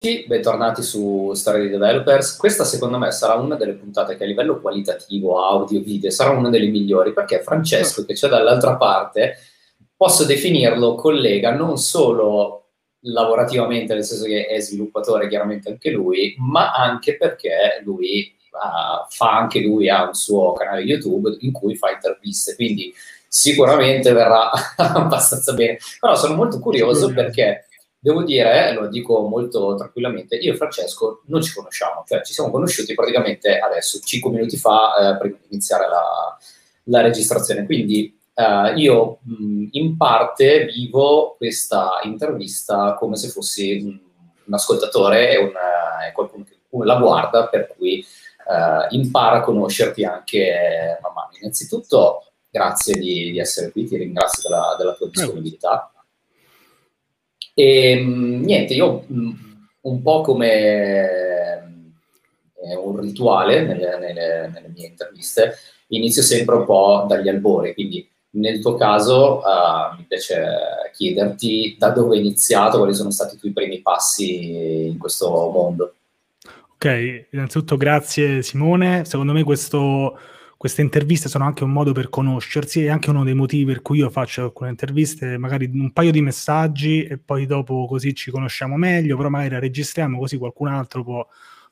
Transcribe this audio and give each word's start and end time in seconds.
bentornati 0.00 0.80
su 0.80 1.32
Storia 1.34 1.64
di 1.64 1.70
Developers. 1.70 2.36
Questa 2.36 2.62
secondo 2.62 2.98
me 2.98 3.10
sarà 3.10 3.34
una 3.34 3.56
delle 3.56 3.72
puntate 3.72 4.16
che 4.16 4.22
a 4.22 4.26
livello 4.28 4.60
qualitativo, 4.60 5.44
audio, 5.44 5.80
video, 5.80 6.08
sarà 6.10 6.30
una 6.30 6.50
delle 6.50 6.68
migliori 6.68 7.12
perché 7.12 7.42
Francesco, 7.42 8.04
che 8.04 8.14
c'è 8.14 8.28
dall'altra 8.28 8.76
parte, 8.76 9.38
posso 9.96 10.24
definirlo 10.24 10.94
collega 10.94 11.52
non 11.52 11.78
solo 11.78 12.66
lavorativamente, 13.00 13.94
nel 13.94 14.04
senso 14.04 14.26
che 14.26 14.46
è 14.46 14.60
sviluppatore 14.60 15.28
chiaramente 15.28 15.68
anche 15.68 15.90
lui, 15.90 16.36
ma 16.38 16.72
anche 16.72 17.16
perché 17.16 17.80
lui 17.82 18.32
uh, 18.52 19.04
fa 19.08 19.36
anche 19.36 19.60
lui 19.60 19.88
ha 19.88 20.06
un 20.06 20.14
suo 20.14 20.52
canale 20.52 20.82
YouTube 20.82 21.38
in 21.40 21.50
cui 21.50 21.74
fa 21.74 21.90
interviste, 21.90 22.54
quindi 22.54 22.94
sicuramente 23.26 24.12
verrà 24.12 24.48
abbastanza 24.76 25.54
bene. 25.54 25.78
Però 25.98 26.14
sono 26.14 26.36
molto 26.36 26.60
curioso 26.60 27.12
perché 27.12 27.64
Devo 28.00 28.22
dire, 28.22 28.72
lo 28.74 28.86
dico 28.86 29.22
molto 29.22 29.74
tranquillamente, 29.74 30.36
io 30.36 30.52
e 30.52 30.56
Francesco 30.56 31.22
non 31.26 31.42
ci 31.42 31.52
conosciamo, 31.52 32.04
cioè 32.06 32.22
ci 32.22 32.32
siamo 32.32 32.50
conosciuti 32.50 32.94
praticamente 32.94 33.58
adesso, 33.58 33.98
5 33.98 34.30
minuti 34.30 34.56
fa, 34.56 34.94
eh, 34.94 35.18
prima 35.18 35.36
di 35.40 35.46
iniziare 35.50 35.88
la, 35.88 36.36
la 36.84 37.00
registrazione. 37.00 37.66
Quindi 37.66 38.16
eh, 38.34 38.74
io 38.76 39.18
mh, 39.24 39.68
in 39.72 39.96
parte 39.96 40.66
vivo 40.66 41.34
questa 41.36 41.98
intervista 42.04 42.94
come 42.94 43.16
se 43.16 43.28
fossi 43.28 43.80
un, 43.82 43.98
un 44.46 44.54
ascoltatore 44.54 45.32
e 45.32 45.38
un, 45.38 45.48
eh, 45.48 46.12
qualcuno 46.12 46.44
che 46.44 46.56
la 46.84 46.96
guarda, 46.96 47.48
per 47.48 47.74
cui 47.76 47.98
eh, 47.98 48.86
impara 48.90 49.38
a 49.38 49.40
conoscerti 49.40 50.04
anche 50.04 50.98
man 51.02 51.12
mano. 51.14 51.30
Innanzitutto, 51.40 52.24
grazie 52.50 52.94
di, 52.94 53.32
di, 53.32 53.38
essere 53.38 53.70
qui, 53.70 53.86
ti 53.86 53.96
ringrazio 53.96 54.48
della, 54.48 54.74
della 54.78 54.92
tua 54.94 55.08
disponibilità. 55.08 55.92
E 57.58 57.90
ehm, 57.90 58.42
niente, 58.44 58.74
io 58.74 59.04
mm, 59.12 59.30
un 59.80 60.02
po' 60.02 60.20
come 60.20 60.60
eh, 62.54 62.76
un 62.76 63.00
rituale 63.00 63.64
nelle, 63.64 63.98
nelle, 63.98 64.48
nelle, 64.54 64.68
mie 64.72 64.86
interviste, 64.86 65.56
inizio 65.88 66.22
sempre 66.22 66.54
un 66.54 66.64
po' 66.64 67.04
dagli 67.08 67.28
albori, 67.28 67.74
quindi 67.74 68.08
nel 68.30 68.60
tuo 68.60 68.76
caso 68.76 69.38
uh, 69.38 69.96
mi 69.96 70.04
piace 70.06 70.40
chiederti 70.92 71.74
da 71.76 71.90
dove 71.90 72.14
hai 72.14 72.20
iniziato, 72.20 72.78
quali 72.78 72.94
sono 72.94 73.10
stati 73.10 73.34
i 73.34 73.38
tuoi 73.38 73.52
primi 73.52 73.80
passi 73.80 74.86
in 74.86 74.96
questo 74.96 75.28
mondo. 75.50 75.94
Ok, 76.74 77.26
innanzitutto 77.32 77.76
grazie 77.76 78.40
Simone, 78.42 79.04
secondo 79.04 79.32
me 79.32 79.42
questo 79.42 80.16
queste 80.58 80.82
interviste 80.82 81.28
sono 81.28 81.44
anche 81.44 81.62
un 81.62 81.70
modo 81.70 81.92
per 81.92 82.10
conoscersi 82.10 82.82
e 82.82 82.90
anche 82.90 83.10
uno 83.10 83.22
dei 83.22 83.32
motivi 83.32 83.64
per 83.64 83.80
cui 83.80 83.98
io 83.98 84.10
faccio 84.10 84.42
alcune 84.42 84.70
interviste, 84.70 85.38
magari 85.38 85.70
un 85.72 85.92
paio 85.92 86.10
di 86.10 86.20
messaggi 86.20 87.04
e 87.04 87.16
poi 87.16 87.46
dopo 87.46 87.86
così 87.86 88.12
ci 88.12 88.32
conosciamo 88.32 88.76
meglio, 88.76 89.16
però 89.16 89.28
magari 89.28 89.50
la 89.50 89.60
registriamo 89.60 90.18
così 90.18 90.36
qualcun 90.36 90.66
altro 90.66 91.04
può, 91.04 91.24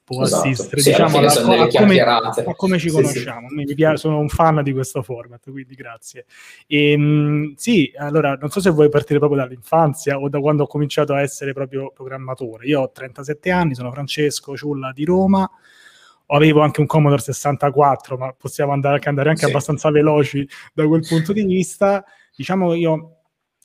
può 0.04 0.22
esatto. 0.22 0.48
assistere 0.48 0.80
sì, 0.80 0.90
diciamo, 0.90 1.18
alla, 1.18 1.32
a, 1.32 1.62
a, 1.62 1.66
come, 1.66 2.00
a, 2.00 2.54
come, 2.54 2.78
ci 2.78 2.90
conosciamo. 2.90 3.48
Sì, 3.48 3.56
sì. 3.56 3.64
Mi 3.64 3.74
piace, 3.74 3.96
sono 3.96 4.20
un 4.20 4.28
fan 4.28 4.62
di 4.62 4.72
questo 4.72 5.02
format, 5.02 5.50
quindi 5.50 5.74
grazie. 5.74 6.26
E, 6.68 6.92
ehm, 6.92 7.02
mh, 7.02 7.54
sì, 7.56 7.92
allora 7.96 8.36
non 8.36 8.50
so 8.50 8.60
se 8.60 8.70
vuoi 8.70 8.88
partire 8.88 9.18
proprio 9.18 9.40
dall'infanzia 9.40 10.16
o 10.16 10.28
da 10.28 10.38
quando 10.38 10.62
ho 10.62 10.66
cominciato 10.68 11.12
a 11.12 11.22
essere 11.22 11.52
proprio 11.52 11.90
programmatore. 11.92 12.66
Io 12.66 12.82
ho 12.82 12.92
37 12.92 13.50
anni, 13.50 13.74
sono 13.74 13.90
Francesco 13.90 14.56
Ciulla 14.56 14.92
di 14.92 15.04
Roma 15.04 15.50
avevo 16.26 16.60
anche 16.60 16.80
un 16.80 16.86
Commodore 16.86 17.20
64, 17.20 18.16
ma 18.16 18.32
possiamo 18.32 18.72
andare, 18.72 19.00
andare 19.04 19.30
anche 19.30 19.44
sì. 19.44 19.50
abbastanza 19.50 19.90
veloci 19.90 20.48
da 20.72 20.86
quel 20.86 21.06
punto 21.06 21.32
di 21.32 21.44
vista. 21.44 22.04
Diciamo, 22.34 22.74
io 22.74 22.92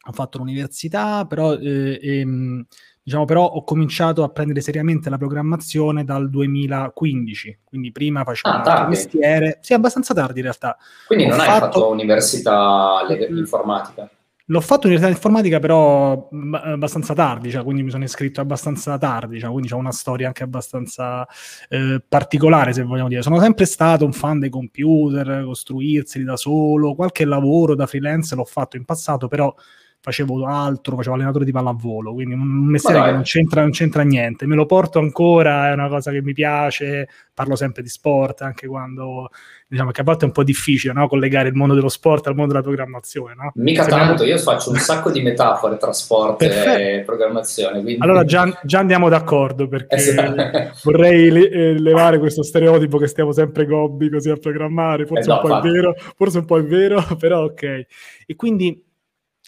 ho 0.03 0.11
fatto 0.11 0.37
l'università, 0.37 1.25
però, 1.25 1.53
eh, 1.53 1.99
ehm, 2.01 2.65
diciamo, 3.03 3.25
però 3.25 3.45
ho 3.45 3.63
cominciato 3.63 4.23
a 4.23 4.29
prendere 4.29 4.61
seriamente 4.61 5.09
la 5.09 5.17
programmazione 5.17 6.03
dal 6.03 6.29
2015, 6.29 7.59
quindi 7.63 7.91
prima 7.91 8.23
facevo 8.23 8.55
ah, 8.55 8.83
un 8.83 8.89
mestiere, 8.89 9.59
sì, 9.61 9.73
abbastanza 9.73 10.13
tardi 10.13 10.39
in 10.39 10.45
realtà. 10.45 10.77
Quindi 11.07 11.25
ho 11.25 11.29
non 11.29 11.37
fatto... 11.37 11.51
hai 11.51 11.59
fatto 11.59 11.89
università 11.89 13.05
informatica? 13.29 14.09
L'ho 14.51 14.59
fatto 14.59 14.87
in 14.87 14.93
realtà 14.93 15.09
informatica 15.09 15.59
però 15.59 16.27
abbastanza 16.51 17.13
tardi, 17.13 17.49
cioè, 17.49 17.63
quindi 17.63 17.83
mi 17.83 17.89
sono 17.89 18.03
iscritto 18.03 18.41
abbastanza 18.41 18.97
tardi, 18.97 19.39
cioè, 19.39 19.49
quindi 19.49 19.69
c'è 19.69 19.75
una 19.75 19.93
storia 19.93 20.27
anche 20.27 20.43
abbastanza 20.43 21.25
eh, 21.69 22.03
particolare 22.05 22.73
se 22.73 22.83
vogliamo 22.83 23.07
dire. 23.07 23.21
Sono 23.21 23.39
sempre 23.39 23.63
stato 23.63 24.03
un 24.03 24.11
fan 24.11 24.39
dei 24.39 24.49
computer, 24.49 25.45
costruirseli 25.45 26.25
da 26.25 26.35
solo, 26.35 26.95
qualche 26.95 27.23
lavoro 27.23 27.75
da 27.75 27.87
freelance 27.87 28.35
l'ho 28.35 28.43
fatto 28.43 28.75
in 28.75 28.83
passato, 28.83 29.29
però 29.29 29.55
facevo 30.03 30.45
altro, 30.47 30.95
facevo 30.95 31.13
allenatore 31.13 31.45
di 31.45 31.51
pallavolo, 31.51 32.13
quindi 32.13 32.33
un 32.33 32.41
mestiere 32.41 33.03
che 33.03 33.11
non 33.11 33.21
c'entra, 33.21 33.61
non 33.61 33.69
c'entra, 33.69 34.01
niente. 34.01 34.47
Me 34.47 34.55
lo 34.55 34.65
porto 34.65 34.97
ancora, 34.97 35.69
è 35.69 35.73
una 35.73 35.89
cosa 35.89 36.09
che 36.09 36.23
mi 36.23 36.33
piace, 36.33 37.07
parlo 37.35 37.55
sempre 37.55 37.83
di 37.83 37.89
sport, 37.89 38.41
anche 38.41 38.65
quando 38.65 39.29
diciamo 39.67 39.91
che 39.91 40.01
a 40.01 40.03
volte 40.03 40.23
è 40.23 40.27
un 40.27 40.33
po' 40.33 40.43
difficile 40.43 40.91
no? 40.91 41.07
collegare 41.07 41.49
il 41.49 41.53
mondo 41.53 41.75
dello 41.75 41.87
sport 41.87 42.25
al 42.25 42.35
mondo 42.35 42.51
della 42.51 42.63
programmazione. 42.63 43.35
No? 43.35 43.51
Mica 43.55 43.83
Sembra... 43.83 44.07
tanto, 44.07 44.23
io 44.23 44.39
faccio 44.39 44.71
un 44.71 44.77
sacco 44.77 45.11
di 45.11 45.21
metafore 45.21 45.77
tra 45.77 45.93
sport 45.93 46.37
Perfetto. 46.37 46.79
e 46.79 47.03
programmazione. 47.05 47.81
Quindi... 47.81 48.01
Allora 48.01 48.25
già, 48.25 48.59
già, 48.63 48.79
andiamo 48.79 49.07
d'accordo 49.07 49.67
perché 49.67 49.95
esatto. 49.97 50.71
vorrei 50.83 51.29
le, 51.29 51.49
eh, 51.49 51.79
levare 51.79 52.17
questo 52.17 52.41
stereotipo 52.41 52.97
che 52.97 53.05
stiamo 53.05 53.31
sempre 53.31 53.65
gobbi 53.65 54.09
così 54.09 54.31
a 54.31 54.35
programmare, 54.35 55.05
forse 55.05 55.29
eh 55.29 55.33
no, 55.33 55.41
un 55.43 55.47
po' 55.47 55.61
vero, 55.61 55.95
forse 56.17 56.39
un 56.39 56.45
po' 56.45 56.57
è 56.57 56.63
vero, 56.63 57.05
però 57.19 57.43
ok. 57.43 57.85
E 58.25 58.35
quindi 58.35 58.89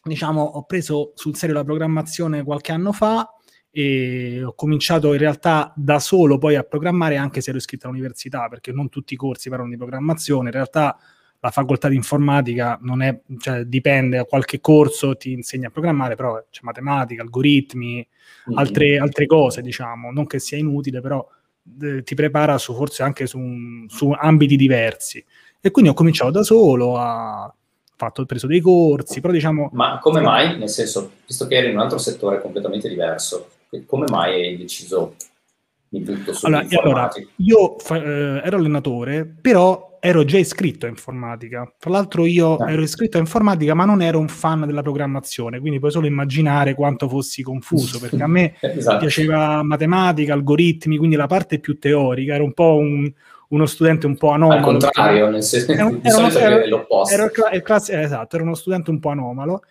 diciamo, 0.04 0.42
ho 0.42 0.64
preso 0.64 1.14
sul 1.16 1.36
serio 1.36 1.56
la 1.56 1.64
programmazione 1.64 2.44
qualche 2.44 2.72
anno 2.72 2.92
fa 2.92 3.28
e 3.76 4.44
ho 4.44 4.54
cominciato 4.54 5.14
in 5.14 5.20
realtà 5.20 5.74
da 5.76 6.00
solo 6.00 6.38
poi 6.38 6.56
a 6.56 6.64
programmare 6.64 7.18
anche 7.18 7.42
se 7.42 7.50
ero 7.50 7.58
iscritto 7.58 7.88
all'università 7.88 8.48
perché 8.48 8.72
non 8.72 8.90
tutti 8.90 9.16
i 9.16 9.18
corsi 9.18 9.50
parlano 9.50 9.72
di 9.72 9.78
programmazione. 9.78 10.50
In 10.50 10.54
realtà 10.54 10.98
la 11.40 11.50
facoltà 11.50 11.90
di 11.90 11.96
informatica 11.96 12.78
non 12.84 13.02
è, 13.02 13.20
cioè, 13.40 13.64
dipende 13.64 14.18
da 14.18 14.26
qualche 14.26 14.62
corso 14.62 15.18
ti 15.18 15.32
insegna 15.32 15.68
a 15.68 15.72
programmare 15.72 16.16
però 16.16 16.42
c'è 16.50 16.62
matematica, 16.64 17.22
algoritmi 17.22 17.96
mm-hmm. 17.96 18.58
altre, 18.58 19.00
altre, 19.00 19.26
cose 19.26 19.62
diciamo. 19.62 20.12
Non 20.12 20.26
che 20.28 20.40
sia 20.40 20.58
inutile 20.58 21.02
però 21.02 21.26
eh, 21.82 22.04
ti 22.04 22.14
prepara 22.14 22.58
su, 22.58 22.76
forse 22.76 23.04
anche 23.04 23.26
su, 23.26 23.40
su 23.88 24.12
ambiti 24.12 24.56
diversi. 24.56 25.24
E 25.60 25.72
quindi 25.72 25.90
ho 25.90 25.96
cominciato 25.96 26.30
da 26.30 26.44
solo 26.44 26.98
a 26.98 27.54
fatto, 27.96 28.22
ho 28.22 28.26
preso 28.26 28.48
dei 28.48 28.62
corsi, 28.62 29.22
però 29.22 29.34
diciamo... 29.34 29.70
Ma 29.74 30.00
come 30.00 30.22
mai, 30.22 30.58
nel 30.58 30.70
senso, 30.70 31.12
visto 31.26 31.48
che 31.48 31.56
eri 31.56 31.70
in 31.70 31.76
un 31.76 31.82
altro 31.82 31.98
settore 31.98 32.42
completamente 32.42 32.90
diverso, 32.90 33.50
come 33.86 34.06
mai 34.10 34.48
hai 34.48 34.58
deciso 34.58 35.16
di 35.90 36.00
butto 36.00 36.32
allora, 36.42 36.66
allora, 36.82 37.12
io 37.38 37.76
fa, 37.78 37.98
eh, 37.98 38.42
ero 38.44 38.58
allenatore, 38.58 39.26
però 39.26 39.98
ero 40.00 40.26
già 40.26 40.38
iscritto 40.38 40.88
a 40.88 40.90
informatica. 40.90 41.72
Tra 41.78 41.92
l'altro 41.92 42.26
io 42.26 42.58
ah. 42.58 42.72
ero 42.72 42.82
iscritto 42.82 43.18
a 43.18 43.20
informatica, 43.20 43.74
ma 43.76 43.86
non 43.86 44.02
ero 44.02 44.20
un 44.20 44.28
fan 44.28 44.66
della 44.66 44.82
programmazione, 44.82 45.60
quindi 45.60 45.80
puoi 45.80 45.92
solo 45.92 46.08
immaginare 46.08 46.74
quanto 46.74 47.08
fossi 47.08 47.44
confuso, 47.44 48.00
perché 48.00 48.22
a 48.22 48.28
me 48.28 48.56
esatto. 48.60 48.98
piaceva 48.98 49.62
matematica, 49.62 50.34
algoritmi, 50.34 50.98
quindi 50.98 51.16
la 51.16 51.28
parte 51.28 51.60
più 51.60 51.78
teorica, 51.78 52.34
era 52.34 52.44
un 52.44 52.54
po' 52.54 52.76
un, 52.76 53.10
uno 53.54 53.66
studente 53.68 54.08
un 54.08 54.18
po' 54.18 54.30
anomalo. 54.30 54.60
Al 54.60 54.66
contrario, 54.66 55.30
nel 55.30 55.44
senso, 55.44 55.72
era, 55.72 55.90
di 55.90 56.00
era, 56.02 56.10
solito 56.10 56.40
era, 56.40 56.68
l'opposto. 56.68 57.14
Era, 57.14 57.32
il 57.54 57.62
class- 57.62 57.90
esatto, 57.90 58.36
era 58.36 58.44
uno 58.44 58.56
studente 58.56 58.90
un 58.90 59.00
po' 59.00 59.10
anomalo. 59.10 59.62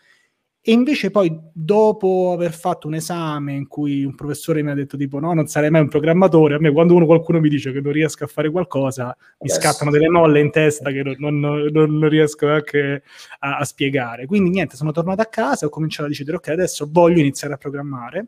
E 0.65 0.71
invece 0.71 1.11
poi, 1.11 1.37
dopo 1.53 2.31
aver 2.33 2.53
fatto 2.53 2.87
un 2.87 2.95
esame 2.95 3.53
in 3.53 3.67
cui 3.67 4.05
un 4.05 4.15
professore 4.15 4.63
mi 4.63 4.71
ha 4.71 4.75
detto 4.75 4.97
tipo 4.97 5.19
no, 5.19 5.33
non 5.35 5.49
sarei 5.49 5.71
mai 5.71 5.81
un 5.81 5.89
programmatore, 5.89 6.55
a 6.55 6.61
me 6.61 6.71
quando 6.71 6.95
uno, 6.95 7.05
qualcuno 7.05 7.41
mi 7.41 7.49
dice 7.49 7.73
che 7.73 7.81
non 7.81 7.91
riesco 7.91 8.23
a 8.23 8.29
fare 8.29 8.49
qualcosa, 8.49 9.07
mi 9.41 9.51
Adesso. 9.51 9.61
scattano 9.61 9.91
delle 9.91 10.09
molle 10.09 10.39
in 10.39 10.53
testa 10.53 10.93
che 10.93 11.03
non, 11.03 11.41
non, 11.41 11.69
non 11.73 12.09
riesco 12.09 12.47
neanche 12.47 13.03
a, 13.41 13.57
a, 13.57 13.65
spiegare. 13.65 14.27
Quindi 14.27 14.51
niente, 14.51 14.77
sono 14.77 14.93
tornato 14.93 15.21
a 15.21 15.27
casa 15.27 15.65
e 15.65 15.67
ho 15.67 15.71
cominciato 15.71 16.05
a 16.05 16.09
decidere 16.09 16.37
ok, 16.37 16.49
adesso 16.51 16.89
voglio 16.89 17.19
iniziare 17.19 17.55
a 17.55 17.57
programmare 17.57 18.27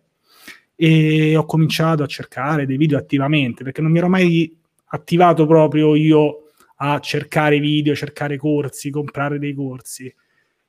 e 0.74 1.36
ho 1.36 1.44
cominciato 1.44 2.02
a 2.02 2.06
cercare 2.06 2.66
dei 2.66 2.76
video 2.76 2.98
attivamente 2.98 3.62
perché 3.62 3.80
non 3.80 3.92
mi 3.92 3.98
ero 3.98 4.08
mai 4.08 4.62
attivato 4.94 5.46
proprio 5.46 5.94
io 5.94 6.44
a 6.76 6.98
cercare 7.00 7.58
video, 7.58 7.94
cercare 7.94 8.36
corsi, 8.36 8.90
comprare 8.90 9.38
dei 9.38 9.54
corsi. 9.54 10.12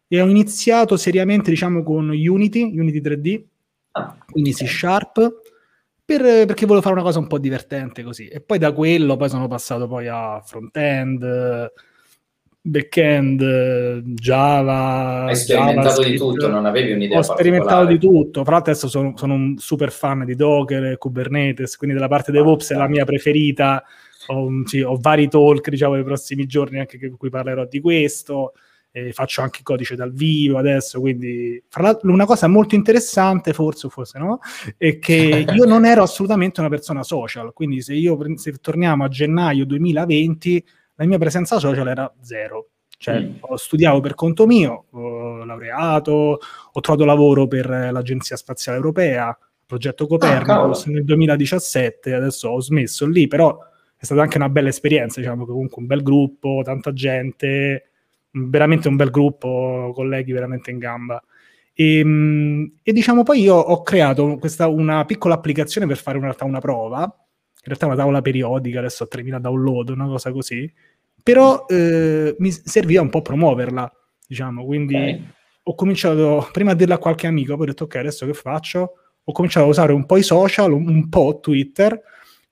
E 0.07 0.21
ho 0.21 0.27
iniziato 0.27 0.97
seriamente, 0.97 1.49
diciamo, 1.49 1.83
con 1.83 2.09
Unity, 2.09 2.77
Unity 2.77 3.01
3D, 3.01 3.43
ah, 3.91 4.17
quindi 4.29 4.53
C 4.53 4.67
Sharp, 4.67 5.41
per, 6.05 6.21
perché 6.45 6.65
volevo 6.65 6.81
fare 6.81 6.95
una 6.95 7.03
cosa 7.03 7.19
un 7.19 7.27
po' 7.27 7.39
divertente 7.39 8.03
così. 8.03 8.27
E 8.27 8.39
poi 8.39 8.59
da 8.59 8.71
quello 8.71 9.17
poi 9.17 9.29
sono 9.29 9.47
passato 9.47 9.87
poi 9.87 10.07
a 10.07 10.39
front-end, 10.45 11.71
back-end, 12.61 14.01
Java. 14.13 15.25
Hai 15.25 15.35
sperimentato 15.35 16.03
di 16.03 16.17
tutto, 16.17 16.47
non 16.47 16.65
avevi 16.65 16.91
un'idea. 16.91 17.17
Ho 17.17 17.23
sperimentato 17.23 17.85
di 17.85 17.97
tutto. 17.97 18.43
Fra 18.43 18.53
l'altro, 18.53 18.71
adesso 18.71 18.87
sono, 18.87 19.13
sono, 19.17 19.33
un 19.33 19.57
super 19.57 19.91
fan 19.91 20.23
di 20.23 20.35
Docker 20.35 20.85
e 20.85 20.97
Kubernetes, 20.97 21.77
quindi 21.77 21.95
della 21.95 22.07
parte 22.07 22.31
DevOps 22.31 22.71
ah, 22.71 22.75
è 22.75 22.77
la 22.77 22.87
mia 22.87 23.05
preferita 23.05 23.83
ho, 24.27 24.49
sì, 24.65 24.81
ho 24.81 24.97
vari 24.99 25.27
talk, 25.27 25.69
diciamo, 25.69 25.95
nei 25.95 26.03
prossimi 26.03 26.45
giorni 26.45 26.79
anche 26.79 26.99
con 26.99 27.17
cui 27.17 27.29
parlerò 27.29 27.65
di 27.65 27.79
questo. 27.79 28.53
eh, 28.95 29.11
faccio 29.11 29.41
anche 29.41 29.59
codice 29.61 29.95
dal 29.95 30.13
vivo 30.13 30.57
adesso, 30.57 31.01
quindi 31.01 31.61
fra 31.67 31.83
l'altro 31.83 32.09
una 32.09 32.25
cosa 32.25 32.47
molto 32.47 32.75
interessante, 32.75 33.51
forse 33.51 33.89
forse 33.89 34.17
no, 34.17 34.39
è 34.77 34.99
che 34.99 35.45
io 35.53 35.65
non 35.65 35.83
ero 35.83 36.03
assolutamente 36.03 36.61
una 36.61 36.69
persona 36.69 37.03
social, 37.03 37.51
quindi 37.51 37.81
se 37.81 37.93
io 37.93 38.17
se 38.37 38.53
torniamo 38.53 39.03
a 39.03 39.09
gennaio 39.09 39.65
2020, 39.65 40.65
la 40.95 41.05
mia 41.05 41.17
presenza 41.17 41.59
social 41.59 41.89
era 41.89 42.11
zero. 42.21 42.69
Cioè, 42.97 43.19
mm. 43.19 43.31
ho 43.41 43.57
studiato 43.57 43.99
per 43.99 44.15
conto 44.15 44.45
mio, 44.45 44.85
ho 44.91 45.43
laureato, 45.43 46.39
ho 46.71 46.79
trovato 46.79 47.03
lavoro 47.03 47.47
per 47.47 47.67
l'Agenzia 47.67 48.37
Spaziale 48.37 48.77
Europea, 48.77 49.37
progetto 49.65 50.07
Copernicus 50.07 50.85
ah, 50.85 50.91
nel 50.91 51.03
2017, 51.03 52.13
adesso 52.13 52.47
ho 52.47 52.61
smesso 52.61 53.05
lì, 53.05 53.27
però 53.27 53.57
stata 54.05 54.21
anche 54.21 54.37
una 54.37 54.49
bella 54.49 54.69
esperienza, 54.69 55.19
diciamo 55.19 55.45
che 55.45 55.51
comunque 55.51 55.81
un 55.81 55.87
bel 55.87 56.01
gruppo, 56.01 56.61
tanta 56.63 56.93
gente, 56.93 57.89
veramente 58.31 58.87
un 58.87 58.95
bel 58.95 59.09
gruppo, 59.09 59.91
colleghi 59.93 60.31
veramente 60.31 60.71
in 60.71 60.77
gamba. 60.77 61.21
E, 61.73 61.99
ehm, 61.99 62.77
e 62.81 62.93
diciamo 62.93 63.23
poi 63.23 63.41
io 63.41 63.55
ho 63.55 63.81
creato 63.81 64.37
questa, 64.37 64.67
una 64.67 65.03
piccola 65.05 65.35
applicazione 65.35 65.87
per 65.87 65.97
fare 65.97 66.17
in 66.17 66.23
realtà 66.23 66.45
una 66.45 66.59
prova, 66.59 67.01
in 67.03 67.63
realtà 67.63 67.85
una 67.85 67.95
tavola 67.95 68.21
periodica, 68.21 68.79
adesso 68.79 69.03
ho 69.03 69.07
3000 69.07 69.39
download, 69.39 69.89
una 69.89 70.07
cosa 70.07 70.31
così, 70.31 70.71
però 71.21 71.65
eh, 71.67 72.35
mi 72.39 72.51
serviva 72.51 73.01
un 73.01 73.09
po' 73.09 73.21
promuoverla, 73.21 73.91
diciamo, 74.27 74.65
quindi 74.65 74.95
okay. 74.95 75.29
ho 75.63 75.75
cominciato, 75.75 76.47
prima 76.51 76.71
a 76.71 76.75
dirla 76.75 76.95
a 76.95 76.99
qualche 76.99 77.27
amico, 77.27 77.55
poi 77.55 77.63
ho 77.63 77.69
detto 77.69 77.85
ok, 77.85 77.95
adesso 77.95 78.25
che 78.25 78.33
faccio? 78.33 78.93
Ho 79.23 79.31
cominciato 79.31 79.65
a 79.65 79.69
usare 79.69 79.91
un 79.91 80.05
po' 80.05 80.17
i 80.17 80.23
social, 80.23 80.71
un 80.71 81.09
po' 81.09 81.39
Twitter, 81.41 81.99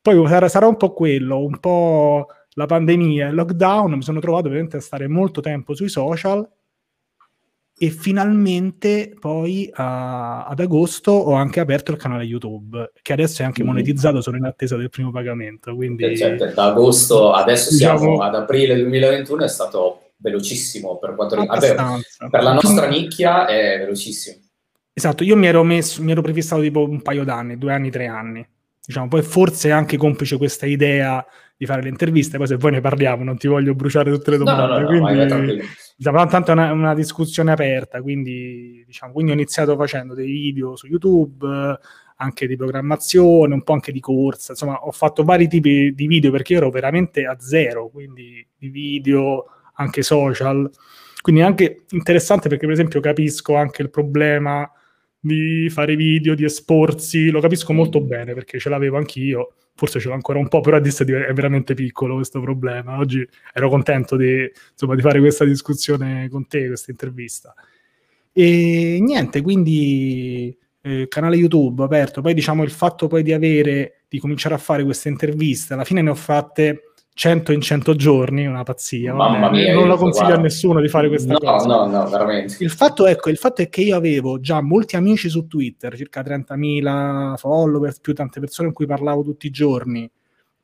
poi 0.03 0.27
sarà, 0.27 0.49
sarà 0.49 0.67
un 0.67 0.75
po' 0.75 0.91
quello, 0.91 1.39
un 1.39 1.59
po' 1.61 2.27
la 2.55 2.65
pandemia, 2.65 3.29
il 3.29 3.35
lockdown, 3.35 3.93
mi 3.93 4.01
sono 4.01 4.19
trovato 4.19 4.49
veramente 4.49 4.75
a 4.75 4.81
stare 4.81 5.07
molto 5.07 5.39
tempo 5.39 5.73
sui 5.73 5.87
social 5.87 6.45
e 7.75 7.89
finalmente 7.89 9.15
poi 9.17 9.69
a, 9.73 10.45
ad 10.45 10.59
agosto 10.59 11.11
ho 11.11 11.31
anche 11.31 11.61
aperto 11.61 11.91
il 11.91 11.97
canale 11.97 12.25
YouTube, 12.25 12.91
che 13.01 13.13
adesso 13.13 13.43
è 13.43 13.45
anche 13.45 13.63
mm. 13.63 13.65
monetizzato, 13.65 14.19
sono 14.19 14.35
in 14.35 14.43
attesa 14.43 14.75
del 14.75 14.89
primo 14.89 15.09
pagamento. 15.09 15.73
Quindi, 15.73 16.17
certo, 16.17 16.51
da 16.53 16.65
agosto, 16.65 17.31
adesso 17.31 17.71
diciamo, 17.71 17.97
siamo 17.97 18.21
ad 18.23 18.35
aprile 18.35 18.75
2021, 18.75 19.45
è 19.45 19.47
stato 19.47 20.11
velocissimo 20.17 20.97
per 20.97 21.15
quanto 21.15 21.39
riguarda... 21.39 21.97
Per 22.29 22.43
la 22.43 22.53
nostra 22.53 22.87
nicchia 22.89 23.45
è 23.45 23.77
velocissimo. 23.79 24.37
Esatto, 24.91 25.23
io 25.23 25.37
mi 25.37 25.47
ero, 25.47 25.63
messo, 25.63 26.03
mi 26.03 26.11
ero 26.11 26.21
prefissato 26.21 26.61
tipo 26.61 26.83
un 26.83 27.01
paio 27.01 27.23
d'anni, 27.23 27.57
due 27.57 27.71
anni, 27.71 27.89
tre 27.89 28.07
anni. 28.07 28.45
Diciamo, 28.85 29.07
poi 29.07 29.21
forse 29.21 29.71
anche 29.71 29.95
complice 29.95 30.37
questa 30.37 30.65
idea 30.65 31.25
di 31.55 31.65
fare 31.65 31.81
le 31.81 31.89
interviste, 31.89 32.37
poi 32.37 32.47
se 32.47 32.57
poi 32.57 32.71
ne 32.71 32.81
parliamo 32.81 33.23
non 33.23 33.37
ti 33.37 33.47
voglio 33.47 33.73
bruciare 33.73 34.11
tutte 34.11 34.31
le 34.31 34.37
domande, 34.37 34.61
no, 34.61 34.99
no, 34.99 35.09
no, 35.09 35.25
quindi 35.25 35.65
diciamo, 35.95 36.25
tanto 36.25 36.51
è 36.51 36.53
una, 36.53 36.71
una, 36.73 36.93
discussione 36.93 37.53
aperta, 37.53 38.01
quindi, 38.01 38.83
diciamo, 38.85 39.13
quindi 39.13 39.31
ho 39.31 39.35
iniziato 39.35 39.77
facendo 39.77 40.13
dei 40.13 40.29
video 40.29 40.75
su 40.75 40.87
YouTube, 40.87 41.47
anche 42.17 42.45
di 42.45 42.57
programmazione, 42.57 43.53
un 43.53 43.63
po' 43.63 43.71
anche 43.71 43.93
di 43.93 44.01
corsa, 44.01 44.51
insomma 44.51 44.75
ho 44.83 44.91
fatto 44.91 45.23
vari 45.23 45.47
tipi 45.47 45.93
di 45.93 46.07
video 46.07 46.31
perché 46.31 46.53
io 46.53 46.59
ero 46.59 46.69
veramente 46.69 47.25
a 47.25 47.37
zero, 47.39 47.87
quindi 47.87 48.45
di 48.57 48.67
video, 48.67 49.45
anche 49.75 50.01
social, 50.01 50.69
quindi 51.21 51.41
è 51.41 51.45
anche 51.45 51.85
interessante 51.91 52.49
perché 52.49 52.65
per 52.65 52.73
esempio 52.73 52.99
capisco 52.99 53.55
anche 53.55 53.81
il 53.81 53.89
problema 53.89 54.69
di 55.25 55.69
fare 55.69 55.95
video, 55.95 56.35
di 56.35 56.43
esporsi, 56.43 57.29
lo 57.29 57.39
capisco 57.39 57.71
molto 57.71 58.01
bene 58.01 58.33
perché 58.33 58.59
ce 58.59 58.67
l'avevo 58.67 58.97
anch'io 58.97 59.53
forse 59.75 59.99
ce 59.99 60.07
l'ho 60.07 60.13
ancora 60.13 60.37
un 60.37 60.47
po', 60.47 60.61
però 60.61 60.77
a 60.77 60.79
Dis 60.79 61.01
è 61.01 61.33
veramente 61.33 61.73
piccolo 61.73 62.15
questo 62.15 62.39
problema. 62.41 62.97
Oggi 62.97 63.27
ero 63.53 63.69
contento 63.69 64.15
di, 64.15 64.49
insomma, 64.71 64.95
di 64.95 65.01
fare 65.01 65.19
questa 65.19 65.45
discussione 65.45 66.29
con 66.29 66.47
te, 66.47 66.67
questa 66.67 66.91
intervista. 66.91 67.53
E 68.31 68.99
niente, 69.01 69.41
quindi 69.41 70.55
eh, 70.81 71.07
canale 71.07 71.35
YouTube 71.37 71.83
aperto, 71.83 72.21
poi 72.21 72.33
diciamo 72.33 72.63
il 72.63 72.71
fatto 72.71 73.07
poi 73.07 73.23
di 73.23 73.33
avere, 73.33 74.01
di 74.07 74.19
cominciare 74.19 74.55
a 74.55 74.59
fare 74.59 74.83
queste 74.83 75.09
interviste, 75.09 75.73
alla 75.73 75.85
fine 75.85 76.01
ne 76.01 76.09
ho 76.09 76.15
fatte 76.15 76.92
100 77.15 77.51
in 77.51 77.61
100 77.61 77.95
giorni, 77.95 78.47
una 78.47 78.63
pazzia. 78.63 79.13
Mamma 79.13 79.51
mia, 79.51 79.73
non 79.73 79.87
lo 79.87 79.97
consiglio 79.97 80.25
guarda. 80.25 80.41
a 80.41 80.43
nessuno 80.43 80.81
di 80.81 80.87
fare 80.87 81.07
questa 81.07 81.33
no, 81.33 81.39
cosa. 81.39 81.67
No, 81.67 81.85
no, 81.85 82.09
veramente. 82.09 82.57
Il 82.59 82.71
fatto, 82.71 83.05
ecco, 83.05 83.29
il 83.29 83.37
fatto 83.37 83.61
è 83.61 83.69
che 83.69 83.81
io 83.81 83.95
avevo 83.95 84.39
già 84.39 84.61
molti 84.61 84.95
amici 84.95 85.29
su 85.29 85.45
Twitter, 85.45 85.95
circa 85.95 86.21
30.000 86.21 87.35
follower, 87.37 87.93
più 88.01 88.13
tante 88.13 88.39
persone 88.39 88.69
con 88.69 88.77
cui 88.77 88.85
parlavo 88.87 89.21
tutti 89.21 89.45
i 89.45 89.51
giorni, 89.51 90.09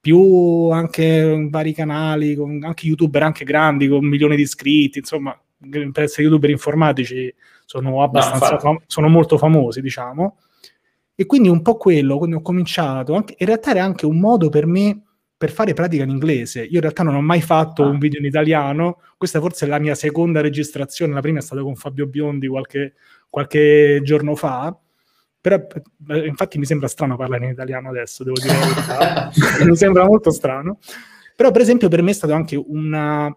più 0.02 0.70
anche 0.72 1.48
vari 1.50 1.74
canali, 1.74 2.36
con 2.36 2.60
anche 2.64 2.88
youtuber 2.88 3.22
anche 3.22 3.46
grandi, 3.46 3.88
con 3.88 4.04
milioni 4.06 4.36
di 4.36 4.42
iscritti, 4.42 4.98
insomma, 5.00 5.40
per 5.60 6.04
essere 6.04 6.24
youtuber 6.24 6.50
informatici 6.50 7.34
sono 7.66 8.02
abbastanza, 8.02 8.54
no, 8.54 8.60
fam- 8.60 8.82
sono 8.88 9.08
molto 9.08 9.38
famosi, 9.38 9.82
diciamo. 9.82 10.38
E 11.14 11.26
quindi 11.28 11.50
un 11.50 11.62
po' 11.62 11.76
quello, 11.76 12.18
quindi 12.18 12.38
ho 12.38 12.42
cominciato, 12.42 13.14
anche, 13.14 13.36
in 13.38 13.46
realtà 13.46 13.70
era 13.70 13.84
anche 13.84 14.08
un 14.08 14.20
modo 14.20 14.50
per 14.50 14.66
me 14.66 15.04
per 15.40 15.52
fare 15.52 15.74
pratica 15.74 16.04
in 16.04 16.10
inglese. 16.10 16.64
Io 16.64 16.76
in 16.76 16.82
realtà 16.82 17.02
non 17.02 17.16
ho 17.16 17.22
mai 17.22 17.42
fatto 17.42 17.84
ah. 17.84 17.88
un 17.88 17.98
video 17.98 18.20
in 18.20 18.26
italiano, 18.26 19.00
questa 19.16 19.40
forse 19.40 19.66
è 19.66 19.70
la 19.70 19.80
mia 19.80 19.96
seconda 19.96 20.42
registrazione, 20.42 21.14
la 21.14 21.22
prima 21.22 21.40
è 21.40 21.42
stata 21.42 21.62
con 21.62 21.78
Fabio 21.78 22.08
Biondi 22.08 22.48
qualche, 22.48 22.96
qualche 23.30 24.02
giorno 24.04 24.36
fa, 24.36 24.78
però 25.40 25.56
eh, 26.10 26.28
infatti 26.28 26.58
mi 26.58 26.66
sembra 26.66 26.90
strano 26.90 27.16
parlare 27.16 27.46
in 27.46 27.52
italiano 27.52 27.88
adesso, 27.88 28.26
devo 28.26 28.36
dire 28.38 28.54
la 28.54 28.66
verità, 28.66 29.32
mi 29.64 29.78
sembra 29.78 30.04
molto 30.04 30.30
strano, 30.30 30.80
però 31.38 31.52
per 31.52 31.62
esempio 31.62 31.88
per 31.88 32.02
me 32.02 32.12
è 32.12 32.16
stato 32.16 32.34
anche 32.34 32.62
una, 32.62 33.34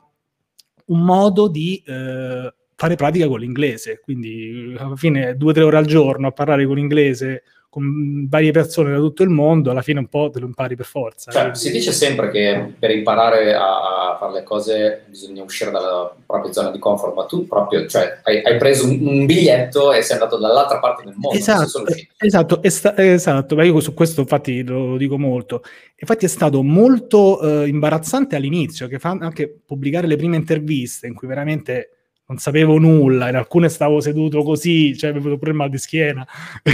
un 0.87 1.05
modo 1.05 1.49
di... 1.49 1.81
Eh, 1.87 2.53
fare 2.75 2.97
pratica 2.97 3.29
con 3.29 3.39
l'inglese, 3.39 4.01
quindi 4.01 4.75
alla 4.77 4.97
fine 4.97 5.37
due 5.37 5.51
o 5.51 5.55
tre 5.55 5.63
ore 5.63 5.77
al 5.77 5.87
giorno 5.87 6.27
a 6.27 6.33
parlare 6.33 6.67
con 6.67 6.75
l'inglese 6.75 7.45
con 7.73 8.27
varie 8.29 8.51
persone 8.51 8.91
da 8.91 8.99
tutto 8.99 9.23
il 9.23 9.31
mondo, 9.31 9.71
alla 9.71 9.81
fine 9.81 9.99
un 9.99 10.07
po' 10.07 10.29
te 10.31 10.41
lo 10.41 10.45
impari 10.45 10.77
per 10.77 10.85
forza. 10.85 11.31
Cioè, 11.33 11.55
si 11.55 11.71
dice 11.71 11.91
sempre 11.91 12.31
che 12.31 12.75
per 12.79 12.91
imparare 12.91 13.55
a, 13.55 14.11
a, 14.11 14.17
fare 14.19 14.35
le 14.35 14.43
cose 14.43 15.05
bisogna 15.07 15.43
uscire 15.43 15.71
dalla 15.71 16.15
propria 16.27 16.53
zona 16.53 16.71
di 16.71 16.79
comfort, 16.79 17.15
ma 17.15 17.25
tu 17.25 17.47
proprio 17.47 17.87
cioè, 17.87 18.21
hai, 18.25 18.43
hai, 18.43 18.59
preso 18.59 18.85
un, 18.85 18.99
un, 19.01 19.25
biglietto 19.25 19.91
e 19.91 20.03
sei 20.03 20.19
andato 20.19 20.37
dall'altra 20.37 20.81
parte 20.81 21.05
del 21.05 21.15
mondo. 21.17 21.39
Esatto, 21.39 21.83
esatto, 22.19 22.61
sta, 22.65 22.95
esatto, 22.95 23.55
ma 23.55 23.65
io 23.65 23.81
su 23.81 23.95
questo 23.95 24.21
infatti 24.21 24.63
lo 24.63 24.99
dico 24.99 25.19
molto. 25.19 25.63
Infatti 25.97 26.27
è 26.27 26.29
stato 26.29 26.63
molto 26.63 27.41
eh, 27.41 27.69
imbarazzante 27.69 28.37
all'inizio, 28.37 28.87
che 28.87 28.99
fa 28.99 29.17
anche 29.19 29.49
pubblicare 29.65 30.07
le 30.07 30.17
prime 30.17 30.37
interviste 30.37 31.07
in 31.07 31.15
cui 31.15 31.27
veramente 31.27 32.02
non 32.32 32.38
sapevo 32.38 32.79
nulla, 32.79 33.29
in 33.29 33.37
alcune 33.37 33.69
stavo 33.69 34.00
seduto 34.00 34.43
così, 34.43 34.96
cioè 34.96 35.11
avevo 35.11 35.37
pure 35.37 35.50
il 35.50 35.56
mal 35.56 35.69
di 35.69 35.76
schiena, 35.76 36.26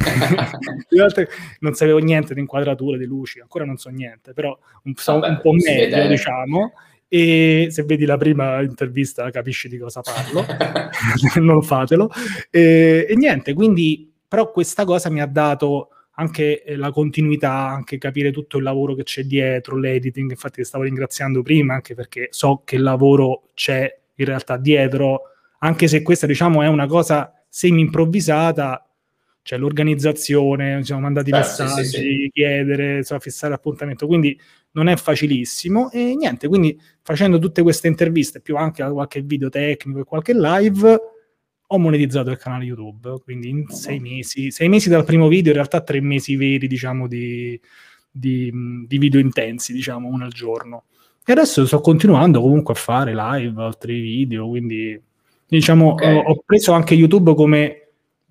in 0.90 1.00
altre 1.00 1.28
non 1.60 1.74
sapevo 1.74 1.98
niente 1.98 2.32
di 2.32 2.40
inquadrature, 2.40 2.96
di 2.96 3.06
luci, 3.06 3.40
ancora 3.40 3.64
non 3.64 3.76
so 3.76 3.90
niente, 3.90 4.32
però 4.32 4.56
un, 4.84 4.94
so, 4.94 5.18
Vabbè, 5.18 5.28
un 5.28 5.40
po' 5.42 5.52
meglio, 5.52 6.06
diciamo. 6.06 6.72
E 7.10 7.68
se 7.70 7.84
vedi 7.84 8.04
la 8.04 8.18
prima 8.18 8.60
intervista 8.60 9.30
capisci 9.30 9.68
di 9.68 9.78
cosa 9.78 10.02
parlo, 10.02 10.44
non 11.42 11.62
fatelo. 11.62 12.10
E, 12.50 13.06
e 13.08 13.16
niente, 13.16 13.54
quindi, 13.54 14.12
però 14.28 14.52
questa 14.52 14.84
cosa 14.84 15.10
mi 15.10 15.20
ha 15.20 15.26
dato 15.26 15.88
anche 16.12 16.62
eh, 16.62 16.76
la 16.76 16.90
continuità, 16.92 17.50
anche 17.50 17.98
capire 17.98 18.30
tutto 18.30 18.58
il 18.58 18.62
lavoro 18.62 18.94
che 18.94 19.02
c'è 19.02 19.22
dietro, 19.24 19.76
l'editing, 19.76 20.30
infatti 20.30 20.60
ti 20.60 20.64
stavo 20.64 20.84
ringraziando 20.84 21.42
prima, 21.42 21.74
anche 21.74 21.94
perché 21.94 22.28
so 22.30 22.62
che 22.64 22.76
lavoro 22.76 23.44
c'è 23.54 23.92
in 24.14 24.24
realtà 24.24 24.56
dietro 24.56 25.22
anche 25.58 25.88
se 25.88 26.02
questa 26.02 26.26
diciamo 26.26 26.62
è 26.62 26.68
una 26.68 26.86
cosa 26.86 27.32
semi-improvvisata, 27.48 28.88
cioè 29.42 29.58
l'organizzazione, 29.58 30.84
siamo 30.84 31.00
mandati 31.00 31.30
Beh, 31.30 31.38
messaggi, 31.38 31.84
sì, 31.84 31.96
sì. 31.96 32.30
chiedere, 32.32 32.98
insomma, 32.98 33.20
fissare 33.20 33.54
appuntamento, 33.54 34.06
quindi 34.06 34.38
non 34.72 34.88
è 34.88 34.96
facilissimo 34.96 35.90
e 35.90 36.14
niente, 36.14 36.48
quindi 36.48 36.78
facendo 37.02 37.38
tutte 37.38 37.62
queste 37.62 37.88
interviste 37.88 38.40
più 38.40 38.56
anche 38.56 38.86
qualche 38.88 39.22
video 39.22 39.48
tecnico 39.48 40.00
e 40.00 40.04
qualche 40.04 40.34
live 40.34 41.00
ho 41.70 41.78
monetizzato 41.78 42.30
il 42.30 42.38
canale 42.38 42.64
YouTube, 42.64 43.20
quindi 43.24 43.48
in 43.48 43.66
sei 43.68 43.98
mesi, 44.00 44.50
sei 44.50 44.68
mesi 44.68 44.88
dal 44.88 45.04
primo 45.04 45.28
video, 45.28 45.50
in 45.50 45.56
realtà 45.56 45.82
tre 45.82 46.00
mesi 46.00 46.36
veri, 46.36 46.66
diciamo, 46.66 47.06
di, 47.06 47.60
di, 48.10 48.50
di 48.86 48.98
video 48.98 49.20
intensi, 49.20 49.72
diciamo, 49.72 50.08
uno 50.08 50.24
al 50.24 50.32
giorno. 50.32 50.84
E 51.24 51.32
adesso 51.32 51.66
sto 51.66 51.80
continuando 51.80 52.40
comunque 52.40 52.72
a 52.72 52.76
fare 52.76 53.14
live, 53.14 53.62
altri 53.62 54.00
video, 54.00 54.48
quindi 54.48 54.98
Diciamo, 55.48 55.92
okay. 55.92 56.14
ho, 56.14 56.20
ho, 56.20 56.42
preso 56.44 56.72
anche 56.72 56.94
YouTube 56.94 57.34
come 57.34 57.88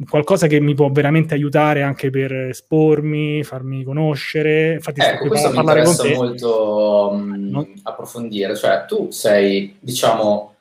qualcosa 0.08 0.46
che 0.46 0.60
mi 0.60 0.76
può 0.76 0.92
veramente 0.92 1.34
aiutare 1.34 1.82
anche 1.82 2.12
per 2.12 2.32
espormi, 2.32 3.44
farmi 3.44 3.84
conoscere. 3.84 4.74
Infatti, 4.74 5.02
ecco, 5.02 5.28
questo 5.28 5.50
mi 5.50 5.58
interessa 5.58 6.08
molto 6.14 7.10
um, 7.12 7.50
no? 7.50 7.68
approfondire. 7.84 8.56
Cioè, 8.56 8.86
tu 8.88 9.10
sei, 9.10 9.76
diciamo, 9.80 10.54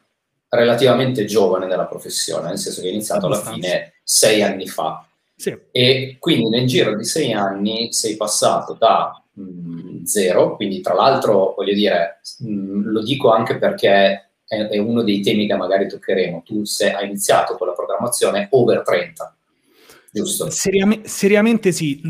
relativamente 0.49 1.27
giovane 1.27 1.67
nella 1.67 1.85
professione, 1.85 2.49
nel 2.49 2.59
senso 2.59 2.81
che 2.81 2.87
hai 2.87 2.95
iniziato 2.95 3.27
alla 3.27 3.41
fine 3.41 3.93
sei 4.03 4.43
anni 4.43 4.67
fa. 4.67 5.07
Sì. 5.37 5.55
E 5.71 6.17
quindi 6.19 6.49
nel 6.49 6.67
giro 6.67 6.97
di 6.97 7.05
sei 7.05 7.35
anni 7.35 7.93
sei 7.93 8.17
passato 8.17 8.73
da 8.73 9.23
mh, 9.33 10.05
zero, 10.05 10.57
quindi 10.57 10.81
tra 10.81 10.95
l'altro, 10.95 11.53
voglio 11.55 11.75
dire, 11.75 12.23
mh, 12.39 12.91
lo 12.91 13.03
dico 13.03 13.31
anche 13.31 13.59
perché 13.59 14.26
è, 14.47 14.57
è, 14.69 14.79
uno 14.79 15.03
dei 15.03 15.21
temi 15.21 15.47
che 15.47 15.57
magari 15.57 15.89
toccheremo. 15.89 16.43
Tu 16.45 16.65
sei, 16.65 16.93
hai 16.93 17.07
iniziato 17.07 17.57
con 17.57 17.67
la 17.67 17.73
programmazione 17.73 18.49
over 18.51 18.83
30, 18.83 19.37
giusto? 20.13 20.51
Seriam- 20.51 21.03
seriamente 21.05 21.73
sì. 21.73 22.01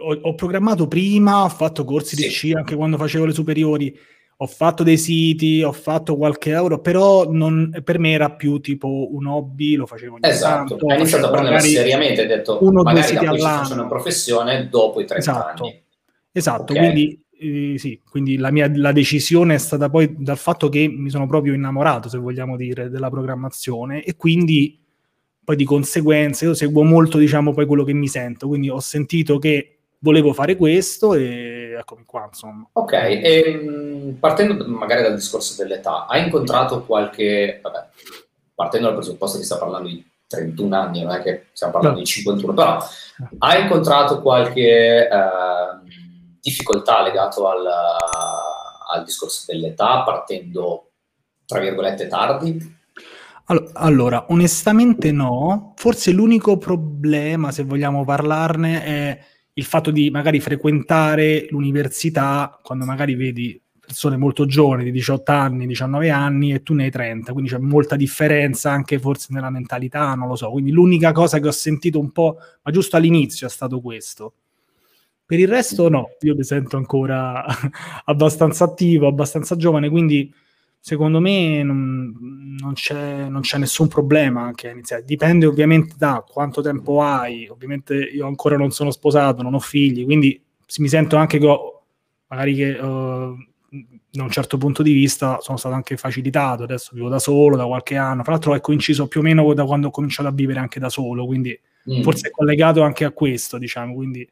Ho, 0.00 0.14
ho, 0.14 0.34
programmato 0.34 0.86
prima, 0.86 1.42
ho 1.42 1.48
fatto 1.48 1.84
corsi 1.84 2.14
sì. 2.14 2.22
di 2.22 2.28
C 2.28 2.56
anche 2.56 2.76
quando 2.76 2.96
facevo 2.96 3.24
le 3.24 3.32
superiori, 3.32 3.98
ho 4.40 4.46
fatto 4.46 4.84
dei 4.84 4.96
siti, 4.96 5.62
ho 5.62 5.72
fatto 5.72 6.16
qualche 6.16 6.50
euro, 6.50 6.80
però 6.80 7.28
non, 7.28 7.72
per 7.82 7.98
me 7.98 8.12
era 8.12 8.30
più 8.30 8.60
tipo 8.60 9.08
un 9.12 9.26
hobby, 9.26 9.74
lo 9.74 9.86
facevo 9.86 10.14
ogni 10.14 10.28
Esatto, 10.28 10.76
tanto, 10.76 10.86
hai 10.86 11.00
iniziato 11.00 11.26
a 11.26 11.30
prendere 11.30 11.58
seriamente, 11.60 12.20
hai 12.20 12.26
detto 12.28 12.58
uno 12.62 12.82
magari 12.82 13.06
due 13.06 13.14
siti 13.14 13.26
all'anno. 13.26 13.62
faccio 13.62 13.72
una 13.72 13.86
professione 13.88 14.68
dopo 14.68 15.00
i 15.00 15.06
30 15.06 15.30
esatto. 15.30 15.64
anni. 15.64 15.82
Esatto, 16.30 16.72
okay. 16.72 16.76
quindi 16.76 17.26
eh, 17.38 17.78
sì, 17.78 18.00
quindi 18.08 18.36
la 18.36 18.50
mia 18.50 18.70
la 18.74 18.92
decisione 18.92 19.54
è 19.54 19.58
stata 19.58 19.88
poi 19.88 20.14
dal 20.18 20.38
fatto 20.38 20.68
che 20.68 20.88
mi 20.88 21.10
sono 21.10 21.26
proprio 21.26 21.54
innamorato, 21.54 22.08
se 22.08 22.18
vogliamo 22.18 22.56
dire, 22.56 22.90
della 22.90 23.10
programmazione 23.10 24.02
e 24.02 24.16
quindi 24.16 24.78
poi 25.44 25.56
di 25.56 25.64
conseguenza 25.64 26.44
io 26.44 26.54
seguo 26.54 26.82
molto, 26.82 27.16
diciamo, 27.16 27.54
poi 27.54 27.66
quello 27.66 27.84
che 27.84 27.94
mi 27.94 28.08
sento, 28.08 28.48
quindi 28.48 28.68
ho 28.68 28.80
sentito 28.80 29.38
che 29.38 29.78
volevo 30.00 30.32
fare 30.32 30.56
questo 30.56 31.14
e 31.14 31.74
eccomi 31.78 32.02
qua, 32.04 32.26
insomma. 32.26 32.68
Ok, 32.72 32.92
e, 32.92 33.20
ehm, 33.22 34.16
partendo 34.20 34.66
magari 34.66 35.02
dal 35.02 35.14
discorso 35.14 35.60
dell'età, 35.62 36.06
hai 36.06 36.24
incontrato 36.24 36.84
qualche, 36.84 37.60
vabbè, 37.62 37.86
partendo 38.54 38.88
dal 38.88 38.96
presupposto 38.96 39.38
che 39.38 39.44
sta 39.44 39.56
parlando 39.56 39.88
di 39.88 40.04
31 40.26 40.76
anni, 40.76 41.02
non 41.02 41.12
è 41.12 41.22
che 41.22 41.46
stiamo 41.52 41.72
parlando 41.72 41.98
no. 41.98 42.04
di 42.04 42.10
51, 42.10 42.52
però 42.52 42.78
hai 43.38 43.62
incontrato 43.62 44.20
qualche 44.20 45.08
eh, 45.08 45.77
difficoltà 46.40 47.02
legato 47.02 47.48
al, 47.48 47.66
al 47.66 49.04
discorso 49.04 49.44
dell'età, 49.46 50.02
partendo, 50.02 50.90
tra 51.44 51.60
virgolette, 51.60 52.06
tardi? 52.06 52.76
Allora, 53.74 54.26
onestamente 54.28 55.10
no, 55.10 55.72
forse 55.76 56.10
l'unico 56.10 56.58
problema, 56.58 57.50
se 57.50 57.64
vogliamo 57.64 58.04
parlarne, 58.04 58.84
è 58.84 59.18
il 59.54 59.64
fatto 59.64 59.90
di 59.90 60.10
magari 60.10 60.38
frequentare 60.38 61.46
l'università 61.50 62.60
quando 62.62 62.84
magari 62.84 63.14
vedi 63.14 63.60
persone 63.88 64.18
molto 64.18 64.44
giovani 64.44 64.84
di 64.84 64.90
18 64.90 65.32
anni, 65.32 65.66
19 65.66 66.10
anni 66.10 66.52
e 66.52 66.62
tu 66.62 66.74
ne 66.74 66.84
hai 66.84 66.90
30, 66.90 67.32
quindi 67.32 67.50
c'è 67.50 67.56
molta 67.56 67.96
differenza 67.96 68.70
anche 68.70 68.98
forse 68.98 69.28
nella 69.30 69.48
mentalità, 69.48 70.14
non 70.14 70.28
lo 70.28 70.36
so. 70.36 70.50
Quindi 70.50 70.70
l'unica 70.70 71.12
cosa 71.12 71.40
che 71.40 71.48
ho 71.48 71.52
sentito 71.52 71.98
un 71.98 72.12
po', 72.12 72.36
ma 72.62 72.70
giusto 72.70 72.96
all'inizio 72.96 73.46
è 73.46 73.50
stato 73.50 73.80
questo. 73.80 74.34
Per 75.28 75.38
il 75.38 75.46
resto 75.46 75.90
no, 75.90 76.12
io 76.20 76.34
mi 76.34 76.42
sento 76.42 76.78
ancora 76.78 77.44
abbastanza 78.06 78.64
attivo, 78.64 79.08
abbastanza 79.08 79.56
giovane, 79.56 79.90
quindi 79.90 80.32
secondo 80.80 81.20
me 81.20 81.62
non, 81.62 82.56
non, 82.58 82.72
c'è, 82.72 83.28
non, 83.28 83.42
c'è, 83.42 83.58
nessun 83.58 83.88
problema 83.88 84.40
anche 84.40 84.68
a 84.68 84.72
iniziare. 84.72 85.04
Dipende 85.04 85.44
ovviamente 85.44 85.96
da 85.98 86.24
quanto 86.26 86.62
tempo 86.62 87.02
hai. 87.02 87.46
Ovviamente 87.46 87.94
io 87.94 88.26
ancora 88.26 88.56
non 88.56 88.70
sono 88.70 88.90
sposato, 88.90 89.42
non 89.42 89.52
ho 89.52 89.58
figli, 89.58 90.04
quindi 90.04 90.42
mi 90.78 90.88
sento 90.88 91.16
anche 91.16 91.38
che 91.38 91.46
ho, 91.46 91.82
magari 92.28 92.54
che 92.54 92.70
uh, 92.70 93.36
da 94.10 94.22
un 94.22 94.30
certo 94.30 94.56
punto 94.56 94.82
di 94.82 94.94
vista 94.94 95.40
sono 95.42 95.58
stato 95.58 95.74
anche 95.74 95.98
facilitato. 95.98 96.62
Adesso 96.62 96.92
vivo 96.94 97.10
da 97.10 97.18
solo 97.18 97.54
da 97.54 97.66
qualche 97.66 97.96
anno. 97.96 98.22
Tra 98.22 98.32
l'altro 98.32 98.54
è 98.54 98.62
coinciso 98.62 99.08
più 99.08 99.20
o 99.20 99.22
meno 99.22 99.52
da 99.52 99.66
quando 99.66 99.88
ho 99.88 99.90
cominciato 99.90 100.30
a 100.30 100.32
vivere 100.32 100.58
anche 100.58 100.80
da 100.80 100.88
solo, 100.88 101.26
quindi 101.26 101.54
mm. 101.92 102.00
forse 102.00 102.28
è 102.28 102.30
collegato 102.30 102.80
anche 102.80 103.04
a 103.04 103.10
questo, 103.10 103.58
diciamo. 103.58 103.92
Quindi 103.92 104.26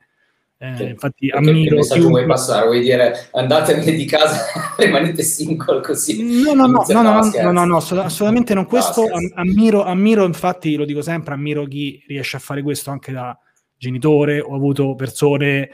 eh, 0.58 0.84
infatti, 0.84 1.28
Perché 1.28 1.50
ammiro. 1.50 1.70
Che 1.70 1.76
messaggio 1.76 2.08
vuoi 2.08 2.26
passare? 2.26 2.64
Vuoi 2.66 2.80
dire 2.80 3.28
andatevene 3.32 3.92
di 3.92 4.04
casa, 4.06 4.46
rimanete 4.78 5.22
single 5.22 5.82
così? 5.82 6.42
No, 6.42 6.54
no, 6.54 6.66
no, 6.66 6.84
no, 6.88 7.02
no, 7.02 7.30
no, 7.42 7.52
no, 7.52 7.64
no, 7.64 7.76
assolutamente 7.76 8.54
non 8.54 8.64
questo. 8.64 9.06
No, 9.06 9.16
ammiro, 9.34 9.84
ammiro, 9.84 10.24
infatti, 10.24 10.74
lo 10.76 10.86
dico 10.86 11.02
sempre, 11.02 11.34
ammiro 11.34 11.64
chi 11.66 12.02
riesce 12.06 12.36
a 12.36 12.40
fare 12.40 12.62
questo 12.62 12.90
anche 12.90 13.12
da 13.12 13.38
genitore. 13.76 14.40
Ho 14.40 14.54
avuto 14.54 14.94
persone 14.94 15.68
che 15.68 15.70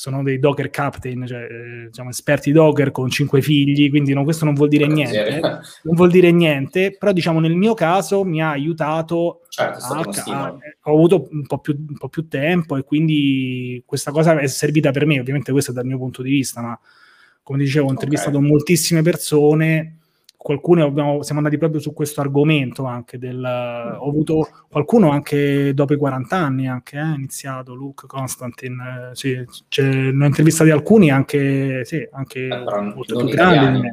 sono 0.00 0.22
dei 0.22 0.38
Docker 0.38 0.70
captain, 0.70 1.26
cioè 1.26 1.42
eh, 1.42 1.86
diciamo, 1.86 2.10
esperti 2.10 2.52
Docker 2.52 2.90
con 2.90 3.08
cinque 3.10 3.40
figli, 3.40 3.88
quindi 3.90 4.12
no, 4.12 4.24
questo 4.24 4.44
non 4.44 4.54
vuol 4.54 4.68
dire 4.68 4.86
niente, 4.86 5.26
eh. 5.26 5.40
non 5.40 5.94
vuol 5.94 6.10
dire 6.10 6.30
niente, 6.30 6.96
però 6.98 7.12
diciamo 7.12 7.40
nel 7.40 7.54
mio 7.54 7.74
caso 7.74 8.24
mi 8.24 8.42
ha 8.42 8.50
aiutato, 8.50 9.42
certo, 9.48 9.84
a, 9.84 10.00
a, 10.00 10.58
ho 10.82 10.92
avuto 10.92 11.28
un 11.30 11.46
po, 11.46 11.58
più, 11.58 11.74
un 11.88 11.96
po' 11.96 12.08
più 12.08 12.28
tempo 12.28 12.76
e 12.76 12.84
quindi 12.84 13.82
questa 13.86 14.10
cosa 14.10 14.38
è 14.38 14.46
servita 14.46 14.90
per 14.90 15.06
me, 15.06 15.20
ovviamente 15.20 15.52
questo 15.52 15.70
è 15.70 15.74
dal 15.74 15.86
mio 15.86 15.98
punto 15.98 16.22
di 16.22 16.30
vista, 16.30 16.60
ma 16.60 16.78
come 17.42 17.58
dicevo 17.58 17.88
ho 17.88 17.90
intervistato 17.90 18.38
okay. 18.38 18.48
moltissime 18.48 19.02
persone 19.02 19.98
qualcuno 20.44 20.84
abbiamo, 20.84 21.22
siamo 21.22 21.40
andati 21.40 21.56
proprio 21.56 21.80
su 21.80 21.94
questo 21.94 22.20
argomento 22.20 22.84
anche 22.84 23.16
del, 23.16 23.42
ho 23.42 24.06
avuto 24.06 24.66
qualcuno 24.70 25.08
anche 25.08 25.72
dopo 25.72 25.94
i 25.94 25.96
40 25.96 26.36
anni 26.36 26.68
anche, 26.68 26.98
eh, 26.98 27.14
iniziato 27.14 27.72
Luke 27.72 28.06
Constantin 28.06 28.78
eh, 28.78 29.16
sì, 29.16 29.30
ne 29.32 30.22
ho 30.22 30.26
intervistati 30.26 30.68
alcuni 30.68 31.10
anche, 31.10 31.86
sì, 31.86 32.06
anche 32.12 32.46
eh, 32.46 32.58
molto 32.58 33.16
più 33.16 33.28
grandi 33.28 33.90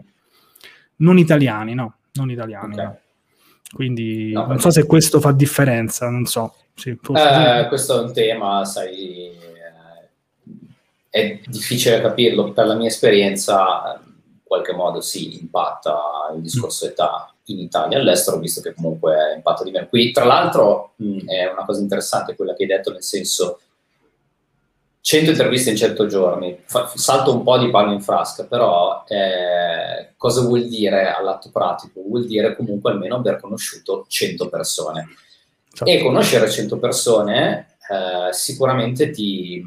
non 0.97 1.17
italiani 1.17 1.73
no, 1.73 1.99
non 2.15 2.29
italiani 2.29 2.73
okay. 2.73 2.85
no. 2.85 2.97
quindi 3.73 4.33
no, 4.33 4.47
non 4.47 4.59
so 4.59 4.71
se 4.71 4.85
questo 4.85 5.21
fa 5.21 5.31
differenza 5.31 6.09
non 6.09 6.25
so 6.25 6.55
sì, 6.73 6.89
eh, 6.89 7.65
questo 7.69 7.97
è 7.97 8.03
un 8.03 8.11
tema 8.11 8.65
sai 8.65 9.29
eh, 9.29 10.09
è 11.09 11.39
difficile 11.45 12.01
capirlo 12.01 12.51
per 12.51 12.65
la 12.65 12.75
mia 12.75 12.87
esperienza 12.87 14.03
qualche 14.51 14.73
modo 14.73 14.99
si 14.99 15.39
impatta 15.39 16.33
il 16.35 16.41
discorso 16.41 16.85
età 16.85 17.33
in 17.45 17.59
Italia 17.59 17.97
e 17.97 18.01
all'estero, 18.01 18.37
visto 18.37 18.59
che 18.59 18.73
comunque 18.73 19.31
impatta 19.33 19.63
di 19.63 19.71
meno. 19.71 19.87
Qui, 19.87 20.11
tra 20.11 20.25
l'altro, 20.25 20.91
mh, 20.97 21.25
è 21.25 21.49
una 21.49 21.63
cosa 21.63 21.79
interessante 21.79 22.35
quella 22.35 22.53
che 22.53 22.63
hai 22.63 22.67
detto, 22.67 22.91
nel 22.91 23.01
senso 23.01 23.61
100 24.99 25.29
interviste 25.29 25.69
in 25.69 25.77
100 25.77 26.05
giorni, 26.05 26.59
Fa, 26.65 26.91
salto 26.93 27.33
un 27.33 27.43
po' 27.43 27.57
di 27.59 27.69
panno 27.69 27.93
in 27.93 28.01
frasca, 28.01 28.43
però 28.43 29.05
eh, 29.07 30.15
cosa 30.17 30.41
vuol 30.41 30.67
dire 30.67 31.13
all'atto 31.13 31.49
pratico? 31.49 32.01
Vuol 32.05 32.25
dire 32.25 32.53
comunque 32.53 32.91
almeno 32.91 33.15
aver 33.15 33.39
conosciuto 33.39 34.03
100 34.05 34.49
persone. 34.49 35.07
Certo. 35.71 35.89
E 35.89 36.03
conoscere 36.03 36.49
100 36.49 36.77
persone 36.77 37.77
eh, 37.89 38.33
sicuramente 38.33 39.11
ti, 39.11 39.63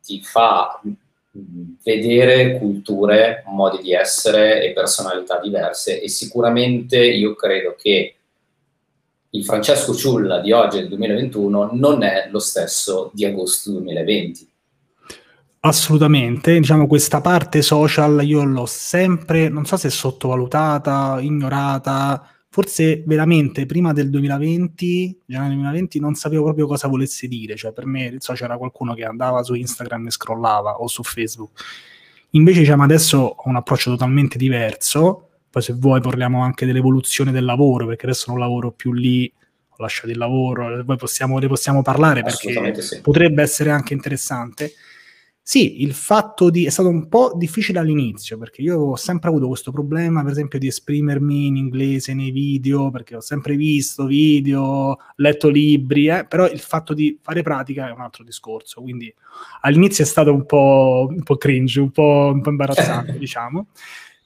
ti 0.00 0.22
fa 0.22 0.80
vedere 1.82 2.58
culture, 2.58 3.44
modi 3.46 3.82
di 3.82 3.92
essere 3.92 4.64
e 4.64 4.72
personalità 4.72 5.38
diverse 5.40 6.00
e 6.00 6.08
sicuramente 6.08 6.98
io 6.98 7.34
credo 7.34 7.74
che 7.78 8.14
il 9.30 9.44
Francesco 9.44 9.94
Ciulla 9.94 10.40
di 10.40 10.52
oggi 10.52 10.78
del 10.78 10.88
2021 10.88 11.70
non 11.72 12.02
è 12.02 12.28
lo 12.30 12.38
stesso 12.38 13.10
di 13.12 13.24
agosto 13.24 13.70
2020. 13.72 14.48
Assolutamente, 15.60 16.58
diciamo 16.58 16.86
questa 16.86 17.20
parte 17.20 17.62
social 17.62 18.24
io 18.24 18.44
l'ho 18.44 18.64
sempre, 18.64 19.48
non 19.48 19.66
so 19.66 19.76
se 19.76 19.90
sottovalutata, 19.90 21.18
ignorata, 21.20 22.26
forse 22.58 23.04
veramente 23.06 23.66
prima 23.66 23.92
del 23.92 24.10
2020, 24.10 25.20
gennaio 25.26 25.50
2020, 25.50 26.00
non 26.00 26.16
sapevo 26.16 26.42
proprio 26.42 26.66
cosa 26.66 26.88
volesse 26.88 27.28
dire, 27.28 27.54
cioè 27.54 27.70
per 27.70 27.86
me 27.86 28.16
so, 28.18 28.32
c'era 28.32 28.56
qualcuno 28.56 28.94
che 28.94 29.04
andava 29.04 29.44
su 29.44 29.54
Instagram 29.54 30.08
e 30.08 30.10
scrollava 30.10 30.80
o 30.80 30.88
su 30.88 31.04
Facebook. 31.04 31.52
Invece 32.30 32.58
diciamo 32.58 32.82
adesso 32.82 33.18
ho 33.18 33.48
un 33.48 33.54
approccio 33.54 33.90
totalmente 33.90 34.38
diverso, 34.38 35.28
poi 35.48 35.62
se 35.62 35.72
vuoi 35.74 36.00
parliamo 36.00 36.42
anche 36.42 36.66
dell'evoluzione 36.66 37.30
del 37.30 37.44
lavoro, 37.44 37.86
perché 37.86 38.06
adesso 38.06 38.24
non 38.32 38.40
lavoro 38.40 38.72
più 38.72 38.92
lì, 38.92 39.32
ho 39.68 39.76
lasciato 39.80 40.10
il 40.10 40.18
lavoro, 40.18 40.84
poi 40.84 40.96
possiamo, 40.96 41.38
ne 41.38 41.46
possiamo 41.46 41.82
parlare 41.82 42.24
perché 42.24 42.82
sì. 42.82 43.00
potrebbe 43.02 43.40
essere 43.40 43.70
anche 43.70 43.94
interessante. 43.94 44.72
Sì, 45.50 45.80
il 45.82 45.94
fatto 45.94 46.50
di... 46.50 46.66
è 46.66 46.68
stato 46.68 46.90
un 46.90 47.08
po' 47.08 47.32
difficile 47.34 47.78
all'inizio, 47.78 48.36
perché 48.36 48.60
io 48.60 48.78
ho 48.80 48.96
sempre 48.96 49.30
avuto 49.30 49.48
questo 49.48 49.72
problema, 49.72 50.20
per 50.22 50.32
esempio, 50.32 50.58
di 50.58 50.66
esprimermi 50.66 51.46
in 51.46 51.56
inglese 51.56 52.12
nei 52.12 52.32
video, 52.32 52.90
perché 52.90 53.16
ho 53.16 53.20
sempre 53.20 53.56
visto 53.56 54.04
video, 54.04 54.98
letto 55.16 55.48
libri, 55.48 56.08
eh, 56.08 56.26
però 56.26 56.46
il 56.46 56.60
fatto 56.60 56.92
di 56.92 57.18
fare 57.22 57.40
pratica 57.40 57.88
è 57.88 57.92
un 57.92 58.02
altro 58.02 58.24
discorso, 58.24 58.82
quindi 58.82 59.10
all'inizio 59.62 60.04
è 60.04 60.06
stato 60.06 60.34
un 60.34 60.44
po', 60.44 61.06
un 61.08 61.22
po 61.22 61.38
cringe, 61.38 61.80
un 61.80 61.92
po', 61.92 62.30
un 62.30 62.42
po 62.42 62.50
imbarazzante, 62.50 63.16
diciamo. 63.16 63.68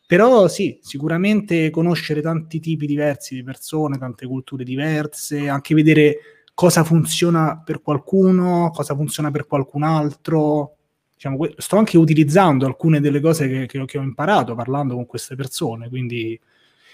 Però 0.04 0.48
sì, 0.48 0.76
sicuramente 0.82 1.70
conoscere 1.70 2.20
tanti 2.20 2.58
tipi 2.58 2.84
diversi 2.84 3.36
di 3.36 3.44
persone, 3.44 3.96
tante 3.96 4.26
culture 4.26 4.64
diverse, 4.64 5.48
anche 5.48 5.72
vedere 5.72 6.16
cosa 6.52 6.82
funziona 6.82 7.62
per 7.64 7.80
qualcuno, 7.80 8.70
cosa 8.74 8.96
funziona 8.96 9.30
per 9.30 9.46
qualcun 9.46 9.84
altro, 9.84 10.78
diciamo, 11.22 11.38
sto 11.56 11.76
anche 11.76 11.96
utilizzando 11.96 12.66
alcune 12.66 13.00
delle 13.00 13.20
cose 13.20 13.46
che, 13.48 13.66
che, 13.66 13.84
che, 13.84 13.98
ho 13.98 14.02
imparato 14.02 14.56
parlando 14.56 14.94
con 14.94 15.06
queste 15.06 15.36
persone, 15.36 15.88
quindi 15.88 16.38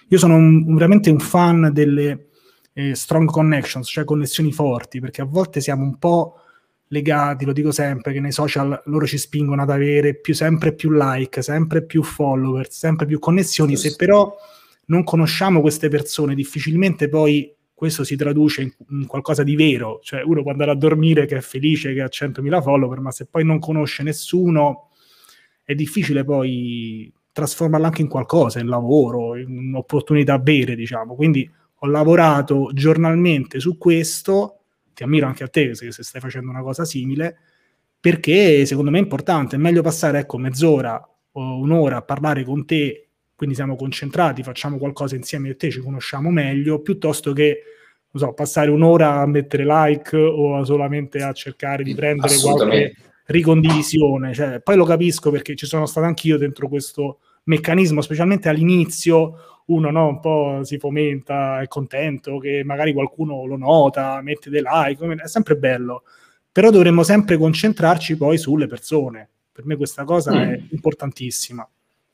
io 0.08 0.18
sono 0.18 0.36
un, 0.36 0.64
un, 0.66 0.74
veramente 0.74 1.08
un 1.08 1.18
fan 1.18 1.70
delle 1.72 2.26
eh, 2.74 2.94
strong 2.94 3.30
connections, 3.30 3.88
cioè 3.88 4.04
connessioni 4.04 4.52
forti, 4.52 5.00
perché 5.00 5.22
a 5.22 5.24
volte 5.24 5.60
siamo 5.60 5.82
un 5.82 5.98
po' 5.98 6.40
legati, 6.88 7.46
lo 7.46 7.52
dico 7.52 7.70
sempre, 7.72 8.12
che 8.12 8.20
nei 8.20 8.32
social 8.32 8.82
loro 8.86 9.06
ci 9.06 9.16
spingono 9.16 9.62
ad 9.62 9.70
avere 9.70 10.14
più, 10.14 10.34
sempre 10.34 10.74
più 10.74 10.90
like, 10.90 11.40
sempre 11.40 11.82
più 11.82 12.02
follower, 12.02 12.70
sempre 12.70 13.06
più 13.06 13.18
connessioni, 13.18 13.76
se 13.76 13.94
però 13.96 14.34
non 14.86 15.04
conosciamo 15.04 15.62
queste 15.62 15.88
persone, 15.88 16.34
difficilmente 16.34 17.08
poi 17.08 17.54
questo 17.78 18.02
si 18.02 18.16
traduce 18.16 18.62
in, 18.62 18.72
in, 18.90 19.06
qualcosa 19.06 19.44
di 19.44 19.54
vero, 19.54 20.00
cioè 20.02 20.20
uno 20.22 20.42
può 20.42 20.50
andare 20.50 20.72
a 20.72 20.74
dormire 20.74 21.26
che 21.26 21.36
è 21.36 21.40
felice, 21.40 21.94
che 21.94 22.02
ha 22.02 22.08
100.000 22.08 22.60
follower, 22.60 22.98
ma 22.98 23.12
se 23.12 23.26
poi 23.26 23.44
non 23.44 23.60
conosce 23.60 24.02
nessuno 24.02 24.88
è 25.62 25.76
difficile 25.76 26.24
poi 26.24 27.12
trasformarlo 27.30 27.86
anche 27.86 28.02
in 28.02 28.08
qualcosa, 28.08 28.58
in 28.58 28.66
lavoro, 28.66 29.36
in 29.36 29.56
un'opportunità 29.56 30.40
vere, 30.40 30.74
diciamo. 30.74 31.14
Quindi 31.14 31.48
ho 31.76 31.86
lavorato 31.86 32.70
giornalmente 32.74 33.60
su 33.60 33.78
questo, 33.78 34.58
ti 34.92 35.04
ammiro 35.04 35.28
anche 35.28 35.44
a 35.44 35.48
te 35.48 35.76
se, 35.76 35.92
se 35.92 36.02
stai 36.02 36.20
facendo 36.20 36.50
una 36.50 36.62
cosa 36.62 36.84
simile, 36.84 37.36
perché 38.00 38.66
secondo 38.66 38.90
me 38.90 38.98
è 38.98 39.02
importante, 39.02 39.54
è 39.54 39.58
meglio 39.60 39.82
passare 39.82 40.18
ecco 40.18 40.36
mezz'ora 40.36 41.00
o 41.30 41.58
un'ora 41.60 41.98
a 41.98 42.02
parlare 42.02 42.42
con 42.42 42.66
te 42.66 43.07
quindi 43.38 43.54
siamo 43.54 43.76
concentrati, 43.76 44.42
facciamo 44.42 44.78
qualcosa 44.78 45.14
insieme 45.14 45.50
e 45.50 45.54
te, 45.54 45.70
ci 45.70 45.78
conosciamo 45.78 46.28
meglio, 46.28 46.80
piuttosto 46.80 47.32
che 47.32 47.62
so, 48.12 48.32
passare 48.32 48.68
un'ora 48.68 49.20
a 49.20 49.26
mettere 49.26 49.64
like 49.64 50.16
o 50.16 50.64
solamente 50.64 51.22
a 51.22 51.32
cercare 51.32 51.84
di 51.84 51.94
prendere 51.94 52.34
qualche 52.36 52.96
ricondivisione. 53.26 54.34
Cioè, 54.34 54.58
poi 54.58 54.74
lo 54.74 54.84
capisco 54.84 55.30
perché 55.30 55.54
ci 55.54 55.66
sono 55.66 55.86
stato 55.86 56.04
anch'io 56.08 56.36
dentro 56.36 56.66
questo 56.66 57.20
meccanismo, 57.44 58.00
specialmente 58.00 58.48
all'inizio, 58.48 59.62
uno 59.66 59.88
no, 59.92 60.08
un 60.08 60.18
po' 60.18 60.64
si 60.64 60.78
fomenta, 60.78 61.60
è 61.60 61.68
contento 61.68 62.38
che 62.38 62.62
magari 62.64 62.92
qualcuno 62.92 63.46
lo 63.46 63.56
nota, 63.56 64.20
mette 64.20 64.50
dei 64.50 64.62
like, 64.64 65.14
è 65.14 65.28
sempre 65.28 65.54
bello, 65.54 66.02
però 66.50 66.70
dovremmo 66.70 67.04
sempre 67.04 67.36
concentrarci 67.36 68.16
poi 68.16 68.36
sulle 68.36 68.66
persone. 68.66 69.28
Per 69.52 69.64
me 69.64 69.76
questa 69.76 70.02
cosa 70.02 70.32
mm. 70.32 70.36
è 70.38 70.60
importantissima. 70.70 71.68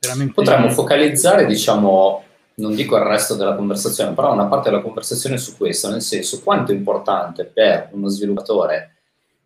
Veramente... 0.05 0.33
Potremmo 0.33 0.69
focalizzare, 0.69 1.45
diciamo, 1.45 2.23
non 2.55 2.75
dico 2.75 2.95
il 2.95 3.03
resto 3.03 3.35
della 3.35 3.55
conversazione, 3.55 4.13
però 4.13 4.33
una 4.33 4.47
parte 4.47 4.69
della 4.69 4.81
conversazione 4.81 5.37
su 5.37 5.57
questo, 5.57 5.89
nel 5.89 6.01
senso 6.01 6.41
quanto 6.41 6.71
è 6.71 6.75
importante 6.75 7.45
per 7.45 7.89
uno 7.91 8.07
sviluppatore 8.07 8.95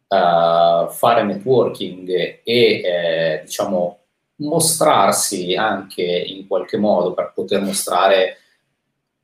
uh, 0.07 0.89
fare 0.89 1.23
networking 1.23 2.09
e, 2.09 2.41
eh, 2.43 3.41
diciamo, 3.43 3.97
mostrarsi 4.37 5.55
anche 5.55 6.03
in 6.03 6.47
qualche 6.47 6.77
modo 6.77 7.13
per 7.13 7.31
poter 7.33 7.61
mostrare 7.61 8.37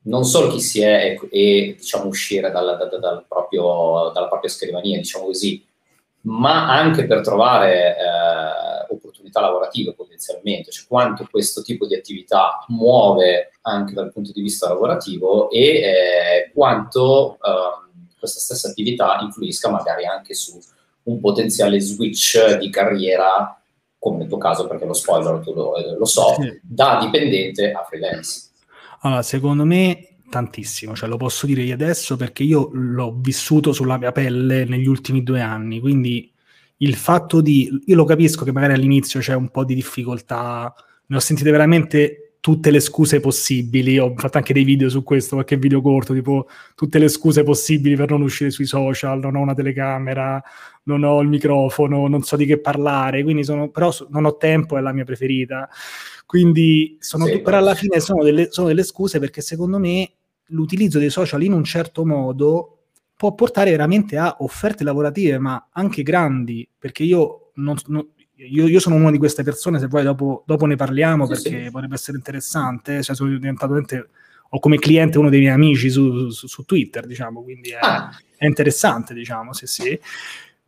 non 0.06 0.24
solo 0.24 0.50
chi 0.50 0.60
si 0.60 0.82
è 0.82 1.18
e, 1.20 1.30
e 1.32 1.76
diciamo, 1.78 2.08
uscire 2.08 2.52
dal, 2.52 2.78
dal, 2.78 3.00
dal 3.00 3.26
proprio, 3.28 4.12
dalla 4.14 4.28
propria 4.28 4.50
scrivania, 4.50 4.98
diciamo 4.98 5.26
così, 5.26 5.64
ma 6.22 6.70
anche 6.70 7.06
per 7.06 7.22
trovare 7.22 7.96
opportunità 9.36 9.42
lavorative 9.42 9.94
potenzialmente, 9.94 10.72
cioè 10.72 10.88
quanto 10.88 11.28
questo 11.30 11.62
tipo 11.62 11.86
di 11.86 11.96
attività 11.96 12.64
muove 12.70 13.52
anche 13.62 13.94
dal 13.94 14.12
punto 14.12 14.32
di 14.32 14.42
vista 14.42 14.70
lavorativo 14.70 15.50
e 15.50 15.60
eh, 15.60 16.52
quanto 16.54 17.36
eh, 17.36 18.18
questa 18.18 18.40
stessa 18.40 18.70
attività 18.70 19.20
influisca 19.22 19.70
magari 19.70 20.06
anche 20.06 20.34
su 20.34 20.58
un 21.04 21.20
potenziale 21.20 21.80
switch 21.80 22.58
di 22.58 22.70
carriera, 22.70 23.62
come 24.00 24.20
nel 24.20 24.28
tuo 24.28 24.38
caso, 24.38 24.68
perché 24.68 24.86
lo 24.86 24.94
spoiler 24.94 25.40
tu 25.40 25.54
lo, 25.54 25.76
eh, 25.76 25.96
lo 25.96 26.06
so, 26.06 26.36
da 26.62 27.00
dipendente 27.02 27.72
a 27.72 27.84
freelance. 27.84 28.50
Allora, 29.02 29.22
secondo 29.22 29.66
me 29.66 30.18
tantissimo, 30.28 30.96
cioè 30.96 31.08
lo 31.08 31.18
posso 31.18 31.46
dire 31.46 31.62
io 31.62 31.76
adesso 31.76 32.16
perché 32.16 32.42
io 32.42 32.70
l'ho 32.74 33.14
vissuto 33.16 33.72
sulla 33.72 33.98
mia 33.98 34.12
pelle 34.12 34.66
negli 34.66 34.88
ultimi 34.88 35.22
due 35.22 35.42
anni, 35.42 35.80
quindi 35.80 36.34
il 36.78 36.96
fatto 36.96 37.42
di, 37.42 37.70
io 37.86 37.96
lo 37.96 38.04
capisco 38.04 38.44
che 38.44 38.52
magari 38.52 38.74
all'inizio 38.74 39.20
c'è 39.20 39.34
un 39.34 39.50
po' 39.50 39.64
di 39.64 39.76
difficoltà, 39.76 40.74
ne 41.08 41.16
ho 41.16 41.20
sentite 41.20 41.52
veramente 41.52 42.26
tutte 42.46 42.70
le 42.70 42.80
scuse 42.80 43.20
possibili, 43.20 43.98
ho 43.98 44.14
fatto 44.16 44.38
anche 44.38 44.54
dei 44.54 44.64
video 44.64 44.88
su 44.88 45.02
questo, 45.04 45.34
qualche 45.34 45.58
video 45.58 45.82
corto, 45.82 46.14
tipo 46.14 46.48
tutte 46.76 47.00
le 47.00 47.08
scuse 47.08 47.42
possibili 47.42 47.96
per 47.96 48.12
non 48.12 48.22
uscire 48.22 48.52
sui 48.52 48.66
social, 48.66 49.20
non 49.20 49.36
ho 49.36 49.42
una 49.42 49.56
telecamera, 49.56 50.44
non 50.84 51.04
ho 51.04 51.22
il 51.22 51.28
microfono, 51.28 52.08
non 52.08 52.22
so 52.22 52.36
di 52.36 52.46
che 52.46 52.60
parlare, 52.60 53.24
quindi 53.24 53.44
sono, 53.44 53.70
però 53.70 53.92
non 54.10 54.26
ho 54.26 54.38
tempo, 54.38 54.78
è 54.78 54.82
la 54.82 54.94
mia 54.94 55.06
preferita. 55.06 55.68
Quindi 56.28 56.98
sono, 57.00 57.26
sì, 57.26 57.42
però 57.42 57.58
alla 57.58 57.74
fine 57.74 58.00
sono 58.00 58.24
delle, 58.24 58.52
sono 58.52 58.68
delle 58.68 58.84
scuse 58.84 59.18
perché 59.18 59.42
secondo 59.42 59.80
me 59.80 60.12
l'utilizzo 60.50 61.00
dei 61.00 61.10
social 61.10 61.42
in 61.42 61.54
un 61.54 61.64
certo 61.64 62.06
modo 62.06 62.75
può 63.16 63.34
portare 63.34 63.72
veramente 63.72 64.18
a 64.18 64.38
offerte 64.40 64.84
lavorative, 64.84 65.40
ma 65.40 65.70
anche 65.72 66.04
grandi, 66.04 66.68
perché 66.78 67.04
io, 67.04 67.52
non, 67.56 67.76
non, 67.88 68.06
io, 68.36 68.68
io 68.68 68.80
sono 68.80 68.96
una 68.96 69.12
di 69.12 69.18
queste 69.18 69.44
persone, 69.44 69.80
se 69.80 69.88
poi 69.88 70.04
dopo, 70.04 70.44
dopo 70.46 70.66
ne 70.66 70.76
parliamo, 70.76 71.26
sì, 71.26 71.32
perché 71.34 71.66
sì. 71.66 71.72
potrebbe 71.72 71.96
essere 71.96 72.18
interessante, 72.18 73.02
cioè 73.02 73.16
sono 73.16 73.30
diventato 73.30 73.68
veramente, 73.68 74.10
ho 74.50 74.60
come 74.60 74.78
cliente 74.78 75.18
uno 75.18 75.30
dei 75.30 75.40
miei 75.40 75.54
amici 75.54 75.90
su, 75.90 76.30
su, 76.30 76.48
su 76.48 76.64
Twitter, 76.64 77.06
diciamo, 77.06 77.42
quindi 77.42 77.70
è, 77.70 77.78
ah. 77.80 78.10
è, 78.38 78.46
interessante, 78.46 79.14
diciamo, 79.14 79.54
sì 79.54 79.66
sì. 79.66 80.00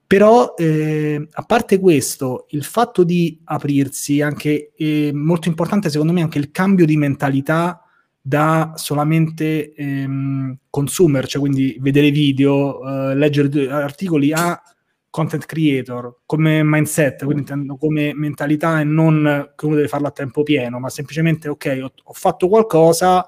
Però, 0.08 0.54
eh, 0.56 1.28
a 1.30 1.42
parte 1.44 1.80
questo, 1.80 2.46
il 2.52 2.64
fatto 2.64 3.04
di 3.04 3.42
aprirsi, 3.44 4.22
anche 4.22 4.72
eh, 4.74 5.12
molto 5.14 5.50
importante 5.50 5.90
secondo 5.90 6.14
me 6.14 6.22
anche 6.22 6.38
il 6.38 6.50
cambio 6.50 6.86
di 6.86 6.96
mentalità 6.96 7.87
da 8.28 8.74
solamente 8.76 9.74
ehm, 9.74 10.58
consumer, 10.70 11.26
cioè 11.26 11.40
quindi 11.40 11.78
vedere 11.80 12.12
video, 12.12 12.86
eh, 12.86 13.16
leggere 13.16 13.70
articoli, 13.72 14.34
a 14.34 14.62
content 15.10 15.46
creator 15.46 16.24
come 16.26 16.62
mindset, 16.62 17.24
quindi 17.24 17.46
come 17.80 18.14
mentalità 18.14 18.82
e 18.82 18.84
non 18.84 19.54
che 19.56 19.66
uno 19.66 19.76
deve 19.76 19.88
farlo 19.88 20.08
a 20.08 20.12
tempo 20.12 20.44
pieno, 20.44 20.78
ma 20.78 20.90
semplicemente 20.90 21.48
ok, 21.48 21.80
ho, 21.82 21.94
ho 22.04 22.14
fatto 22.14 22.50
qualcosa, 22.50 23.26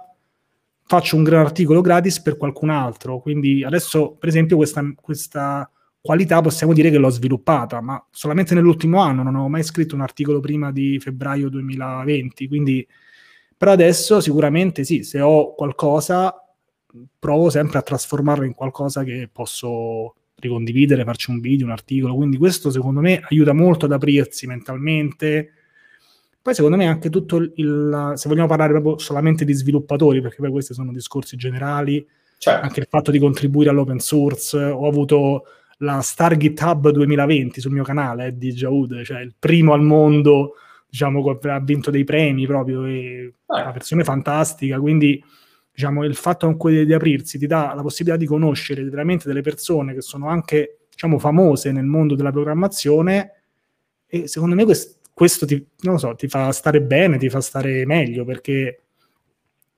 faccio 0.85 1.15
un 1.15 1.23
gran 1.23 1.45
articolo 1.45 1.79
gratis 1.79 2.21
per 2.21 2.35
qualcun 2.35 2.69
altro. 2.69 3.19
Quindi 3.19 3.63
adesso, 3.63 4.17
per 4.19 4.27
esempio, 4.27 4.57
questa, 4.57 4.83
questa 4.99 5.71
qualità 6.01 6.41
possiamo 6.41 6.73
dire 6.73 6.89
che 6.91 6.97
l'ho 6.97 7.09
sviluppata, 7.09 7.79
ma 7.79 8.05
solamente 8.11 8.53
nell'ultimo 8.53 8.99
anno, 8.99 9.23
non 9.23 9.35
ho 9.35 9.47
mai 9.47 9.63
scritto 9.63 9.95
un 9.95 10.01
articolo 10.01 10.41
prima 10.41 10.73
di 10.73 10.99
febbraio 10.99 11.47
2020, 11.47 12.47
quindi 12.49 12.85
però 13.59 13.73
adesso 13.73 14.21
sicuramente 14.21 14.85
sì, 14.85 15.03
se 15.03 15.19
ho 15.19 15.53
qualcosa, 15.53 16.33
provo 17.19 17.49
sempre 17.49 17.77
a 17.77 17.81
trasformarlo 17.81 18.45
in 18.45 18.53
qualcosa 18.53 19.03
che 19.03 19.27
posso 19.29 20.15
ricondividere, 20.35 21.03
farci 21.03 21.29
un 21.29 21.41
video, 21.41 21.65
un 21.65 21.73
articolo. 21.73 22.15
Quindi 22.15 22.37
questo 22.37 22.71
secondo 22.71 23.01
me 23.01 23.19
aiuta 23.29 23.51
molto 23.51 23.83
ad 23.83 23.91
aprirsi 23.91 24.47
mentalmente. 24.47 25.51
Poi 26.41 26.53
secondo 26.53 26.77
me 26.77 26.87
anche 26.87 27.09
tutto 27.09 27.35
il, 27.35 28.13
se 28.15 28.29
vogliamo 28.29 28.47
parlare 28.47 28.71
proprio 28.71 28.97
solamente 28.97 29.43
di 29.43 29.51
sviluppatori, 29.51 30.21
perché 30.21 30.37
poi 30.37 30.51
questi 30.51 30.73
sono 30.73 30.93
discorsi 30.93 31.35
generali, 31.35 32.07
certo. 32.37 32.63
anche 32.63 32.79
il 32.79 32.87
fatto 32.89 33.11
di 33.11 33.19
contribuire 33.19 33.71
all'open 33.71 33.99
source, 33.99 34.57
ho 34.57 34.87
avuto 34.87 35.43
la 35.79 35.99
Star 35.99 36.37
GitHub 36.37 36.91
2020 36.91 37.59
sul 37.59 37.73
mio 37.73 37.83
canale 37.83 38.27
eh, 38.27 38.37
di 38.37 38.53
Jaud, 38.53 39.03
cioè 39.03 39.19
il 39.19 39.35
primo 39.37 39.73
al 39.73 39.81
mondo 39.81 40.53
diciamo, 40.89 41.37
ha 41.41 41.59
vinto 41.59 41.91
dei 41.91 42.03
premi 42.03 42.45
proprio, 42.47 42.85
e 42.85 43.33
ah. 43.47 43.61
una 43.61 43.71
versione 43.71 44.03
fantastica, 44.03 44.79
quindi 44.79 45.23
diciamo, 45.71 46.03
il 46.03 46.15
fatto 46.15 46.45
comunque 46.45 46.85
di 46.85 46.93
aprirsi 46.93 47.37
ti 47.37 47.47
dà 47.47 47.73
la 47.75 47.81
possibilità 47.81 48.17
di 48.17 48.25
conoscere 48.25 48.83
veramente 48.83 49.27
delle 49.27 49.41
persone 49.41 49.93
che 49.93 50.01
sono 50.01 50.27
anche 50.27 50.79
diciamo, 50.91 51.19
famose 51.19 51.71
nel 51.71 51.85
mondo 51.85 52.15
della 52.15 52.31
programmazione 52.31 53.31
e 54.05 54.27
secondo 54.27 54.55
me 54.55 54.65
questo, 54.65 54.95
questo 55.13 55.45
ti, 55.45 55.65
so, 55.95 56.15
ti, 56.15 56.27
fa 56.27 56.51
stare 56.51 56.81
bene, 56.81 57.17
ti 57.17 57.29
fa 57.29 57.39
stare 57.39 57.85
meglio 57.85 58.25
perché 58.25 58.81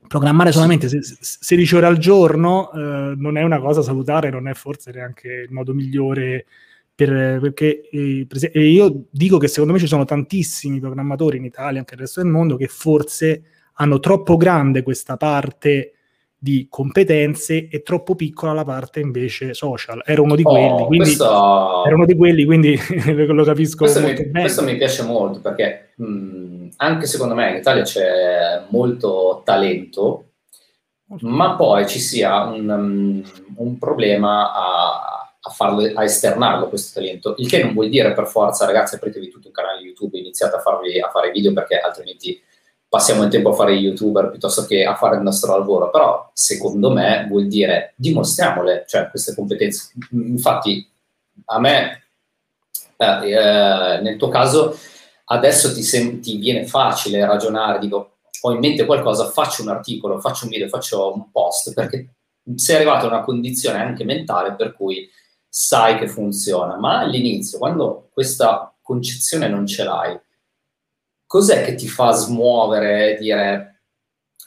programmare 0.08 0.52
solamente 0.52 0.90
16 0.90 1.76
ore 1.76 1.86
al 1.86 1.98
giorno 1.98 2.72
eh, 2.72 3.14
non 3.16 3.38
è 3.38 3.44
una 3.44 3.60
cosa 3.60 3.82
salutare, 3.82 4.30
non 4.30 4.48
è 4.48 4.54
forse 4.54 4.92
neanche 4.92 5.28
il 5.28 5.52
modo 5.52 5.74
migliore 5.74 6.46
per, 6.94 7.40
perché 7.40 7.90
eh, 7.90 8.70
io 8.70 9.06
dico 9.10 9.38
che 9.38 9.48
secondo 9.48 9.74
me 9.74 9.80
ci 9.80 9.88
sono 9.88 10.06
tantissimi 10.06 10.80
programmatori 10.80 11.38
in 11.38 11.46
Italia, 11.46 11.80
anche 11.80 11.96
nel 11.96 12.06
resto 12.06 12.22
del 12.22 12.30
mondo, 12.30 12.58
che 12.58 12.68
forse 12.68 13.44
hanno 13.76 14.00
troppo 14.00 14.38
grande 14.38 14.84
questa 14.84 15.18
parte 15.18 15.94
di 16.44 16.66
competenze 16.70 17.68
e 17.68 17.84
troppo 17.84 18.16
piccola 18.16 18.52
la 18.52 18.64
parte 18.64 19.00
invece 19.00 19.54
social. 19.54 20.02
Era 20.04 20.24
uno 20.24 20.36
di 20.36 20.42
oh, 20.44 20.50
quelli, 20.50 20.86
quindi, 20.88 20.98
questo... 20.98 21.86
era 21.86 21.96
uno 21.96 22.06
di 22.06 22.16
quelli, 22.16 22.46
quindi 22.46 22.80
lo 23.28 23.44
capisco 23.44 23.78
questo 23.78 24.02
mi. 24.02 24.32
Questo 24.32 24.64
mi 24.64 24.76
piace 24.76 25.04
molto 25.04 25.40
perché 25.40 25.92
mh, 25.96 26.70
anche 26.78 27.06
secondo 27.06 27.36
me 27.36 27.52
in 27.52 27.58
Italia 27.58 27.84
c'è 27.84 28.64
molto 28.70 29.44
talento, 29.46 30.32
ma 31.20 31.56
poi 31.56 31.88
ci 31.88 32.00
sia 32.00 32.46
un, 32.46 32.70
um, 32.70 33.24
un 33.58 33.78
problema 33.78 34.52
a 34.52 35.21
a, 35.44 35.50
farlo, 35.50 35.90
a 35.96 36.04
esternarlo 36.04 36.70
questo 36.70 37.00
talento, 37.00 37.34
il 37.38 37.48
che 37.48 37.64
non 37.64 37.74
vuol 37.74 37.90
dire 37.90 38.14
per 38.14 38.28
forza 38.28 38.66
ragazzi 38.66 38.96
apritevi 38.96 39.30
tutto 39.30 39.48
un 39.48 39.54
canale 39.54 39.82
YouTube 39.82 40.18
e 40.18 40.22
iniziate 40.22 40.56
a, 40.56 40.60
farvi, 40.60 41.00
a 41.00 41.10
fare 41.10 41.32
video 41.32 41.52
perché 41.54 41.80
altrimenti 41.80 42.42
passiamo 42.88 43.24
il 43.24 43.30
tempo 43.30 43.50
a 43.50 43.54
fare 43.54 43.72
youtuber 43.72 44.30
piuttosto 44.30 44.66
che 44.66 44.84
a 44.84 44.96
fare 44.96 45.16
il 45.16 45.22
nostro 45.22 45.58
lavoro, 45.58 45.90
però 45.90 46.30
secondo 46.34 46.92
me 46.92 47.26
vuol 47.28 47.48
dire 47.48 47.94
dimostriamole, 47.96 48.84
cioè 48.88 49.10
queste 49.10 49.34
competenze. 49.34 49.94
Infatti 50.12 50.88
a 51.46 51.60
me, 51.60 52.04
eh, 52.98 53.32
eh, 53.32 54.02
nel 54.02 54.18
tuo 54.18 54.28
caso, 54.28 54.78
adesso 55.26 55.74
ti, 55.74 55.82
sem- 55.84 56.20
ti 56.20 56.38
viene 56.38 56.66
facile 56.68 57.26
ragionare, 57.26 57.80
dico, 57.80 58.18
ho 58.42 58.52
in 58.52 58.60
mente 58.60 58.86
qualcosa, 58.86 59.30
faccio 59.30 59.62
un 59.62 59.70
articolo, 59.70 60.20
faccio 60.20 60.46
un 60.46 60.52
video, 60.52 60.68
faccio 60.68 61.14
un 61.14 61.32
post, 61.32 61.74
perché 61.74 62.16
sei 62.56 62.76
arrivato 62.76 63.06
a 63.06 63.10
una 63.10 63.22
condizione 63.22 63.80
anche 63.80 64.04
mentale 64.04 64.54
per 64.54 64.74
cui 64.74 65.10
sai 65.54 65.98
che 65.98 66.08
funziona, 66.08 66.78
ma 66.78 67.00
all'inizio, 67.00 67.58
quando 67.58 68.08
questa 68.14 68.74
concezione 68.82 69.50
non 69.50 69.68
ce 69.68 69.84
l'hai, 69.84 70.18
cos'è 71.26 71.66
che 71.66 71.76
ti 71.76 71.90
fa 71.90 72.12
smuovere, 72.12 73.18
dire 73.20 73.82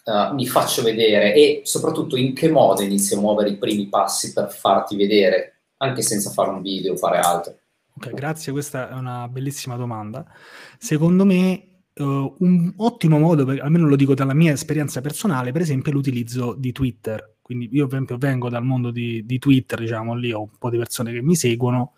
uh, 0.05 0.33
mi 0.33 0.47
faccio 0.47 0.83
vedere 0.83 1.35
e 1.35 1.61
soprattutto 1.65 2.17
in 2.17 2.35
che 2.35 2.49
modo 2.49 2.81
inizi 2.81 3.15
a 3.15 3.19
muovere 3.19 3.51
i 3.51 3.59
primi 3.59 3.87
passi 3.89 4.33
per 4.33 4.51
farti 4.51 4.97
vedere, 4.97 5.61
anche 5.77 6.01
senza 6.01 6.31
fare 6.31 6.49
un 6.49 6.63
video 6.63 6.95
o 6.95 6.97
fare 6.97 7.19
altro? 7.19 7.59
Ok, 7.97 8.11
grazie, 8.15 8.53
questa 8.53 8.89
è 8.89 8.95
una 8.95 9.29
bellissima 9.29 9.77
domanda. 9.77 10.25
Secondo 10.79 11.27
me 11.27 11.83
uh, 11.97 12.35
un 12.39 12.73
ottimo 12.79 13.19
modo, 13.19 13.45
per, 13.45 13.61
almeno 13.61 13.87
lo 13.87 13.97
dico 13.97 14.15
dalla 14.15 14.33
mia 14.33 14.53
esperienza 14.53 15.03
personale, 15.03 15.53
per 15.53 15.61
esempio 15.61 15.93
è 15.93 15.95
l'utilizzo 15.95 16.55
di 16.55 16.73
Twitter. 16.73 17.34
Quindi 17.45 17.69
io 17.73 17.87
esempio 17.89 18.17
vengo 18.17 18.49
dal 18.49 18.65
mondo 18.65 18.91
di, 18.91 19.23
di 19.27 19.39
Twitter, 19.39 19.79
diciamo, 19.79 20.15
lì 20.15 20.33
ho 20.33 20.41
un 20.41 20.57
po' 20.59 20.71
di 20.71 20.79
persone 20.79 21.13
che 21.13 21.21
mi 21.21 21.37
seguono. 21.37 21.93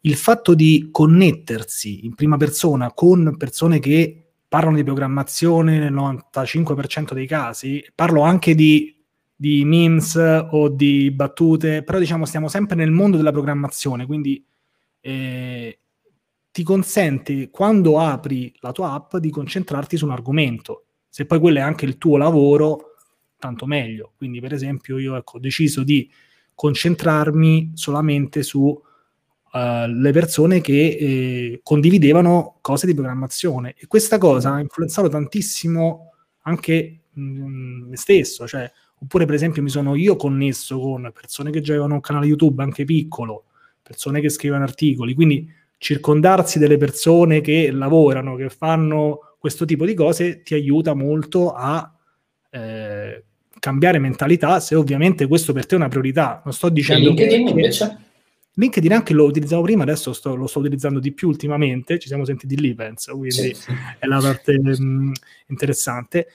Il 0.00 0.16
fatto 0.16 0.52
di 0.52 0.88
connettersi 0.90 2.04
in 2.06 2.16
prima 2.16 2.36
persona 2.36 2.90
con 2.92 3.36
persone 3.36 3.78
che 3.78 4.32
parlano 4.48 4.74
di 4.74 4.82
programmazione 4.82 5.78
nel 5.78 5.92
95% 5.92 7.12
dei 7.12 7.28
casi, 7.28 7.84
parlo 7.94 8.22
anche 8.22 8.56
di, 8.56 8.92
di, 9.32 9.64
memes 9.64 10.16
o 10.16 10.68
di 10.68 11.12
battute, 11.12 11.84
però 11.84 12.00
diciamo 12.00 12.24
stiamo 12.24 12.48
sempre 12.48 12.74
nel 12.74 12.90
mondo 12.90 13.16
della 13.16 13.30
programmazione, 13.30 14.06
quindi 14.06 14.44
eh, 15.02 15.78
ti 16.50 16.64
consente 16.64 17.48
quando 17.50 18.00
apri 18.00 18.52
la 18.58 18.72
tua 18.72 18.90
app 18.90 19.18
di 19.18 19.30
concentrarti 19.30 19.96
su 19.96 20.04
un 20.04 20.10
argomento. 20.10 20.86
Se 21.08 21.26
poi 21.26 21.38
quello 21.38 21.58
è 21.58 21.62
anche 21.62 21.84
il 21.84 21.96
tuo 21.96 22.16
lavoro, 22.16 22.89
tanto 23.40 23.66
meglio. 23.66 24.12
Quindi 24.16 24.40
per 24.40 24.52
esempio 24.52 24.98
io 24.98 25.16
ecco, 25.16 25.38
ho 25.38 25.40
deciso 25.40 25.82
di 25.82 26.08
concentrarmi 26.54 27.72
solamente 27.74 28.44
su 28.44 28.60
uh, 28.60 29.86
le 29.86 30.12
persone 30.12 30.60
che 30.60 30.72
eh, 30.72 31.60
condividevano 31.64 32.58
cose 32.60 32.86
di 32.86 32.94
programmazione. 32.94 33.74
E 33.76 33.88
questa 33.88 34.18
cosa 34.18 34.54
ha 34.54 34.60
influenzato 34.60 35.08
tantissimo 35.08 36.12
anche 36.42 37.00
mh, 37.12 37.22
mm, 37.22 37.88
me 37.88 37.96
stesso, 37.96 38.46
cioè, 38.46 38.70
oppure 39.00 39.24
per 39.24 39.34
esempio 39.34 39.62
mi 39.62 39.70
sono 39.70 39.94
io 39.96 40.16
connesso 40.16 40.78
con 40.78 41.10
persone 41.12 41.50
che 41.50 41.60
già 41.60 41.72
avevano 41.72 41.94
un 41.94 42.00
canale 42.00 42.26
YouTube 42.26 42.62
anche 42.62 42.84
piccolo, 42.84 43.46
persone 43.82 44.20
che 44.20 44.28
scrivono 44.28 44.62
articoli, 44.62 45.14
quindi 45.14 45.50
circondarsi 45.78 46.58
delle 46.58 46.76
persone 46.76 47.40
che 47.40 47.70
lavorano, 47.70 48.36
che 48.36 48.50
fanno 48.50 49.36
questo 49.38 49.64
tipo 49.64 49.86
di 49.86 49.94
cose 49.94 50.42
ti 50.42 50.52
aiuta 50.52 50.92
molto 50.92 51.52
a 51.52 51.90
eh, 52.50 53.24
cambiare 53.60 54.00
mentalità 54.00 54.58
se 54.58 54.74
ovviamente 54.74 55.28
questo 55.28 55.52
per 55.52 55.66
te 55.66 55.74
è 55.74 55.78
una 55.78 55.88
priorità. 55.88 56.42
Non 56.44 56.52
sto 56.52 56.68
dicendo 56.68 57.10
e 57.10 57.12
LinkedIn 57.12 57.44
che, 57.44 57.50
invece? 57.50 57.98
LinkedIn 58.54 58.92
anche 58.92 59.14
lo 59.14 59.24
utilizzavo 59.24 59.62
prima, 59.62 59.84
adesso 59.84 60.12
sto, 60.12 60.34
lo 60.34 60.48
sto 60.48 60.58
utilizzando 60.58 60.98
di 60.98 61.12
più 61.12 61.28
ultimamente, 61.28 61.98
ci 61.98 62.08
siamo 62.08 62.24
sentiti 62.24 62.56
lì 62.56 62.74
penso, 62.74 63.16
quindi 63.16 63.54
sì. 63.54 63.72
è 63.98 64.06
la 64.06 64.18
parte 64.18 64.58
mh, 64.58 64.82
mm, 64.82 65.12
interessante. 65.46 66.26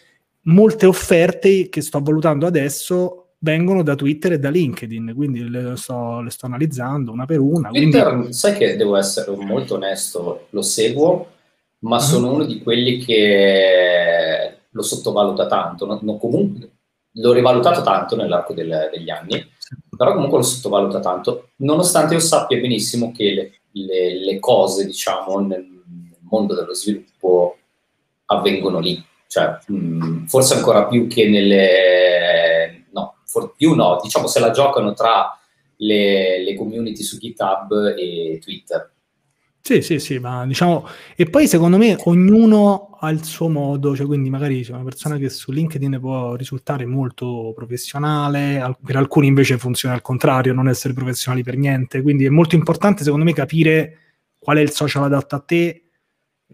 Molte 0.44 0.86
offerte 0.86 1.70
che 1.70 1.82
sto 1.82 2.00
valutando 2.00 2.46
adesso 2.46 3.34
vengono 3.40 3.84
da 3.84 3.96
Twitter 3.96 4.34
e 4.34 4.40
da 4.40 4.50
LinkedIn, 4.50 5.12
quindi 5.16 5.50
le 5.50 5.76
sto, 5.76 6.22
le 6.22 6.30
sto 6.30 6.46
analizzando 6.46 7.12
una 7.12 7.26
per 7.26 7.40
una. 7.40 7.70
Twitter, 7.70 8.08
quindi... 8.10 8.34
sai 8.34 8.56
che 8.56 8.76
devo 8.76 8.96
essere 8.96 9.36
molto 9.36 9.76
onesto, 9.76 10.48
lo 10.52 10.62
seguo, 10.62 11.32
ma 11.80 11.98
uh-huh. 11.98 12.02
sono 12.02 12.34
uno 12.34 12.46
di 12.46 12.62
quelli 12.62 12.98
che 13.04 14.56
lo 14.70 14.82
sottovaluta 14.82 15.48
tanto, 15.48 15.86
no, 15.86 16.00
no, 16.02 16.18
comunque 16.18 16.70
l'ho 17.16 17.34
rivalutato 17.34 17.82
tanto 17.82 18.16
nell'arco 18.16 18.54
del, 18.54 18.90
degli 18.92 19.10
anni 19.10 19.54
però 19.96 20.14
comunque 20.14 20.38
lo 20.38 20.44
sottovaluta 20.44 21.00
tanto, 21.00 21.50
nonostante 21.58 22.14
io 22.14 22.20
sappia 22.20 22.60
benissimo 22.60 23.12
che 23.12 23.34
le, 23.34 23.52
le, 23.72 24.20
le 24.24 24.40
cose, 24.40 24.86
diciamo, 24.86 25.40
nel 25.40 25.66
mondo 26.22 26.54
dello 26.54 26.74
sviluppo 26.74 27.58
avvengono 28.26 28.80
lì, 28.80 29.04
cioè 29.28 29.58
mh, 29.68 29.76
mm, 29.76 30.26
forse 30.26 30.56
ancora 30.56 30.86
più 30.86 31.08
che 31.08 31.28
nelle... 31.28 32.86
no, 32.92 33.18
for, 33.26 33.54
più 33.56 33.74
no, 33.74 34.00
diciamo 34.02 34.28
se 34.28 34.40
la 34.40 34.52
giocano 34.52 34.94
tra 34.94 35.40
le, 35.78 36.44
le 36.44 36.56
community 36.56 37.02
su 37.04 37.18
GitHub 37.18 37.96
e 37.98 38.40
Twitter, 38.42 38.92
sì, 39.68 39.82
sì, 39.82 39.98
sì, 39.98 40.20
ma 40.20 40.46
diciamo, 40.46 40.88
e 41.16 41.26
poi 41.26 41.48
secondo 41.48 41.78
me 41.78 41.98
ognuno 42.04 42.98
ha 43.00 43.10
il 43.10 43.24
suo 43.24 43.50
modo, 43.50 43.96
cioè 43.96 44.06
quindi 44.06 44.30
magari 44.30 44.62
c'è 44.62 44.74
una 44.74 44.84
persona 44.84 45.18
che 45.18 45.28
su 45.30 45.52
LinkedIn 45.52 45.98
può 46.00 46.36
risultare 46.36 46.86
molto 46.86 47.52
professionale, 47.56 48.78
per 48.84 48.96
alcuni 48.96 49.26
invece 49.26 49.58
funziona 49.58 49.96
al 49.96 50.04
contrario, 50.04 50.54
non 50.54 50.70
essere 50.70 50.94
professionali 50.94 51.42
per 51.42 51.58
niente, 51.58 52.04
quindi 52.04 52.26
è 52.26 52.30
molto 52.30 52.54
importante 52.54 53.04
secondo 53.04 53.26
me 53.26 53.34
capire 53.34 53.98
qual 54.38 54.58
è 54.58 54.62
il 54.62 54.70
social 54.70 55.02
adatto 55.02 55.34
a 55.36 55.40
te, 55.40 55.90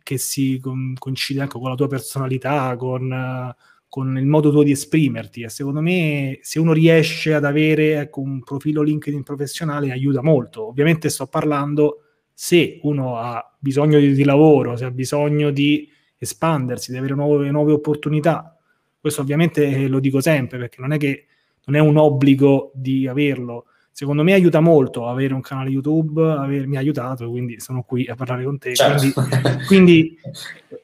che 0.01 0.17
si 0.17 0.57
con, 0.61 0.95
coincide 0.97 1.41
anche 1.41 1.59
con 1.59 1.69
la 1.69 1.75
tua 1.75 1.87
personalità, 1.87 2.77
con, 2.77 3.53
con, 3.89 4.17
il 4.17 4.25
modo 4.25 4.51
tuo 4.51 4.63
di 4.63 4.71
esprimerti 4.71 5.41
e 5.41 5.49
secondo 5.49 5.81
me 5.81 6.39
se 6.43 6.59
uno 6.59 6.71
riesce 6.71 7.33
ad 7.33 7.43
avere 7.43 7.99
ecco, 7.99 8.21
un 8.21 8.41
profilo 8.41 8.81
LinkedIn 8.81 9.23
professionale 9.23 9.91
aiuta 9.91 10.21
molto, 10.23 10.65
ovviamente 10.65 11.09
sto 11.09 11.27
parlando 11.27 12.05
se 12.43 12.79
uno 12.81 13.17
ha 13.17 13.55
bisogno 13.59 13.99
di, 13.99 14.13
di 14.13 14.23
lavoro, 14.23 14.75
se 14.75 14.85
ha 14.85 14.89
bisogno 14.89 15.51
di 15.51 15.87
espandersi, 16.17 16.89
di 16.89 16.97
avere 16.97 17.13
nuove, 17.13 17.51
nuove 17.51 17.71
opportunità, 17.71 18.57
questo 18.99 19.21
ovviamente 19.21 19.87
lo 19.87 19.99
dico 19.99 20.21
sempre 20.21 20.57
perché 20.57 20.81
non 20.81 20.91
è 20.91 20.97
che 20.97 21.27
non 21.65 21.75
è 21.75 21.79
un 21.79 21.97
obbligo 21.97 22.71
di 22.73 23.05
averlo. 23.05 23.65
Secondo 23.91 24.23
me 24.23 24.33
aiuta 24.33 24.59
molto 24.59 25.07
avere 25.07 25.35
un 25.35 25.41
canale 25.41 25.69
YouTube, 25.69 26.19
aver, 26.19 26.65
mi 26.65 26.77
ha 26.77 26.79
aiutato, 26.79 27.29
quindi 27.29 27.59
sono 27.59 27.83
qui 27.83 28.07
a 28.07 28.15
parlare 28.15 28.43
con 28.43 28.57
te. 28.57 28.73
Certo. 28.73 29.21
Quindi, 29.21 29.61
quindi 29.67 30.17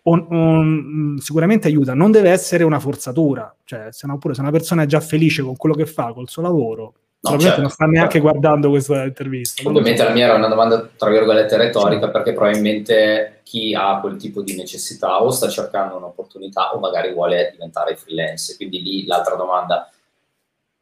on, 0.03 0.27
on, 0.29 1.17
sicuramente 1.17 1.67
aiuta, 1.67 1.95
non 1.95 2.11
deve 2.11 2.29
essere 2.29 2.65
una 2.65 2.79
forzatura, 2.79 3.51
cioè 3.63 3.87
se, 3.89 4.05
no, 4.05 4.19
se 4.31 4.41
una 4.41 4.51
persona 4.51 4.83
è 4.83 4.85
già 4.85 4.99
felice 4.99 5.41
con 5.41 5.55
quello 5.55 5.73
che 5.73 5.87
fa, 5.87 6.13
col 6.13 6.29
suo 6.29 6.43
lavoro, 6.43 6.93
No, 7.29 7.35
Ovviamente 7.35 7.43
certo, 7.43 7.61
non 7.61 7.69
sta 7.69 7.85
neanche 7.85 8.19
certo. 8.19 8.27
guardando 8.27 8.69
questa 8.69 9.03
intervista. 9.03 9.67
Ovviamente 9.67 10.03
la 10.03 10.11
mia 10.11 10.25
era 10.25 10.35
una 10.35 10.47
domanda, 10.47 10.89
tra 10.95 11.09
virgolette, 11.09 11.57
retorica, 11.57 12.09
perché 12.09 12.33
probabilmente 12.33 13.41
chi 13.43 13.73
ha 13.73 13.99
quel 13.99 14.17
tipo 14.17 14.41
di 14.41 14.55
necessità 14.55 15.21
o 15.21 15.29
sta 15.31 15.49
cercando 15.49 15.97
un'opportunità 15.97 16.73
o 16.73 16.79
magari 16.79 17.13
vuole 17.13 17.49
diventare 17.51 17.95
freelance. 17.95 18.55
Quindi 18.55 18.81
lì 18.81 19.05
l'altra 19.05 19.35
domanda, 19.35 19.89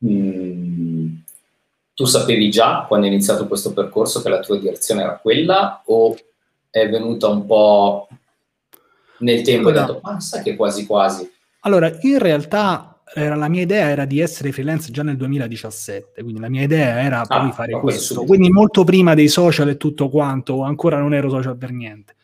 mm, 0.05 1.15
tu 1.93 2.05
sapevi 2.05 2.49
già 2.49 2.85
quando 2.87 3.05
hai 3.07 3.13
iniziato 3.13 3.47
questo 3.47 3.73
percorso 3.73 4.21
che 4.21 4.29
la 4.29 4.39
tua 4.39 4.57
direzione 4.57 5.01
era 5.01 5.17
quella 5.17 5.81
o 5.85 6.15
è 6.69 6.89
venuta 6.89 7.27
un 7.27 7.45
po' 7.45 8.07
nel 9.19 9.41
tempo 9.43 9.69
allora, 9.69 9.75
e 9.75 9.79
hai 9.83 9.93
detto, 9.93 9.99
ma 10.03 10.19
sai 10.19 10.43
che 10.43 10.55
quasi 10.55 10.85
quasi? 10.85 11.31
Allora, 11.61 11.91
in 12.01 12.19
realtà 12.19 12.94
era, 13.13 13.35
la 13.35 13.47
mia 13.47 13.61
idea 13.61 13.89
era 13.89 14.05
di 14.05 14.19
essere 14.19 14.51
freelance 14.51 14.91
già 14.91 15.03
nel 15.03 15.15
2017, 15.17 16.21
quindi 16.23 16.39
la 16.39 16.49
mia 16.49 16.63
idea 16.63 17.01
era 17.01 17.21
ah, 17.21 17.39
poi 17.39 17.51
fare 17.51 17.79
questo. 17.79 18.23
Quindi 18.23 18.49
molto 18.49 18.83
prima 18.83 19.13
dei 19.13 19.27
social 19.27 19.69
e 19.69 19.77
tutto 19.77 20.09
quanto, 20.09 20.63
ancora 20.63 20.97
non 20.97 21.13
ero 21.13 21.29
social 21.29 21.57
per 21.57 21.71
niente. 21.71 22.15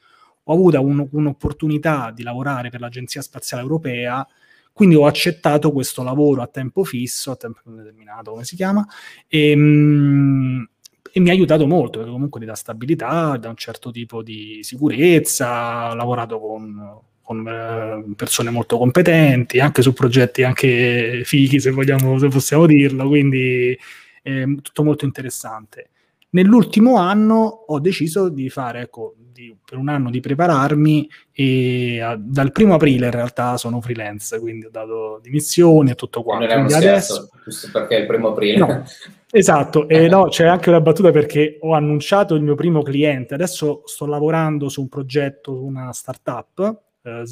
Ho 0.46 0.54
avuto 0.54 0.82
un, 0.82 1.08
un'opportunità 1.12 2.12
di 2.12 2.24
lavorare 2.24 2.70
per 2.70 2.80
l'Agenzia 2.80 3.22
Spaziale 3.22 3.62
Europea, 3.62 4.26
quindi 4.74 4.96
ho 4.96 5.06
accettato 5.06 5.72
questo 5.72 6.02
lavoro 6.02 6.42
a 6.42 6.48
tempo 6.48 6.84
fisso, 6.84 7.32
a 7.32 7.36
tempo 7.36 7.62
determinato, 7.66 8.32
come 8.32 8.44
si 8.44 8.56
chiama, 8.56 8.86
e, 9.28 9.56
mm, 9.56 10.64
e 11.12 11.20
mi 11.20 11.30
ha 11.30 11.34
aiutato 11.34 11.68
molto, 11.68 12.00
perché 12.00 12.12
comunque 12.12 12.40
ti 12.40 12.46
dà 12.48 12.56
stabilità, 12.56 13.38
da 13.38 13.50
un 13.50 13.56
certo 13.56 13.92
tipo 13.92 14.24
di 14.24 14.60
sicurezza, 14.64 15.92
ho 15.92 15.94
lavorato 15.94 16.40
con 16.40 17.00
con 17.32 17.48
eh, 17.48 18.14
persone 18.16 18.50
molto 18.50 18.78
competenti, 18.78 19.60
anche 19.60 19.82
su 19.82 19.94
progetti 19.94 20.44
anche 20.44 21.22
fighi, 21.24 21.62
se 21.62 21.72
vogliamo, 21.72 22.18
se 22.20 22.28
possiamo 22.28 22.66
dirlo, 22.66 23.08
quindi 23.08 23.78
è 24.22 24.44
tutto 24.62 24.84
molto 24.84 25.06
interessante. 25.06 25.90
Nell'ultimo 26.32 26.98
anno 26.98 27.44
ho 27.68 27.80
deciso 27.80 28.30
di 28.30 28.50
fare, 28.50 28.82
ecco, 28.82 29.16
di, 29.18 29.56
per 29.64 29.78
un 29.78 29.90
anno 29.90 30.10
di 30.10 30.20
prepararmi 30.20 31.10
e 31.32 32.02
a, 32.02 32.18
dal 32.18 32.52
primo 32.52 32.76
aprile 32.76 33.06
in 33.06 33.12
realtà 33.12 33.58
sono 33.58 33.82
freelance, 33.82 34.40
quindi 34.40 34.66
ho 34.66 34.70
dato 34.70 35.20
dimissioni 35.22 35.92
e 35.92 35.96
tutto 35.96 36.24
quanto. 36.24 36.46
non 36.46 36.54
è 36.54 36.60
uno 36.60 36.70
scherzo, 36.70 37.14
adesso... 37.14 37.30
giusto 37.46 37.70
perché 37.72 37.98
è 37.98 38.00
il 38.02 38.08
primo 38.08 38.30
aprile. 38.30 38.58
No, 38.58 38.84
esatto, 39.32 39.88
e 39.88 40.08
no, 40.08 40.28
c'è 40.28 40.46
anche 40.46 40.70
una 40.70 40.82
battuta 40.82 41.12
perché 41.12 41.58
ho 41.62 41.74
annunciato 41.74 42.36
il 42.36 42.42
mio 42.42 42.56
primo 42.56 42.82
cliente, 42.82 43.34
adesso 43.34 43.84
sto 43.86 44.06
lavorando 44.06 44.70
su 44.70 44.82
un 44.82 44.90
progetto, 44.90 45.56
su 45.56 45.64
una 45.64 45.92
startup, 45.92 46.90
eh, 47.04 47.24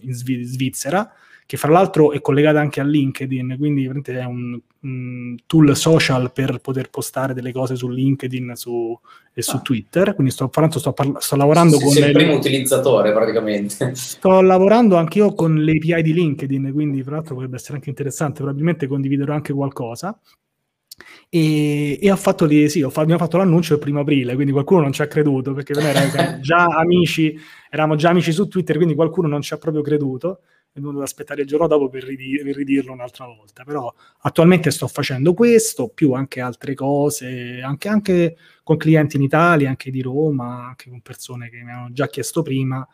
in 0.00 0.12
Svizzera, 0.12 1.12
che 1.46 1.56
fra 1.56 1.70
l'altro 1.70 2.10
è 2.10 2.20
collegata 2.20 2.58
anche 2.58 2.80
a 2.80 2.84
LinkedIn, 2.84 3.54
quindi 3.56 3.84
è 3.84 4.24
un, 4.24 4.58
un, 4.80 5.36
tool 5.46 5.76
social 5.76 6.32
per 6.32 6.58
poter 6.58 6.90
postare 6.90 7.34
delle 7.34 7.52
cose 7.52 7.76
su 7.76 7.88
LinkedIn 7.88 8.52
su, 8.56 8.98
e 9.32 9.42
su 9.42 9.56
ah. 9.56 9.60
Twitter. 9.60 10.14
Quindi 10.14 10.32
sto, 10.32 10.50
sto, 10.70 10.92
parla- 10.92 11.20
sto 11.20 11.36
lavorando 11.36 11.76
sì, 11.76 11.84
con. 11.84 11.92
Sei 11.92 12.06
il 12.06 12.12
primo 12.12 12.34
utilizzatore 12.34 13.12
praticamente. 13.12 13.94
Sto 13.94 14.40
lavorando 14.40 14.96
anche 14.96 15.18
io 15.18 15.34
con 15.34 15.54
le 15.54 15.72
API 15.72 16.02
di 16.02 16.12
LinkedIn, 16.12 16.72
quindi 16.72 17.02
fra 17.04 17.16
l'altro 17.16 17.34
potrebbe 17.34 17.56
essere 17.56 17.74
anche 17.74 17.90
interessante. 17.90 18.40
Probabilmente 18.40 18.88
condividerò 18.88 19.32
anche 19.32 19.52
qualcosa. 19.52 20.18
E, 21.28 21.98
e, 22.00 22.10
ho 22.10 22.16
fatto 22.16 22.44
lì, 22.44 22.68
sì, 22.68 22.82
ho 22.82 22.88
fatto, 22.88 23.00
abbiamo 23.00 23.20
fatto 23.20 23.36
l'annuncio 23.36 23.74
il 23.74 23.80
primo 23.80 24.00
aprile, 24.00 24.34
quindi 24.34 24.52
qualcuno 24.52 24.82
non 24.82 24.92
ci 24.92 25.02
ha 25.02 25.06
creduto 25.06 25.52
perché 25.52 25.74
noi 25.74 25.84
eravamo 25.84 26.40
già 26.40 26.64
amici, 26.64 27.38
eravamo 27.70 27.96
già 27.96 28.10
amici 28.10 28.32
su 28.32 28.48
Twitter, 28.48 28.76
quindi 28.76 28.94
qualcuno 28.94 29.28
non 29.28 29.42
ci 29.42 29.52
ha 29.52 29.58
proprio 29.58 29.82
creduto 29.82 30.40
e 30.72 30.80
dovuto 30.80 31.02
aspettare 31.02 31.42
il 31.42 31.46
giorno 31.46 31.66
dopo 31.66 31.88
per, 31.88 32.04
ridir- 32.04 32.42
per, 32.42 32.54
ridirlo 32.54 32.92
un'altra 32.92 33.26
volta. 33.26 33.64
Però 33.64 33.92
attualmente 34.20 34.70
sto 34.70 34.86
facendo 34.86 35.34
questo, 35.34 35.88
più 35.88 36.12
anche 36.12 36.40
altre 36.40 36.74
cose, 36.74 37.60
anche, 37.62 37.88
anche 37.88 38.36
con 38.62 38.76
clienti 38.76 39.16
in 39.16 39.22
Italia, 39.22 39.68
anche 39.68 39.90
di 39.90 40.02
Roma, 40.02 40.66
anche 40.68 40.90
con 40.90 41.00
persone 41.00 41.50
che 41.50 41.62
mi 41.62 41.70
hanno 41.72 41.92
già 41.92 42.08
chiesto 42.08 42.42
prima. 42.42 42.86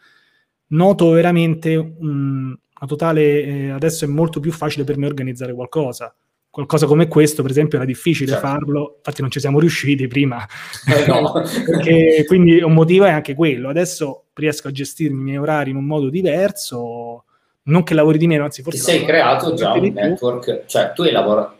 Noto 0.68 1.10
veramente 1.10 1.76
un, 1.76 2.46
una 2.46 2.86
totale, 2.86 3.42
eh, 3.42 3.70
adesso 3.70 4.04
è 4.04 4.08
molto 4.08 4.40
più 4.40 4.52
facile 4.52 4.84
per 4.84 4.96
me 4.96 5.06
organizzare 5.06 5.54
qualcosa 5.54 6.14
qualcosa 6.52 6.84
come 6.84 7.08
questo, 7.08 7.40
per 7.40 7.50
esempio, 7.50 7.78
era 7.78 7.86
difficile 7.86 8.32
certo. 8.32 8.46
farlo, 8.46 8.94
infatti 8.98 9.22
non 9.22 9.30
ci 9.30 9.40
siamo 9.40 9.58
riusciti 9.58 10.06
prima. 10.06 10.46
Eh 10.86 11.06
no. 11.06 11.32
Perché, 11.64 12.24
quindi 12.26 12.60
un 12.60 12.74
motivo 12.74 13.06
è 13.06 13.10
anche 13.10 13.34
quello. 13.34 13.70
Adesso 13.70 14.24
riesco 14.34 14.68
a 14.68 14.70
gestirmi 14.70 15.18
i 15.18 15.24
miei 15.24 15.38
orari 15.38 15.70
in 15.70 15.76
un 15.76 15.86
modo 15.86 16.10
diverso, 16.10 17.24
non 17.62 17.82
che 17.82 17.94
lavori 17.94 18.18
di 18.18 18.26
meno, 18.26 18.44
anzi 18.44 18.60
forse... 18.60 18.78
Ti 18.78 18.84
sei 18.84 19.04
creato 19.06 19.54
già 19.54 19.72
un 19.72 19.92
network, 19.94 20.66
cioè 20.66 20.92
tu 20.94 21.00
hai 21.02 21.12
lavorato, 21.12 21.56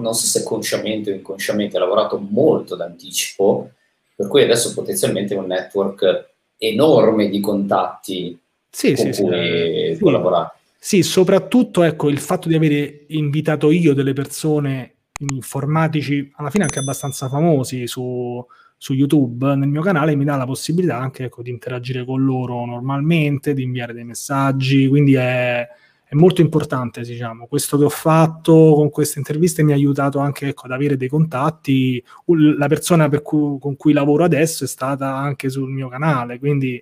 non 0.00 0.12
so 0.12 0.26
se 0.26 0.42
consciamente 0.42 1.12
o 1.12 1.14
inconsciamente, 1.14 1.78
hai 1.78 1.82
lavorato 1.82 2.18
molto 2.18 2.76
d'anticipo, 2.76 3.70
per 4.16 4.28
cui 4.28 4.42
adesso 4.42 4.74
potenzialmente 4.74 5.34
è 5.34 5.38
un 5.38 5.46
network 5.46 6.28
enorme 6.58 7.30
di 7.30 7.40
contatti 7.40 8.38
sì, 8.68 8.92
con 8.92 9.12
sì, 9.14 9.22
cui 9.22 9.94
sì. 9.94 9.98
collaborare. 9.98 10.50
Sì, 10.50 10.65
soprattutto 11.02 11.82
ecco, 11.82 12.08
il 12.08 12.20
fatto 12.20 12.46
di 12.46 12.54
avere 12.54 13.06
invitato 13.08 13.72
io 13.72 13.92
delle 13.92 14.12
persone 14.12 14.98
informatici, 15.18 16.30
alla 16.36 16.48
fine 16.48 16.62
anche 16.62 16.78
abbastanza 16.78 17.28
famosi 17.28 17.88
su, 17.88 18.40
su 18.76 18.92
YouTube 18.92 19.56
nel 19.56 19.68
mio 19.68 19.82
canale 19.82 20.14
mi 20.14 20.22
dà 20.22 20.36
la 20.36 20.46
possibilità 20.46 20.96
anche 20.96 21.24
ecco, 21.24 21.42
di 21.42 21.50
interagire 21.50 22.04
con 22.04 22.24
loro 22.24 22.64
normalmente, 22.66 23.52
di 23.52 23.64
inviare 23.64 23.94
dei 23.94 24.04
messaggi, 24.04 24.86
quindi 24.86 25.14
è, 25.14 25.66
è, 26.04 26.14
molto 26.14 26.40
importante, 26.40 27.00
diciamo. 27.00 27.48
Questo 27.48 27.76
che 27.78 27.84
ho 27.84 27.88
fatto 27.88 28.74
con 28.76 28.88
queste 28.88 29.18
interviste 29.18 29.64
mi 29.64 29.72
ha 29.72 29.74
aiutato 29.74 30.20
anche 30.20 30.50
ecco, 30.50 30.66
ad 30.66 30.70
avere 30.70 30.96
dei 30.96 31.08
contatti. 31.08 32.00
La 32.56 32.68
persona 32.68 33.08
cui, 33.08 33.58
con 33.58 33.74
cui 33.74 33.92
lavoro 33.92 34.22
adesso 34.22 34.62
è 34.62 34.68
stata 34.68 35.16
anche 35.16 35.48
sul 35.48 35.68
mio 35.68 35.88
canale, 35.88 36.38
quindi 36.38 36.80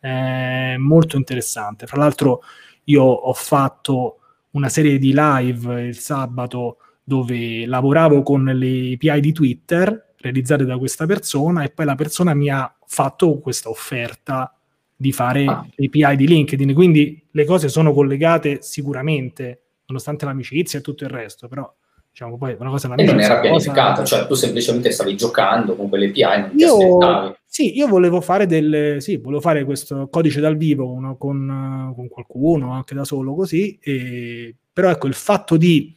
è 0.00 0.76
molto 0.78 1.16
interessante. 1.16 1.86
Fra 1.86 1.98
l'altro 1.98 2.42
io 2.86 3.02
ho 3.02 3.32
fatto 3.32 4.18
una 4.50 4.68
serie 4.68 4.98
di 4.98 5.12
live 5.14 5.82
il 5.82 5.98
sabato 5.98 6.78
dove 7.02 7.66
lavoravo 7.66 8.22
con 8.22 8.44
le 8.44 8.94
API 8.94 9.20
di 9.20 9.32
Twitter 9.32 10.14
realizzate 10.18 10.64
da 10.64 10.76
questa 10.76 11.06
persona 11.06 11.62
e 11.62 11.70
poi 11.70 11.84
la 11.84 11.94
persona 11.94 12.34
mi 12.34 12.48
ha 12.48 12.74
fatto 12.86 13.38
questa 13.38 13.68
offerta 13.68 14.52
di 14.96 15.12
fare 15.12 15.44
ah. 15.44 15.66
API 15.76 16.16
di 16.16 16.26
LinkedIn. 16.26 16.74
Quindi 16.74 17.26
le 17.30 17.44
cose 17.44 17.68
sono 17.68 17.92
collegate 17.92 18.62
sicuramente, 18.62 19.62
nonostante 19.86 20.24
l'amicizia 20.24 20.78
e 20.78 20.82
tutto 20.82 21.04
il 21.04 21.10
resto, 21.10 21.48
però 21.48 21.72
diciamo 22.16 22.38
poi 22.38 22.56
una 22.58 22.70
cosa 22.70 22.94
e 22.94 23.04
non 23.04 23.20
era 23.20 23.40
pianificata, 23.40 24.00
cosa... 24.00 24.16
cioè 24.16 24.26
tu 24.26 24.32
semplicemente 24.32 24.90
stavi 24.90 25.14
giocando 25.16 25.76
con 25.76 25.90
quelle 25.90 26.06
API, 26.06 26.40
non 26.40 26.50
ti 26.56 26.62
io, 26.62 26.74
aspettavi. 26.74 27.34
Sì, 27.44 27.76
io 27.76 27.86
volevo 27.88 28.22
fare 28.22 28.46
del, 28.46 29.02
sì, 29.02 29.18
volevo 29.18 29.42
fare 29.42 29.64
questo 29.64 30.08
codice 30.08 30.40
dal 30.40 30.56
vivo 30.56 30.90
uno, 30.90 31.18
con, 31.18 31.92
con, 31.94 32.08
qualcuno, 32.08 32.72
anche 32.72 32.94
da 32.94 33.04
solo 33.04 33.34
così, 33.34 33.78
e, 33.82 34.54
però 34.72 34.88
ecco 34.88 35.08
il 35.08 35.12
fatto 35.12 35.58
di 35.58 35.94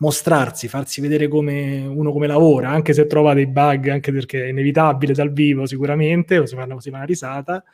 mostrarsi, 0.00 0.68
farsi 0.68 1.00
vedere 1.00 1.26
come 1.26 1.86
uno 1.86 2.12
come 2.12 2.26
lavora, 2.26 2.68
anche 2.68 2.92
se 2.92 3.06
trova 3.06 3.32
dei 3.32 3.46
bug, 3.46 3.88
anche 3.88 4.12
perché 4.12 4.44
è 4.44 4.48
inevitabile 4.48 5.14
dal 5.14 5.32
vivo 5.32 5.64
sicuramente, 5.64 6.36
o 6.36 6.44
si 6.44 6.54
fa 6.54 6.64
una 6.64 7.04
risata, 7.04 7.64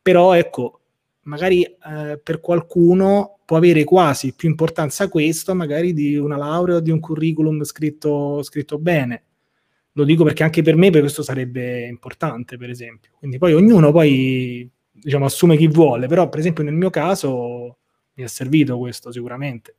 però 0.00 0.34
ecco, 0.34 0.79
magari 1.30 1.62
eh, 1.62 2.20
per 2.22 2.40
qualcuno 2.40 3.38
può 3.44 3.56
avere 3.56 3.84
quasi 3.84 4.34
più 4.34 4.48
importanza 4.48 5.08
questo 5.08 5.54
magari 5.54 5.92
di 5.92 6.16
una 6.16 6.36
laurea 6.36 6.76
o 6.76 6.80
di 6.80 6.90
un 6.90 6.98
curriculum 6.98 7.62
scritto, 7.62 8.42
scritto 8.42 8.78
bene. 8.78 9.22
Lo 9.92 10.04
dico 10.04 10.24
perché 10.24 10.42
anche 10.42 10.62
per 10.62 10.74
me 10.76 10.90
per 10.90 11.00
questo 11.02 11.22
sarebbe 11.22 11.86
importante, 11.86 12.56
per 12.56 12.68
esempio. 12.68 13.12
Quindi 13.18 13.38
poi 13.38 13.54
ognuno 13.54 13.92
poi 13.92 14.68
diciamo, 14.90 15.24
assume 15.24 15.56
chi 15.56 15.68
vuole, 15.68 16.08
però 16.08 16.28
per 16.28 16.40
esempio 16.40 16.64
nel 16.64 16.74
mio 16.74 16.90
caso 16.90 17.78
mi 18.14 18.24
è 18.24 18.26
servito 18.26 18.76
questo 18.76 19.12
sicuramente. 19.12 19.74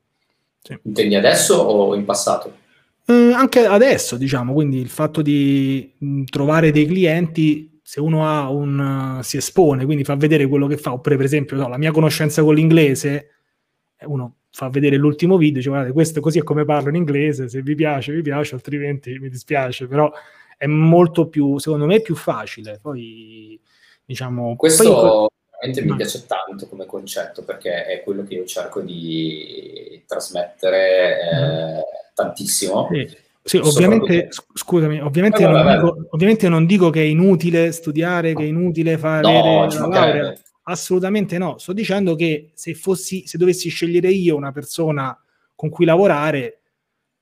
Sì. 0.62 0.78
Intendi 0.84 1.16
adesso 1.16 1.56
o 1.56 1.96
in 1.96 2.06
passato? 2.06 2.60
Eh, 3.06 3.34
anche 3.34 3.66
adesso, 3.66 4.16
diciamo, 4.16 4.54
quindi 4.54 4.80
il 4.80 4.90
fatto 4.90 5.22
di 5.22 5.92
mm, 6.04 6.24
trovare 6.26 6.72
dei 6.72 6.86
clienti, 6.86 7.71
se 7.92 8.00
uno 8.00 8.26
ha 8.26 8.50
un, 8.50 9.18
uh, 9.18 9.22
si 9.22 9.36
espone, 9.36 9.84
quindi 9.84 10.06
fa 10.06 10.16
vedere 10.16 10.48
quello 10.48 10.66
che 10.66 10.78
fa, 10.78 10.94
oppure 10.94 11.18
per 11.18 11.26
esempio 11.26 11.58
no, 11.58 11.68
la 11.68 11.78
mia 11.78 11.92
conoscenza 11.92 12.42
con 12.42 12.56
l'inglese, 12.56 13.32
eh, 13.98 14.06
uno 14.06 14.36
fa 14.50 14.70
vedere 14.70 14.96
l'ultimo 14.96 15.36
video, 15.36 15.56
dice 15.56 15.68
guardate 15.68 15.92
questo 15.92 16.22
così 16.22 16.40
è 16.40 16.44
come 16.44 16.64
parlo 16.64 16.88
in 16.88 16.96
inglese, 16.96 17.50
se 17.50 17.62
vi 17.62 17.76
piace 17.76 18.14
vi 18.14 18.22
piace, 18.22 18.56
altrimenti 18.56 19.20
mi 19.20 19.28
dispiace, 19.28 19.88
però 19.88 20.10
è 20.56 20.68
molto 20.68 21.28
più, 21.28 21.58
secondo 21.58 21.86
me, 21.86 22.00
più 22.00 22.16
facile. 22.16 22.80
Poi, 22.82 23.60
diciamo... 24.06 24.56
Questo... 24.56 24.94
Poi, 24.94 25.28
veramente 25.50 25.82
mi 25.82 25.98
piace 25.98 26.26
tanto 26.26 26.70
come 26.70 26.86
concetto 26.86 27.44
perché 27.44 27.88
è 27.88 28.04
quello 28.04 28.24
che 28.24 28.36
io 28.36 28.46
cerco 28.46 28.80
di 28.80 30.02
trasmettere 30.08 31.20
eh, 31.20 31.84
tantissimo. 32.14 32.88
Sì. 32.90 33.18
Sì, 33.44 33.58
ovviamente, 33.58 34.30
scusami, 34.54 35.00
ovviamente, 35.02 35.44
vabbè, 35.44 35.56
non 35.56 35.66
vabbè. 35.66 35.80
Dico, 35.80 36.08
ovviamente, 36.12 36.50
non 36.50 36.66
dico, 36.66 36.90
che 36.90 37.02
è 37.02 37.06
inutile 37.06 37.72
studiare, 37.72 38.34
che 38.34 38.44
è 38.44 38.46
inutile 38.46 38.98
fare 38.98 39.22
no, 39.22 39.66
la 39.68 39.88
laurea. 39.88 40.34
Assolutamente 40.64 41.38
no. 41.38 41.58
Sto 41.58 41.74
dicendo 41.74 42.16
che 42.16 42.52
se, 42.54 42.76
fossi, 42.76 43.26
se 43.26 43.38
dovessi 43.38 43.70
scegliere 43.70 44.10
io 44.10 44.36
una 44.36 44.52
persona 44.52 45.18
con 45.56 45.70
cui 45.70 45.86
lavorare, 45.86 46.62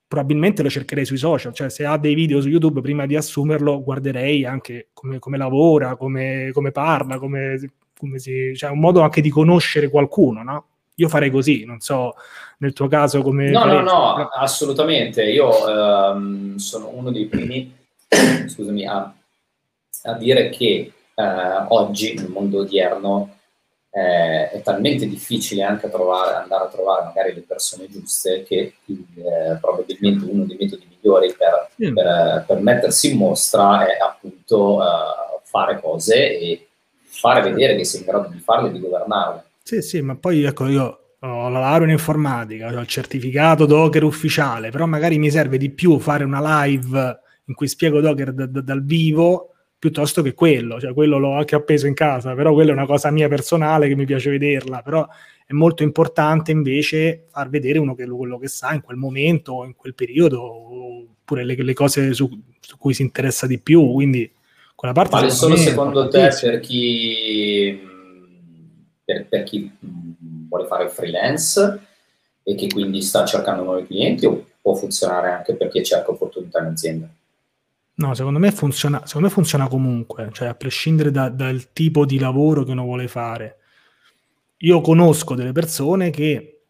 probabilmente 0.08 0.62
lo 0.62 0.70
cercherei 0.70 1.06
sui 1.06 1.18
social. 1.18 1.54
Cioè, 1.54 1.70
se 1.70 1.86
ha 1.86 1.98
dei 1.98 2.16
video 2.16 2.42
su 2.42 2.50
YouTube, 2.50 2.82
prima 2.82 3.06
di 3.06 3.16
assumerlo, 3.16 3.82
guarderei 3.82 4.46
anche 4.46 4.90
come, 4.94 5.20
come 5.20 5.38
lavora, 5.38 5.96
come, 5.96 6.50
come 6.52 6.72
parla, 6.72 7.18
come 7.18 7.60
come 8.00 8.18
si, 8.18 8.56
cioè 8.56 8.72
un 8.72 8.80
modo 8.80 9.02
anche 9.02 9.20
di 9.20 9.30
conoscere 9.30 9.90
qualcuno, 9.90 10.42
no? 10.42 10.68
Io 11.00 11.10
farei 11.10 11.30
così, 11.30 11.66
non 11.66 11.80
so 11.80 12.16
nel 12.60 12.74
tuo 12.74 12.88
caso 12.88 13.22
come... 13.22 13.50
No, 13.50 13.62
faresti, 13.62 13.84
no, 13.84 14.18
no, 14.18 14.30
assolutamente. 14.34 15.24
Io 15.24 15.68
ehm, 15.68 16.58
sono 16.58 16.90
uno 16.94 17.12
dei 17.12 17.26
primi, 17.26 17.74
scusami, 18.48 18.86
a, 18.86 19.14
a, 20.04 20.14
dire 20.14 20.50
che 20.50 20.92
eh, 21.16 21.66
oggi 21.70 22.16
nel 22.16 22.30
mondo 22.30 22.60
odierno 22.60 23.36
eh, 23.92 24.50
è 24.52 24.62
talmente 24.62 25.08
difficile 25.08 25.64
anche 25.64 25.90
trovare, 25.90 26.36
andare 26.36 26.66
a 26.66 26.68
trovare 26.68 27.06
magari 27.06 27.34
le 27.34 27.42
persone 27.42 27.88
giuste 27.90 28.44
che 28.44 28.74
eh, 28.86 29.58
probabilmente 29.60 30.26
uno 30.30 30.44
dei 30.44 30.58
metodi 30.60 30.86
migliori 30.90 31.34
per, 31.34 31.70
mm. 31.84 31.96
per, 31.96 32.44
per, 32.46 32.60
mettersi 32.60 33.12
in 33.12 33.18
mostra 33.18 33.88
è 33.88 33.98
appunto 34.00 34.84
eh, 34.84 35.40
fare 35.44 35.80
cose 35.82 36.38
e 36.38 36.68
fare 37.06 37.42
vedere 37.42 37.76
che 37.76 37.86
sei 37.86 38.02
in 38.02 38.06
grado 38.06 38.28
di 38.30 38.40
farle 38.40 38.70
e 38.70 38.72
di 38.74 38.80
governarle. 38.80 39.44
Sì, 39.70 39.84
sì, 39.84 40.02
ma 40.02 40.16
poi 40.16 40.46
ecco 40.46 40.66
io 40.66 41.00
ho 41.20 41.50
la 41.50 41.60
laurea 41.60 41.86
in 41.86 41.92
informatica, 41.92 42.76
ho 42.76 42.80
il 42.80 42.88
certificato 42.88 43.68
Docker 43.68 44.04
ufficiale, 44.04 44.72
però 44.72 44.88
magari 44.88 45.20
mi 45.20 45.30
serve 45.30 45.60
di 45.60 45.70
più 45.70 46.00
fare 46.00 46.24
una 46.24 46.64
live 46.64 47.20
in 47.46 47.54
cui 47.54 47.68
spiego 47.68 48.02
Docker 48.02 48.34
d- 48.34 48.48
d- 48.48 48.64
dal 48.64 48.84
vivo 48.84 49.54
piuttosto 49.78 50.24
che 50.24 50.34
quello, 50.34 50.80
cioè 50.80 50.92
quello 50.92 51.20
l'ho 51.20 51.38
anche 51.38 51.54
appeso 51.54 51.86
in 51.86 51.94
casa, 51.94 52.34
però 52.34 52.52
quella 52.54 52.72
è 52.72 52.74
una 52.74 52.88
cosa 52.88 53.12
mia 53.12 53.28
personale 53.28 53.88
che 53.88 53.96
mi 53.96 54.06
piace 54.06 54.32
vederla, 54.32 54.82
però 54.82 55.08
è 55.46 55.54
molto 55.54 55.84
importante 55.84 56.50
invece 56.50 57.28
far 57.30 57.50
vedere 57.50 57.78
uno 57.78 57.94
che, 57.94 58.08
quello 58.08 58.40
che 58.40 58.48
sa 58.48 58.74
in 58.74 58.82
quel 58.82 58.98
momento 58.98 59.64
in 59.66 59.76
quel 59.76 59.94
periodo, 59.94 60.42
oppure 60.42 61.44
le, 61.44 61.56
le 61.56 61.74
cose 61.74 62.12
su, 62.16 62.28
su, 62.60 62.76
cui 62.76 62.96
si 62.96 63.04
interessa 63.04 63.46
di 63.46 63.60
più, 63.60 63.94
quindi 63.94 64.32
quella 64.74 64.96
parte 64.96 65.12
vale 65.12 65.30
solo 65.30 65.56
secondo 65.58 66.08
te 66.08 66.36
per 66.42 66.60
chi, 66.60 67.88
per, 69.10 69.26
per 69.28 69.44
chi 69.44 69.72
vuole 70.48 70.68
fare 70.68 70.88
freelance 70.90 71.80
e 72.44 72.54
che 72.54 72.68
quindi 72.68 73.02
sta 73.02 73.26
cercando 73.26 73.64
nuovi 73.64 73.88
clienti 73.88 74.28
o 74.28 74.46
può 74.62 74.76
funzionare 74.76 75.32
anche 75.32 75.56
per 75.56 75.70
chi 75.70 75.84
cerca 75.84 76.12
opportunità 76.12 76.60
in 76.60 76.66
azienda? 76.68 77.10
No, 77.96 78.14
secondo 78.14 78.38
me 78.38 78.52
funziona, 78.52 79.06
secondo 79.08 79.28
me 79.28 79.34
funziona 79.34 79.68
comunque, 79.68 80.30
cioè 80.32 80.48
a 80.48 80.54
prescindere 80.54 81.10
da, 81.10 81.30
dal 81.30 81.74
tipo 81.74 82.06
di 82.06 82.20
lavoro 82.20 82.64
che 82.64 82.72
uno 82.72 82.84
vuole 82.84 83.08
fare. 83.08 83.58
io 84.58 84.80
conosco 84.82 85.34
delle 85.34 85.54
persone 85.54 86.12
che 86.12 86.62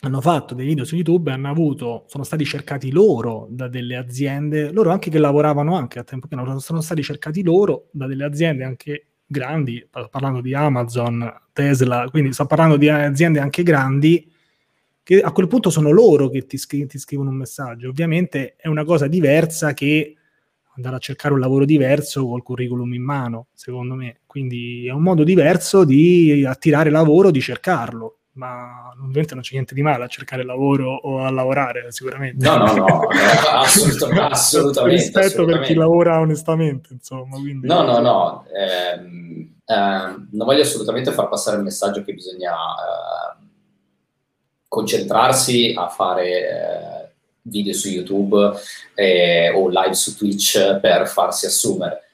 hanno 0.00 0.20
fatto 0.20 0.54
dei 0.54 0.66
video 0.66 0.84
su 0.84 0.96
YouTube 0.96 1.30
e 1.30 1.34
hanno 1.34 1.48
avuto, 1.48 2.04
sono 2.08 2.24
stati 2.24 2.44
cercati 2.44 2.90
loro 2.90 3.46
da 3.48 3.68
delle 3.68 3.96
aziende, 3.96 4.72
loro 4.72 4.90
anche 4.90 5.08
che 5.08 5.18
lavoravano 5.18 5.76
anche 5.76 6.00
a 6.00 6.04
tempo 6.04 6.26
pieno, 6.26 6.58
sono 6.58 6.80
stati 6.80 7.02
cercati 7.02 7.42
loro 7.42 7.88
da 7.92 8.06
delle 8.06 8.24
aziende 8.24 8.64
anche 8.64 9.06
grandi, 9.26 9.86
parlando 10.10 10.40
di 10.40 10.54
Amazon, 10.54 11.42
Tesla, 11.52 12.08
quindi 12.10 12.32
sto 12.32 12.46
parlando 12.46 12.76
di 12.76 12.88
aziende 12.88 13.40
anche 13.40 13.62
grandi, 13.62 14.30
che 15.02 15.20
a 15.20 15.32
quel 15.32 15.48
punto 15.48 15.70
sono 15.70 15.90
loro 15.90 16.28
che 16.28 16.46
ti, 16.46 16.56
scri- 16.56 16.86
ti 16.86 16.98
scrivono 16.98 17.30
un 17.30 17.36
messaggio. 17.36 17.88
Ovviamente 17.88 18.56
è 18.56 18.68
una 18.68 18.84
cosa 18.84 19.06
diversa 19.06 19.72
che 19.72 20.16
andare 20.76 20.96
a 20.96 20.98
cercare 20.98 21.34
un 21.34 21.40
lavoro 21.40 21.64
diverso 21.64 22.26
col 22.26 22.42
curriculum 22.42 22.92
in 22.92 23.02
mano, 23.02 23.48
secondo 23.54 23.94
me. 23.94 24.20
Quindi 24.26 24.86
è 24.86 24.90
un 24.90 25.02
modo 25.02 25.24
diverso 25.24 25.84
di 25.84 26.44
attirare 26.44 26.90
lavoro, 26.90 27.30
di 27.30 27.40
cercarlo 27.40 28.18
ma 28.36 28.92
ovviamente 29.02 29.34
non 29.34 29.42
c'è 29.42 29.54
niente 29.54 29.74
di 29.74 29.82
male 29.82 30.04
a 30.04 30.08
cercare 30.08 30.44
lavoro 30.44 30.94
o 30.94 31.24
a 31.24 31.30
lavorare, 31.30 31.90
sicuramente. 31.90 32.46
No, 32.46 32.56
no, 32.58 32.74
no, 32.74 33.08
assolutamente. 33.60 34.22
assolutamente 34.22 35.02
Rispetto 35.02 35.26
assolutamente. 35.26 35.58
per 35.58 35.66
chi 35.66 35.74
lavora 35.74 36.20
onestamente, 36.20 36.92
insomma. 36.92 37.36
Quindi... 37.36 37.66
No, 37.66 37.82
no, 37.82 37.98
no, 37.98 38.46
eh, 38.54 38.94
eh, 39.64 40.26
non 40.30 40.46
voglio 40.46 40.62
assolutamente 40.62 41.12
far 41.12 41.28
passare 41.28 41.56
il 41.56 41.62
messaggio 41.62 42.02
che 42.02 42.12
bisogna 42.12 42.52
eh, 42.52 43.44
concentrarsi 44.68 45.74
a 45.76 45.88
fare 45.88 46.28
eh, 46.28 47.14
video 47.42 47.72
su 47.72 47.88
YouTube 47.88 48.52
eh, 48.94 49.50
o 49.54 49.68
live 49.68 49.94
su 49.94 50.14
Twitch 50.14 50.78
per 50.80 51.08
farsi 51.08 51.46
assumere 51.46 52.05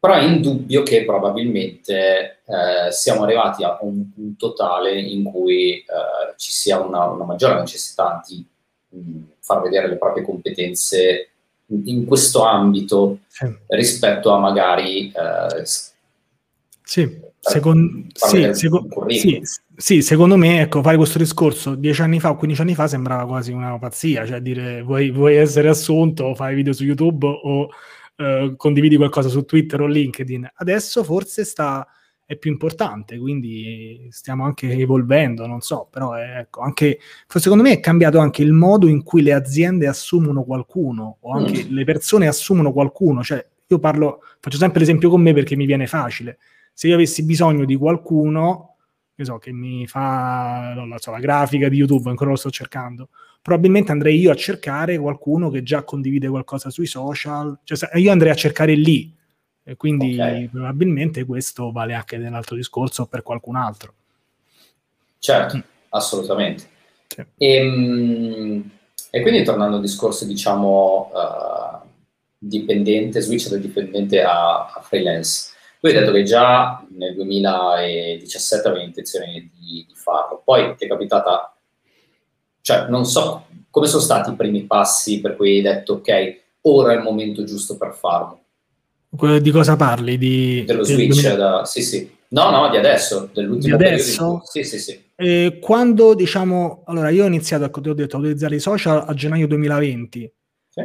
però 0.00 0.14
è 0.14 0.22
indubbio 0.22 0.82
che 0.82 1.04
probabilmente 1.04 2.40
eh, 2.44 2.90
siamo 2.90 3.24
arrivati 3.24 3.64
a 3.64 3.78
un 3.80 4.12
punto 4.12 4.52
tale 4.52 5.00
in 5.00 5.24
cui 5.24 5.78
eh, 5.78 5.84
ci 6.36 6.52
sia 6.52 6.78
una, 6.78 7.06
una, 7.06 7.24
maggiore 7.24 7.58
necessità 7.58 8.22
di 8.26 8.44
mh, 8.90 9.22
far 9.40 9.60
vedere 9.60 9.88
le 9.88 9.96
proprie 9.96 10.24
competenze 10.24 11.30
in, 11.66 11.82
in 11.86 12.04
questo 12.04 12.44
ambito 12.44 13.18
sì. 13.26 13.52
rispetto 13.66 14.30
a 14.30 14.38
magari... 14.38 15.10
Eh, 15.10 15.64
sì, 16.80 17.20
second, 17.38 18.06
sì, 18.14 18.48
seco- 18.54 18.86
sì, 19.08 19.42
sì, 19.76 20.00
secondo 20.00 20.36
me, 20.36 20.62
ecco, 20.62 20.80
fare 20.80 20.96
questo 20.96 21.18
discorso 21.18 21.74
dieci 21.74 22.00
anni 22.00 22.18
fa 22.18 22.30
o 22.30 22.36
15 22.36 22.60
anni 22.62 22.74
fa 22.74 22.86
sembrava 22.86 23.26
quasi 23.26 23.52
una 23.52 23.78
pazzia, 23.78 24.24
cioè 24.24 24.40
dire 24.40 24.80
vuoi, 24.82 25.10
vuoi 25.10 25.36
essere 25.36 25.68
assunto, 25.68 26.34
fai 26.34 26.54
video 26.54 26.72
su 26.72 26.84
YouTube 26.84 27.26
o 27.26 27.68
eh, 28.20 28.54
condividi 28.56 28.96
qualcosa 28.96 29.28
su 29.28 29.44
Twitter 29.44 29.80
o 29.80 29.86
LinkedIn. 29.86 30.50
Adesso 30.56 31.04
forse 31.04 31.44
sta, 31.44 31.86
è 32.26 32.36
più 32.36 32.50
importante, 32.50 33.16
quindi 33.16 34.08
stiamo 34.10 34.44
anche 34.44 34.72
evolvendo, 34.72 35.46
non 35.46 35.60
so, 35.60 35.86
però 35.88 36.14
è, 36.14 36.38
ecco, 36.40 36.60
anche, 36.60 36.98
secondo 37.26 37.62
me 37.62 37.72
è 37.72 37.80
cambiato 37.80 38.18
anche 38.18 38.42
il 38.42 38.52
modo 38.52 38.88
in 38.88 39.04
cui 39.04 39.22
le 39.22 39.32
aziende 39.32 39.86
assumono 39.86 40.42
qualcuno 40.42 41.18
o 41.20 41.32
anche 41.32 41.64
mm. 41.64 41.72
le 41.72 41.84
persone 41.84 42.26
assumono 42.26 42.72
qualcuno, 42.72 43.22
cioè 43.22 43.46
io 43.68 43.78
parlo, 43.78 44.22
faccio 44.40 44.58
sempre 44.58 44.80
l'esempio 44.80 45.10
con 45.10 45.22
me 45.22 45.32
perché 45.32 45.54
mi 45.54 45.66
viene 45.66 45.86
facile. 45.86 46.38
Se 46.72 46.88
io 46.88 46.94
avessi 46.94 47.24
bisogno 47.24 47.64
di 47.64 47.76
qualcuno, 47.76 48.76
che 49.14 49.24
so, 49.24 49.38
che 49.38 49.52
mi 49.52 49.86
fa 49.86 50.72
non 50.74 50.92
so, 50.98 51.12
la 51.12 51.20
grafica 51.20 51.68
di 51.68 51.76
YouTube, 51.76 52.10
ancora 52.10 52.30
lo 52.30 52.36
sto 52.36 52.50
cercando, 52.50 53.10
probabilmente 53.48 53.92
andrei 53.92 54.18
io 54.18 54.30
a 54.30 54.34
cercare 54.34 54.98
qualcuno 54.98 55.48
che 55.48 55.62
già 55.62 55.82
condivide 55.82 56.28
qualcosa 56.28 56.68
sui 56.68 56.84
social, 56.84 57.58
cioè 57.64 57.96
io 57.96 58.12
andrei 58.12 58.30
a 58.30 58.34
cercare 58.34 58.74
lì, 58.74 59.10
e 59.64 59.74
quindi 59.74 60.12
okay. 60.12 60.48
probabilmente 60.48 61.24
questo 61.24 61.72
vale 61.72 61.94
anche 61.94 62.18
nell'altro 62.18 62.56
discorso 62.56 63.06
per 63.06 63.22
qualcun 63.22 63.56
altro. 63.56 63.94
Certo, 65.18 65.56
mm. 65.56 65.60
assolutamente. 65.88 66.64
Sì. 67.06 67.24
E, 67.38 67.54
ehm, 67.54 68.70
e, 69.10 69.22
quindi 69.22 69.42
tornando 69.44 69.76
al 69.76 69.82
discorso, 69.82 70.26
diciamo, 70.26 71.10
uh, 71.10 71.88
dipendente, 72.36 73.22
switch 73.22 73.48
da 73.48 73.56
dipendente 73.56 74.20
a, 74.20 74.66
a, 74.66 74.80
freelance, 74.82 75.52
tu 75.80 75.86
hai 75.86 75.94
detto 75.94 76.12
che 76.12 76.22
già 76.22 76.84
nel 76.90 77.14
2017 77.14 78.68
avevi 78.68 78.84
intenzione 78.84 79.50
di, 79.58 79.86
di 79.88 79.94
farlo, 79.94 80.42
poi 80.44 80.76
ti 80.76 80.84
è 80.84 80.88
capitata 80.88 81.57
cioè, 82.68 82.86
non 82.88 83.06
so 83.06 83.46
come 83.70 83.86
sono 83.86 84.02
stati 84.02 84.28
i 84.28 84.34
primi 84.34 84.64
passi 84.64 85.22
per 85.22 85.36
cui 85.36 85.56
hai 85.56 85.62
detto, 85.62 85.94
ok, 85.94 86.40
ora 86.62 86.92
è 86.92 86.96
il 86.96 87.02
momento 87.02 87.42
giusto 87.44 87.78
per 87.78 87.94
farlo. 87.94 88.40
Di 89.40 89.50
cosa 89.50 89.74
parli? 89.74 90.18
Di, 90.18 90.64
Dello 90.66 90.84
switch, 90.84 91.14
2000... 91.14 91.34
da... 91.34 91.64
sì, 91.64 91.80
sì. 91.80 92.10
No, 92.28 92.50
no, 92.50 92.68
di 92.68 92.76
adesso, 92.76 93.30
dell'ultimo 93.32 93.78
di 93.78 93.84
adesso? 93.84 94.22
periodo. 94.22 94.42
Sì, 94.44 94.64
sì, 94.64 94.78
sì. 94.78 95.02
E 95.16 95.58
quando, 95.62 96.14
diciamo, 96.14 96.82
allora 96.84 97.08
io 97.08 97.24
ho 97.24 97.26
iniziato, 97.26 97.64
a, 97.64 97.70
ho 97.72 97.94
detto, 97.94 98.16
a 98.16 98.18
utilizzare 98.18 98.56
i 98.56 98.60
social 98.60 99.02
a 99.06 99.14
gennaio 99.14 99.46
2020 99.46 100.32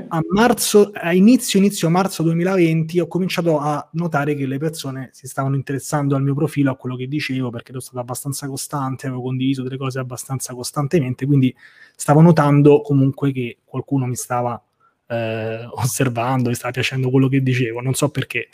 a 0.07 0.21
marzo, 0.29 0.91
a 0.93 1.13
inizio, 1.13 1.59
inizio 1.59 1.89
marzo 1.89 2.23
2020 2.23 2.99
ho 2.99 3.07
cominciato 3.07 3.59
a 3.59 3.87
notare 3.93 4.35
che 4.35 4.45
le 4.45 4.57
persone 4.57 5.09
si 5.13 5.27
stavano 5.27 5.55
interessando 5.55 6.15
al 6.15 6.23
mio 6.23 6.33
profilo, 6.33 6.71
a 6.71 6.75
quello 6.75 6.95
che 6.95 7.07
dicevo, 7.07 7.49
perché 7.49 7.71
ero 7.71 7.79
stato 7.79 7.99
abbastanza 7.99 8.47
costante, 8.47 9.07
avevo 9.07 9.21
condiviso 9.21 9.61
delle 9.61 9.77
cose 9.77 9.99
abbastanza 9.99 10.53
costantemente, 10.53 11.25
quindi 11.25 11.53
stavo 11.95 12.21
notando 12.21 12.81
comunque 12.81 13.31
che 13.31 13.59
qualcuno 13.63 14.05
mi 14.05 14.15
stava 14.15 14.61
eh, 15.07 15.65
osservando 15.71 16.49
e 16.49 16.55
stava 16.55 16.73
piacendo 16.73 17.09
quello 17.09 17.27
che 17.27 17.41
dicevo, 17.41 17.81
non 17.81 17.93
so 17.93 18.09
perché. 18.09 18.49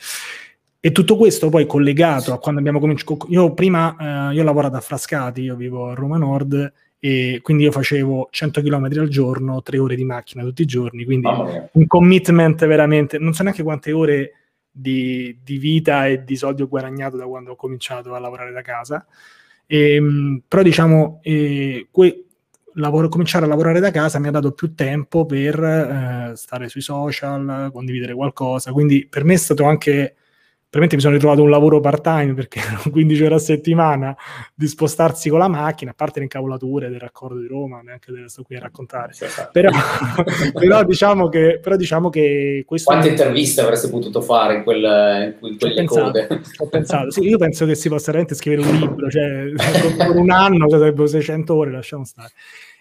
E 0.82 0.92
tutto 0.94 1.18
questo 1.18 1.50
poi 1.50 1.66
collegato 1.66 2.32
a 2.32 2.40
quando 2.40 2.60
abbiamo 2.60 2.80
cominciato, 2.80 3.18
io 3.28 3.54
prima, 3.54 4.30
eh, 4.32 4.34
io 4.36 4.42
ho 4.42 4.46
lavorato 4.46 4.78
a 4.78 4.82
Frascati, 4.82 5.42
io 5.42 5.56
vivo 5.56 5.90
a 5.90 5.94
Roma 5.94 6.18
Nord, 6.18 6.72
e 7.00 7.40
quindi 7.42 7.64
io 7.64 7.72
facevo 7.72 8.28
100 8.30 8.62
km 8.62 8.86
al 9.00 9.08
giorno, 9.08 9.62
3 9.62 9.78
ore 9.80 9.96
di 9.96 10.04
macchina 10.04 10.44
tutti 10.44 10.64
i 10.64 10.66
giorni, 10.66 11.06
quindi 11.06 11.28
oh, 11.28 11.70
un 11.72 11.88
commitment 11.88 12.66
veramente, 12.66 13.18
non 13.18 13.34
so 13.34 13.44
neanche 13.44 13.64
quante 13.64 13.92
ore 13.92 14.34
di, 14.70 15.38
di, 15.42 15.58
vita 15.58 16.08
e 16.08 16.24
di 16.24 16.36
soldi 16.36 16.62
ho 16.62 16.68
guadagnato 16.68 17.16
da 17.16 17.26
quando 17.26 17.52
ho 17.52 17.56
cominciato 17.56 18.14
a 18.14 18.20
lavorare 18.20 18.52
da 18.52 18.62
casa, 18.62 19.06
e, 19.66 19.96
ehm, 19.96 20.44
però 20.48 20.62
diciamo, 20.62 21.20
eh, 21.24 21.88
que- 21.90 22.26
lavoro, 22.74 23.10
cominciare 23.10 23.46
a 23.46 23.48
lavorare 23.48 23.80
da 23.80 23.92
casa 23.92 24.20
mi 24.20 24.28
ha 24.28 24.32
dato 24.32 24.52
più 24.52 24.76
tempo 24.76 25.26
per 25.26 25.60
eh, 25.62 26.32
stare 26.36 26.68
sui 26.70 26.82
social, 26.82 27.70
condividere 27.72 28.14
qualcosa, 28.14 28.72
quindi 28.72 29.08
per 29.08 29.24
me 29.24 29.34
è 29.36 29.38
stato 29.38 29.64
anche 29.64 30.16
Probabilmente 30.72 30.96
mi 30.98 31.02
sono 31.02 31.16
ritrovato 31.16 31.42
un 31.42 31.50
lavoro 31.50 31.80
part 31.80 32.04
time 32.04 32.36
perché 32.36 32.60
erano 32.62 32.84
15 32.92 33.24
ore 33.24 33.34
a 33.34 33.40
settimana 33.40 34.16
di 34.54 34.68
spostarsi 34.68 35.28
con 35.30 35.40
la 35.40 35.48
macchina, 35.48 35.92
a 35.92 35.94
parte 35.96 36.20
le 36.20 36.26
incavolature 36.26 36.90
del 36.90 37.00
raccordo 37.00 37.40
di 37.40 37.48
Roma, 37.48 37.82
neanche 37.82 38.12
sto 38.28 38.44
qui 38.44 38.56
a 38.56 38.60
raccontare. 38.60 39.14
Però, 39.52 39.72
però, 40.54 40.84
diciamo 40.84 41.28
che, 41.28 41.60
però 41.60 41.76
diciamo 41.76 42.10
che 42.10 42.64
questo... 42.68 42.92
Quante 42.92 43.10
interviste 43.10 43.62
avreste 43.62 43.90
potuto 43.90 44.22
fare 44.22 44.58
in, 44.58 44.64
quel, 44.64 45.36
in 45.42 45.58
quelle 45.58 45.74
pensato, 45.74 46.04
code? 46.04 46.42
Ho 46.58 46.68
pensato, 46.68 47.10
sì, 47.10 47.22
io 47.22 47.40
penso 47.40 47.66
che 47.66 47.74
si 47.74 47.90
possa 47.90 48.12
veramente 48.12 48.36
scrivere 48.36 48.70
un 48.70 48.78
libro, 48.78 49.10
cioè 49.10 49.50
per 49.98 50.16
un 50.16 50.30
anno 50.30 50.70
sarebbero 50.70 51.08
600 51.08 51.56
ore, 51.56 51.72
lasciamo 51.72 52.06
stare. 52.06 52.30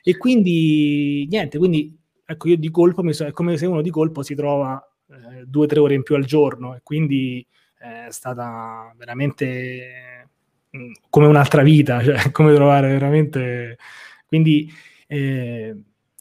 E 0.02 0.18
quindi, 0.18 1.26
niente, 1.30 1.56
quindi 1.56 1.98
ecco, 2.26 2.48
io 2.48 2.58
di 2.58 2.70
colpo, 2.70 3.02
mi 3.02 3.14
so, 3.14 3.24
è 3.24 3.32
come 3.32 3.56
se 3.56 3.64
uno 3.64 3.80
di 3.80 3.88
colpo 3.88 4.22
si 4.22 4.34
trova 4.34 4.78
eh, 5.10 5.44
due 5.46 5.64
o 5.64 5.66
tre 5.66 5.80
ore 5.80 5.94
in 5.94 6.02
più 6.02 6.16
al 6.16 6.26
giorno 6.26 6.74
e 6.74 6.80
quindi 6.82 7.46
è 7.78 8.06
stata 8.10 8.92
veramente 8.96 10.28
mm, 10.76 10.92
come 11.08 11.26
un'altra 11.26 11.62
vita, 11.62 12.02
cioè 12.04 12.30
come 12.30 12.54
trovare 12.54 12.88
veramente... 12.88 13.78
Quindi, 14.26 14.70
eh, 15.06 15.74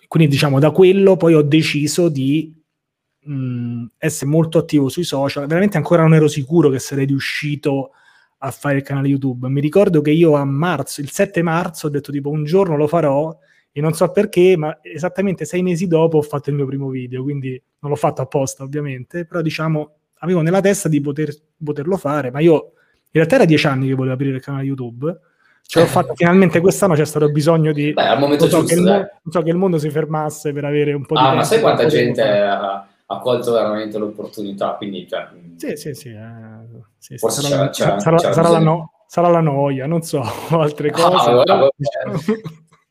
quindi 0.08 0.30
diciamo 0.30 0.60
da 0.60 0.72
quello 0.72 1.18
poi 1.18 1.34
ho 1.34 1.42
deciso 1.42 2.08
di 2.08 2.56
mh, 3.22 3.34
mm, 3.34 3.86
essere 3.98 4.30
molto 4.30 4.60
attivo 4.60 4.90
sui 4.90 5.04
social, 5.04 5.48
veramente 5.48 5.78
ancora 5.78 6.04
non 6.04 6.14
ero 6.14 6.28
sicuro 6.28 6.70
che 6.70 6.80
sarei 6.80 7.06
riuscito 7.06 7.92
a 8.40 8.52
fare 8.52 8.78
il 8.78 8.84
canale 8.84 9.08
YouTube. 9.08 9.50
Mi 9.50 9.62
ricordo 9.62 10.02
che 10.02 10.12
io 10.12 10.36
a 10.36 10.46
marzo, 10.46 11.02
il 11.02 11.10
7 11.10 11.42
marzo, 11.42 11.88
ho 11.88 11.90
detto 11.90 12.12
tipo 12.12 12.30
un 12.30 12.44
giorno 12.44 12.78
lo 12.78 12.88
farò 12.88 13.36
e 13.72 13.82
non 13.82 13.94
so 13.94 14.10
perché, 14.12 14.56
ma 14.58 14.80
esattamente 14.82 15.46
sei 15.46 15.62
mesi 15.62 15.88
dopo 15.88 16.18
ho 16.18 16.22
fatto 16.22 16.50
il 16.50 16.56
mio 16.56 16.66
primo 16.66 16.90
video, 16.90 17.24
quindi 17.24 17.62
non 17.80 17.92
l'ho 17.92 17.98
fatto 17.98 18.22
apposta 18.22 18.64
ovviamente, 18.64 19.26
però 19.26 19.42
diciamo 19.42 19.97
avevo 20.20 20.42
nella 20.42 20.62
testa 20.62 20.90
di 20.90 21.02
poter, 21.02 21.34
poterlo 21.64 21.98
fare, 21.98 22.32
ma 22.32 22.40
io 22.40 22.54
in 22.54 23.24
realtà 23.24 23.36
era 23.36 23.46
dieci 23.46 23.68
anni 23.68 23.88
che 23.88 23.94
volevo 23.94 24.14
aprire 24.14 24.36
il 24.36 24.42
canale 24.42 24.64
YouTube. 24.64 25.20
Ce 25.68 25.80
l'ho 25.80 25.86
fatta 25.86 26.14
finalmente 26.16 26.62
quest'anno, 26.62 26.94
c'è 26.94 27.06
stato 27.06 27.30
bisogno 27.30 27.74
di... 27.74 27.92
Beh, 27.92 28.08
al 28.08 28.20
momento 28.20 28.46
non 28.46 28.52
so, 28.52 28.60
giusto, 28.62 28.76
che 28.76 28.80
il, 28.80 28.88
non 28.88 29.32
so 29.32 29.42
che 29.42 29.50
il 29.50 29.58
mondo 29.58 29.78
si 29.78 29.90
fermasse 29.90 30.54
per 30.54 30.64
avere 30.64 30.94
un 30.94 31.06
po' 31.06 31.16
di... 31.16 31.22
Ah, 31.22 31.34
ma 31.34 31.44
sai 31.44 31.60
quanta 31.60 31.86
gente 31.88 32.22
ha, 32.22 32.88
ha, 33.06 33.20
colto 33.20 33.52
veramente 33.52 33.98
l'opportunità, 33.98 34.76
quindi... 34.76 35.08
Cioè, 35.10 35.28
sì, 35.58 35.76
sì, 35.76 35.94
sì. 35.94 36.10
Eh, 36.10 36.84
sì 36.98 37.18
forse 37.18 37.42
sarà, 37.42 37.70
c'era, 37.70 37.96
c'era, 37.96 38.00
sarà, 38.00 38.18
c'era 38.18 38.34
sarà, 38.34 38.50
la 38.50 38.60
no, 38.60 38.92
sarà, 39.08 39.28
la 39.28 39.42
noia, 39.42 39.88
non 39.88 40.04
so, 40.04 40.22
altre 40.52 40.90
cose. 40.92 41.30
Ah, 41.30 41.44
però... 41.44 41.70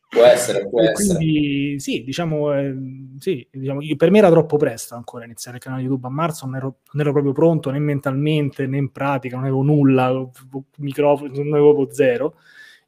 Può 0.09 0.23
essere, 0.23 0.67
può 0.69 0.81
essere. 0.81 1.15
Quindi 1.17 1.79
sì, 1.79 2.03
diciamo, 2.03 2.53
eh, 2.53 2.75
sì, 3.19 3.47
diciamo 3.51 3.81
io, 3.81 3.95
per 3.95 4.09
me 4.09 4.19
era 4.19 4.29
troppo 4.29 4.57
presto 4.57 4.95
ancora 4.95 5.25
iniziare 5.25 5.57
il 5.57 5.63
canale 5.63 5.81
YouTube 5.81 6.07
a 6.07 6.09
marzo, 6.09 6.45
non 6.45 6.55
ero, 6.55 6.77
non 6.91 7.01
ero, 7.01 7.11
proprio 7.11 7.33
pronto 7.33 7.69
né 7.69 7.79
mentalmente 7.79 8.67
né 8.67 8.77
in 8.77 8.91
pratica, 8.91 9.35
non 9.35 9.45
avevo 9.45 9.63
nulla, 9.63 10.29
microfono, 10.77 11.33
non 11.33 11.53
avevo 11.53 11.91
zero. 11.91 12.35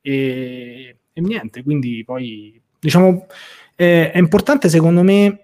e, 0.02 0.98
e 1.12 1.22
niente, 1.22 1.64
quindi 1.64 2.04
poi 2.06 2.62
diciamo 2.80 3.28
eh, 3.76 4.12
è 4.12 4.18
importante 4.18 4.70
secondo 4.70 5.04
me 5.04 5.44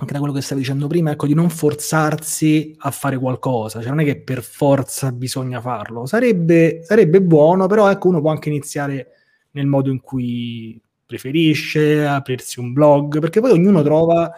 anche 0.00 0.12
da 0.14 0.18
quello 0.18 0.32
che 0.32 0.40
stavi 0.40 0.62
dicendo 0.62 0.86
prima, 0.86 1.10
ecco, 1.10 1.26
di 1.26 1.34
non 1.34 1.50
forzarsi 1.50 2.74
a 2.78 2.90
fare 2.90 3.18
qualcosa, 3.18 3.80
cioè 3.80 3.90
non 3.90 4.00
è 4.00 4.04
che 4.04 4.18
per 4.18 4.42
forza 4.42 5.12
bisogna 5.12 5.60
farlo, 5.60 6.06
sarebbe, 6.06 6.80
sarebbe 6.84 7.20
buono, 7.20 7.66
però 7.66 7.90
ecco, 7.90 8.08
uno 8.08 8.22
può 8.22 8.30
anche 8.30 8.48
iniziare 8.48 9.08
nel 9.50 9.66
modo 9.66 9.90
in 9.90 10.00
cui 10.00 10.80
preferisce, 11.10 12.06
aprirsi 12.06 12.60
un 12.60 12.72
blog, 12.72 13.18
perché 13.18 13.40
poi 13.40 13.50
ognuno 13.50 13.82
trova 13.82 14.30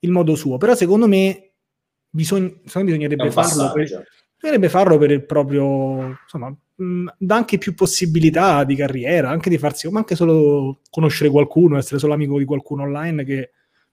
il 0.00 0.10
modo 0.10 0.34
suo, 0.34 0.58
però 0.58 0.74
secondo 0.74 1.08
me, 1.08 1.52
bisogna, 2.10 2.48
secondo 2.66 2.90
me 2.90 2.96
bisognerebbe, 2.98 3.30
farlo 3.30 3.72
per, 3.72 4.04
bisognerebbe 4.34 4.68
farlo 4.68 4.98
per 4.98 5.10
il 5.10 5.24
proprio, 5.24 6.18
insomma, 6.22 6.54
dà 7.16 7.34
anche 7.34 7.56
più 7.56 7.74
possibilità 7.74 8.62
di 8.64 8.74
carriera, 8.76 9.30
anche 9.30 9.48
di 9.48 9.56
farsi, 9.56 9.88
ma 9.88 10.00
anche 10.00 10.14
solo 10.14 10.80
conoscere 10.90 11.30
qualcuno, 11.30 11.78
essere 11.78 11.98
solo 11.98 12.12
amico 12.12 12.36
di 12.36 12.44
qualcuno 12.44 12.82
online 12.82 13.24
che 13.24 13.50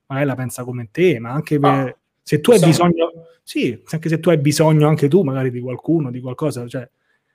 magari 0.08 0.28
la 0.28 0.36
pensa 0.36 0.66
come 0.66 0.90
te, 0.92 1.20
ma 1.20 1.32
anche 1.32 1.58
per, 1.58 1.70
ah, 1.70 1.98
se 2.22 2.42
tu 2.42 2.52
hai 2.52 2.60
bisogno, 2.60 3.12
sì, 3.44 3.82
anche 3.92 4.10
se 4.10 4.20
tu 4.20 4.30
hai 4.30 4.40
bisogno 4.40 4.90
anche 4.90 5.08
tu 5.08 5.22
magari 5.24 5.52
di 5.52 5.62
qualcuno, 5.62 6.12
di 6.12 6.20
qualcosa, 6.20 6.68
cioè, 6.68 6.90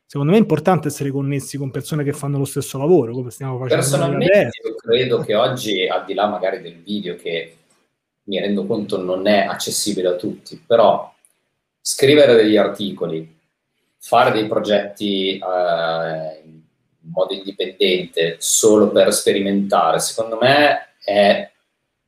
secondo 0.06 0.32
me 0.32 0.38
è 0.38 0.40
importante 0.40 0.88
essere 0.88 1.10
connessi 1.10 1.56
con 1.58 1.70
persone 1.70 2.04
che 2.04 2.12
fanno 2.12 2.38
lo 2.38 2.44
stesso 2.44 2.78
lavoro, 2.78 3.12
come 3.12 3.30
stiamo 3.30 3.58
facendo 3.58 3.82
Personalmente 3.82 4.50
io 4.62 4.74
credo 4.76 5.18
che 5.20 5.34
oggi, 5.34 5.86
al 5.86 6.04
di 6.04 6.14
là 6.14 6.26
magari 6.26 6.60
del 6.60 6.82
video, 6.82 7.16
che 7.16 7.56
mi 8.24 8.40
rendo 8.40 8.66
conto 8.66 9.02
non 9.02 9.26
è 9.26 9.40
accessibile 9.40 10.08
a 10.08 10.16
tutti, 10.16 10.62
però 10.64 11.12
scrivere 11.80 12.34
degli 12.34 12.56
articoli, 12.56 13.36
fare 13.98 14.32
dei 14.32 14.46
progetti 14.46 15.38
eh, 15.38 16.42
in 16.44 16.62
modo 17.12 17.34
indipendente, 17.34 18.36
solo 18.38 18.90
per 18.90 19.12
sperimentare, 19.12 19.98
secondo 19.98 20.38
me 20.40 20.94
è 21.04 21.50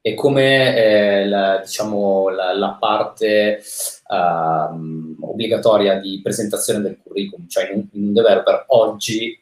e 0.06 0.14
come 0.14 0.76
eh, 0.76 1.26
la, 1.26 1.58
diciamo, 1.58 2.28
la, 2.28 2.56
la 2.56 2.76
parte 2.78 3.60
uh, 4.08 5.16
obbligatoria 5.20 5.98
di 6.00 6.20
presentazione 6.22 6.80
del 6.80 6.98
curriculum, 7.02 7.46
cioè 7.48 7.72
in, 7.72 7.86
in 7.92 8.04
un 8.08 8.12
developer 8.12 8.64
oggi, 8.68 9.38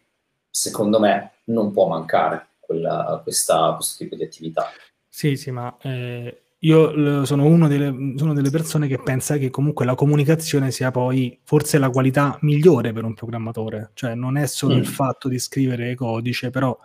secondo 0.50 0.98
me, 0.98 1.32
non 1.44 1.72
può 1.72 1.88
mancare 1.88 2.46
quella, 2.60 3.20
questa, 3.22 3.72
questo 3.74 4.02
tipo 4.02 4.16
di 4.16 4.24
attività. 4.24 4.70
Sì, 5.08 5.36
sì, 5.36 5.50
ma 5.50 5.76
eh, 5.82 6.42
io 6.58 7.24
sono 7.24 7.44
una 7.44 7.68
delle, 7.68 8.14
sono 8.16 8.32
delle 8.32 8.50
persone 8.50 8.88
che 8.88 8.98
pensa 9.02 9.36
che 9.36 9.50
comunque 9.50 9.84
la 9.84 9.94
comunicazione 9.94 10.70
sia 10.70 10.90
poi 10.90 11.38
forse 11.44 11.78
la 11.78 11.90
qualità 11.90 12.38
migliore 12.40 12.92
per 12.92 13.04
un 13.04 13.14
programmatore, 13.14 13.90
cioè 13.94 14.14
non 14.14 14.36
è 14.36 14.46
solo 14.46 14.74
mm. 14.74 14.78
il 14.78 14.86
fatto 14.86 15.28
di 15.28 15.38
scrivere 15.38 15.94
codice, 15.94 16.50
però 16.50 16.76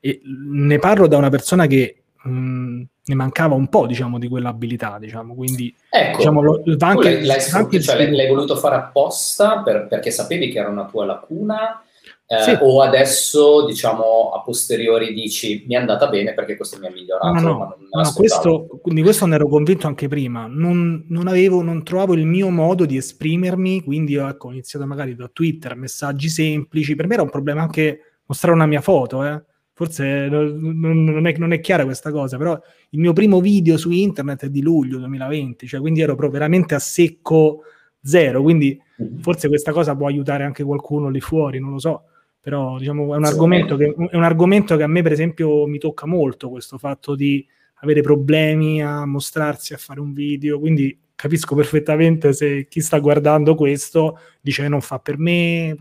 ne 0.00 0.78
parlo 0.78 1.06
da 1.06 1.16
una 1.16 1.30
persona 1.30 1.66
che 1.66 2.01
mh, 2.24 2.30
mm, 2.30 2.82
ne 3.04 3.14
mancava 3.14 3.54
un 3.54 3.68
po', 3.68 3.86
diciamo, 3.86 4.18
di 4.18 4.28
quell'abilità, 4.28 4.98
diciamo, 4.98 5.34
quindi... 5.34 5.74
Ecco, 5.90 6.16
diciamo, 6.18 6.42
lo, 6.42 6.62
anche, 6.80 7.20
l'hai, 7.20 7.40
anche 7.52 7.80
cioè, 7.80 7.96
l'hai, 7.96 8.14
l'hai, 8.14 8.28
voluto 8.28 8.56
fare 8.56 8.76
apposta 8.76 9.62
per, 9.62 9.86
perché 9.88 10.10
sapevi 10.10 10.50
che 10.50 10.58
era 10.58 10.68
una 10.68 10.86
tua 10.86 11.04
lacuna 11.04 11.82
eh, 12.26 12.42
sì. 12.42 12.58
o 12.60 12.80
adesso, 12.80 13.66
diciamo, 13.66 14.30
a 14.30 14.40
posteriori 14.42 15.12
dici 15.12 15.64
mi 15.66 15.74
è 15.74 15.78
andata 15.78 16.08
bene 16.08 16.32
perché 16.32 16.56
questo 16.56 16.78
mi 16.78 16.86
ha 16.86 16.90
migliorato? 16.90 17.32
No, 17.32 17.40
no, 17.40 17.76
no 17.90 18.12
questo, 18.14 18.80
di 18.84 19.02
questo 19.02 19.26
ne 19.26 19.34
ero 19.34 19.48
convinto 19.48 19.86
anche 19.86 20.08
prima, 20.08 20.46
non, 20.48 21.04
non, 21.08 21.26
avevo, 21.26 21.60
non 21.62 21.82
trovavo 21.82 22.14
il 22.14 22.24
mio 22.24 22.48
modo 22.48 22.86
di 22.86 22.96
esprimermi, 22.96 23.82
quindi 23.82 24.14
ecco, 24.14 24.48
ho 24.48 24.50
iniziato 24.52 24.86
magari 24.86 25.14
da 25.14 25.28
Twitter, 25.28 25.76
messaggi 25.76 26.28
semplici, 26.28 26.94
per 26.94 27.06
me 27.06 27.14
era 27.14 27.22
un 27.22 27.30
problema 27.30 27.62
anche 27.62 27.98
mostrare 28.26 28.54
una 28.54 28.66
mia 28.66 28.80
foto, 28.80 29.24
eh 29.24 29.42
forse 29.74 30.28
non, 30.28 30.78
non, 30.78 31.26
è, 31.26 31.36
non, 31.36 31.52
è, 31.52 31.60
chiara 31.60 31.84
questa 31.84 32.10
cosa, 32.10 32.36
però 32.36 32.60
il 32.90 33.00
mio 33.00 33.12
primo 33.12 33.40
video 33.40 33.76
su 33.76 33.90
internet 33.90 34.44
è 34.44 34.48
di 34.50 34.60
luglio 34.60 34.98
2020, 34.98 35.66
cioè 35.66 35.80
quindi 35.80 36.00
ero 36.00 36.14
proprio 36.14 36.38
veramente 36.38 36.74
a 36.74 36.78
secco 36.78 37.62
zero, 38.02 38.42
quindi 38.42 38.78
mm-hmm. 39.02 39.18
forse 39.18 39.48
questa 39.48 39.72
cosa 39.72 39.96
può 39.96 40.06
aiutare 40.06 40.44
anche 40.44 40.62
qualcuno 40.62 41.08
lì 41.08 41.20
fuori, 41.20 41.58
non 41.58 41.70
lo 41.70 41.78
so, 41.78 42.04
però 42.40 42.78
diciamo 42.78 43.14
è 43.14 43.16
un, 43.16 43.24
argomento 43.24 43.76
che, 43.76 43.94
è 44.10 44.16
un 44.16 44.24
argomento 44.24 44.76
che 44.76 44.82
a 44.82 44.88
me 44.88 45.02
per 45.02 45.12
esempio 45.12 45.66
mi 45.66 45.78
tocca 45.78 46.06
molto, 46.06 46.50
questo 46.50 46.76
fatto 46.76 47.14
di 47.14 47.44
avere 47.76 48.02
problemi 48.02 48.82
a 48.82 49.06
mostrarsi, 49.06 49.72
a 49.72 49.78
fare 49.78 50.00
un 50.00 50.12
video, 50.12 50.58
quindi 50.58 50.96
capisco 51.14 51.54
perfettamente 51.54 52.32
se 52.32 52.66
chi 52.68 52.80
sta 52.80 52.98
guardando 52.98 53.54
questo 53.54 54.18
dice 54.40 54.62
che 54.62 54.68
non 54.68 54.80
fa 54.80 54.98
per 54.98 55.18
me, 55.18 55.76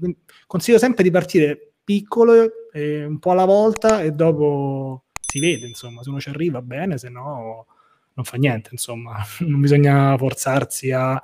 consiglio 0.48 0.78
sempre 0.78 1.04
di 1.04 1.12
partire 1.12 1.74
piccolo, 1.84 2.34
eh, 2.72 3.06
un 3.06 3.20
po' 3.20 3.32
alla 3.32 3.46
volta 3.46 4.02
e 4.02 4.12
dopo 4.12 5.04
si 5.20 5.40
vede, 5.40 5.66
insomma, 5.66 6.04
se 6.04 6.10
uno 6.10 6.20
ci 6.20 6.30
arriva 6.30 6.62
bene, 6.62 6.98
se 6.98 7.10
no 7.10 7.66
non 8.14 8.26
fa 8.26 8.38
niente, 8.38 8.70
insomma, 8.72 9.18
non 9.40 9.62
bisogna 9.62 10.18
forzarsi 10.18 10.92
a 10.92 11.22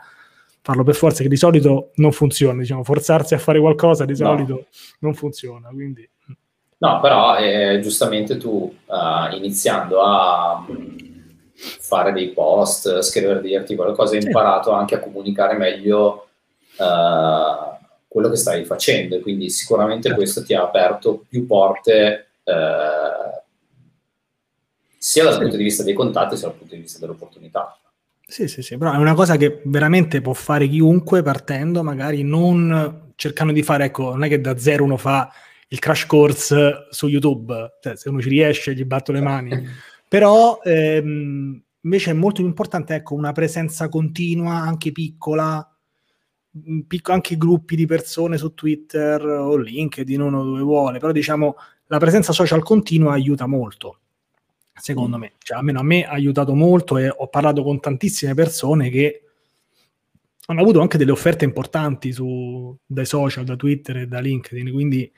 farlo 0.62 0.84
per 0.84 0.95
forza, 0.95 1.24
che 1.24 1.30
di 1.30 1.38
solito 1.38 1.91
non 1.95 2.12
funziona, 2.12 2.60
diciamo, 2.60 2.84
forzarsi 2.84 3.34
a 3.34 3.38
fare 3.38 3.60
qualcosa 3.60 4.06
di 4.06 4.16
solito 4.16 4.54
no. 4.54 4.66
non 5.00 5.14
funziona, 5.14 5.70
quindi... 5.70 6.08
No, 6.80 7.00
però 7.00 7.38
eh, 7.38 7.80
giustamente 7.80 8.38
tu 8.38 8.72
uh, 8.86 9.36
iniziando 9.36 10.02
a 10.02 10.64
fare 11.56 12.12
dei 12.12 12.30
post, 12.30 13.02
scrivere 13.02 13.41
degli 13.41 13.56
articoli, 13.56 13.95
cose, 13.95 14.18
hai 14.18 14.22
sì. 14.22 14.28
imparato 14.28 14.72
anche 14.72 14.93
a 14.93 15.00
comunicare 15.00 15.58
meglio 15.58 16.28
uh, 16.78 17.76
quello 18.18 18.32
che 18.32 18.36
stai 18.38 18.65
facendo 18.65 19.15
e 19.15 19.20
quindi 19.20 19.47
sicuramente 19.51 20.07
certo. 20.07 20.18
questo 20.18 20.43
ti 20.43 20.55
ha 20.55 20.63
aperto 20.63 21.24
più 21.30 21.45
porte 21.45 22.30
eh, 22.43 23.41
sia 24.97 25.24
dal 25.24 25.38
punto 25.39 25.55
di 25.55 25.63
vista 25.63 25.84
dei 25.84 25.93
contatti 25.93 26.36
sia 26.36 26.47
dal 26.47 26.57
punto 26.57 26.74
di 26.74 26.82
vista 26.82 26.97
delle 26.97 27.11
opportunità. 27.11 27.78
Sì, 28.26 28.47
sì, 28.47 28.63
sì, 28.63 28.76
però 28.76 28.91
è 28.91 28.97
una 28.97 29.13
cosa 29.13 29.38
che 29.38 29.61
veramente 29.65 30.20
può 30.22 30.34
fare 30.34 30.68
chiunque 30.68 31.22
partendo, 31.22 31.84
magari 31.84 32.24
non 32.24 33.13
cercando 33.15 33.53
di 33.53 33.61
fare, 33.61 33.86
ecco, 33.86 34.09
non 34.09 34.24
è 34.24 34.30
che 34.30 34.41
da 34.41 34.57
zero 34.57 34.84
uno 34.84 34.97
fa 34.97 35.32
il 35.68 35.78
crash 35.78 36.07
course 36.07 36.88
su 36.89 37.07
YouTube, 37.07 37.78
cioè 37.80 37.95
se 37.95 38.09
uno 38.09 38.20
ci 38.20 38.30
riesce 38.30 38.74
gli 38.74 38.84
batto 38.84 39.11
le 39.11 39.22
mani, 39.22 39.63
però 40.09 40.59
ehm, 40.63 41.61
invece 41.82 42.09
è 42.09 42.13
molto 42.13 42.38
più 42.38 42.47
importante, 42.47 42.95
ecco, 42.95 43.13
una 43.13 43.32
presenza 43.32 43.89
continua, 43.89 44.55
anche 44.55 44.91
piccola, 44.91 45.76
picco, 46.88 47.12
anche 47.12 47.38
gruppi 47.38 47.76
di 47.76 47.86
persone 47.86 48.38
su 48.38 48.53
Twitter 48.53 49.24
o 49.24 49.55
LinkedIn, 49.55 50.22
uno 50.22 50.43
dove 50.43 50.62
vuole, 50.62 50.99
però 50.99 51.12
diciamo 51.12 51.55
la 51.88 51.99
presenza 51.99 52.34
social 52.34 52.64
continua 52.64 53.14
aiuta 53.14 53.45
molto, 53.47 53.99
secondo 54.74 55.18
mm. 55.18 55.20
me. 55.20 55.34
Cioè, 55.39 55.58
almeno 55.58 55.80
a 55.80 55.84
me 55.84 56.05
ha 56.05 56.12
aiutato 56.12 56.53
molto 56.53 56.97
e 56.97 57.10
ho 57.10 57.28
parlato 57.28 57.64
con 57.64 57.80
tantissime 57.80 58.34
persone 58.34 58.89
che 58.89 59.22
hanno 60.47 60.62
avuto 60.62 60.80
anche 60.80 60.97
delle 60.97 61.12
offerte 61.12 61.45
importanti 61.45 62.12
su, 62.12 62.76
dai 62.86 63.05
social, 63.05 63.43
da 63.43 63.55
Twitter 63.55 63.97
e 63.97 64.08
da 64.08 64.20
LinkedIn, 64.20 64.72
quindi 64.72 65.12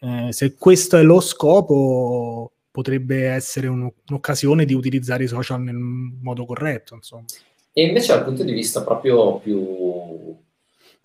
eh, 0.00 0.28
se 0.30 0.54
questo 0.54 0.96
è 0.96 1.02
lo 1.02 1.20
scopo 1.20 2.52
potrebbe 2.70 3.28
essere 3.28 3.68
un, 3.68 3.90
un'occasione 4.08 4.64
di 4.64 4.74
utilizzare 4.74 5.24
i 5.24 5.28
social 5.28 5.62
nel 5.62 5.76
modo 5.76 6.44
corretto. 6.44 6.94
Insomma. 6.94 7.24
E 7.72 7.86
invece 7.86 8.14
dal 8.14 8.24
punto 8.24 8.42
di 8.42 8.52
vista 8.52 8.82
proprio 8.82 9.38
più 9.38 10.36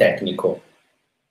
tecnico, 0.02 0.62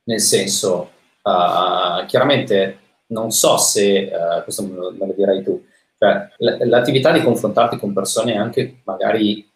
nel 0.04 0.20
senso, 0.20 0.92
uh, 1.22 2.06
chiaramente 2.06 2.78
non 3.06 3.32
so 3.32 3.56
se, 3.56 4.08
uh, 4.12 4.44
questo 4.44 4.62
me 4.62 4.76
lo, 4.76 4.92
me 4.92 5.06
lo, 5.06 5.12
dirai 5.12 5.42
tu, 5.42 5.66
cioè, 5.98 6.28
l- 6.38 6.68
l'attività 6.68 7.10
di 7.10 7.22
confrontarti 7.22 7.76
con 7.78 7.92
persone 7.92 8.36
anche 8.36 8.82
magari 8.84 9.48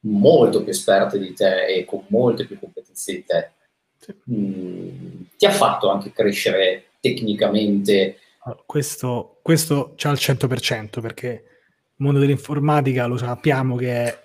molto 0.00 0.62
più 0.62 0.70
esperte 0.70 1.18
di 1.18 1.32
te 1.32 1.66
e 1.66 1.84
con 1.86 2.04
molte 2.08 2.44
più 2.44 2.58
competenze 2.58 3.12
di 3.12 3.24
te, 3.24 3.52
mh, 4.24 4.34
mm, 4.34 5.22
ti 5.38 5.46
ha 5.46 5.50
fatto 5.50 5.90
anche 5.90 6.12
crescere 6.12 6.88
tecnicamente? 7.00 8.18
Questo, 8.66 9.38
questo 9.40 9.94
c'è 9.96 10.10
al 10.10 10.16
100% 10.18 11.00
perché 11.00 11.28
il 11.28 12.04
mondo 12.04 12.18
dell'informatica 12.18 13.06
lo 13.06 13.16
sappiamo 13.16 13.76
che 13.76 13.92
è 13.92 14.21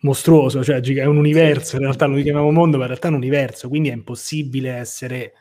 mostruoso, 0.00 0.62
cioè 0.64 0.80
è 0.80 1.04
un 1.04 1.16
universo, 1.16 1.76
in 1.76 1.82
realtà 1.82 2.06
lo 2.06 2.20
chiamiamo 2.20 2.50
mondo, 2.50 2.76
ma 2.76 2.82
in 2.84 2.88
realtà 2.88 3.08
è 3.08 3.10
un 3.10 3.16
universo, 3.16 3.68
quindi 3.68 3.90
è 3.90 3.92
impossibile 3.92 4.70
essere 4.72 5.32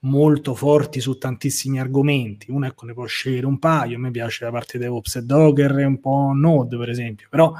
molto 0.00 0.54
forti 0.54 1.00
su 1.00 1.18
tantissimi 1.18 1.80
argomenti. 1.80 2.50
Uno 2.50 2.66
ecco, 2.66 2.86
ne 2.86 2.94
può 2.94 3.04
scegliere 3.06 3.46
un 3.46 3.58
paio, 3.58 3.96
a 3.96 4.00
me 4.00 4.10
piace 4.10 4.44
la 4.44 4.50
parte 4.50 4.78
DevOps 4.78 5.16
e 5.16 5.22
Docker 5.22 5.78
e 5.78 5.84
un 5.84 6.00
po' 6.00 6.32
Node, 6.34 6.76
per 6.76 6.88
esempio, 6.88 7.26
però 7.30 7.52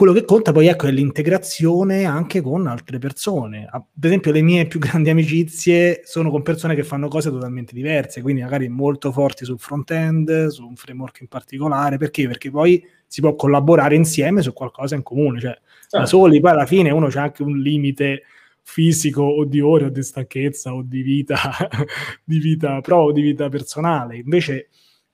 quello 0.00 0.14
che 0.14 0.24
conta 0.24 0.50
poi 0.50 0.66
ecco, 0.66 0.86
è 0.86 0.90
l'integrazione 0.92 2.06
anche 2.06 2.40
con 2.40 2.66
altre 2.66 2.96
persone. 2.96 3.68
Ad 3.70 3.84
esempio, 4.00 4.32
le 4.32 4.40
mie 4.40 4.66
più 4.66 4.80
grandi 4.80 5.10
amicizie 5.10 6.00
sono 6.04 6.30
con 6.30 6.40
persone 6.40 6.74
che 6.74 6.84
fanno 6.84 7.08
cose 7.08 7.28
totalmente 7.28 7.74
diverse, 7.74 8.22
quindi 8.22 8.40
magari 8.40 8.70
molto 8.70 9.12
forti 9.12 9.44
sul 9.44 9.58
front-end, 9.58 10.46
su 10.46 10.66
un 10.66 10.74
framework 10.74 11.20
in 11.20 11.28
particolare. 11.28 11.98
Perché? 11.98 12.26
Perché 12.26 12.50
poi 12.50 12.82
si 13.06 13.20
può 13.20 13.34
collaborare 13.34 13.94
insieme 13.94 14.40
su 14.40 14.54
qualcosa 14.54 14.94
in 14.94 15.02
comune. 15.02 15.38
Cioè, 15.38 15.58
certo. 15.80 15.98
da 15.98 16.06
soli, 16.06 16.40
poi 16.40 16.52
alla 16.52 16.64
fine 16.64 16.90
uno 16.90 17.08
c'è 17.08 17.20
anche 17.20 17.42
un 17.42 17.58
limite 17.58 18.22
fisico 18.62 19.20
o 19.20 19.44
di 19.44 19.60
ore 19.60 19.84
o 19.84 19.88
di 19.90 20.02
stanchezza 20.02 20.72
o 20.72 20.80
di 20.82 21.02
vita, 21.02 21.36
di 22.24 22.38
vita 22.38 22.80
pro 22.80 23.02
o 23.02 23.12
di 23.12 23.20
vita 23.20 23.50
personale. 23.50 24.16
Invece 24.16 24.70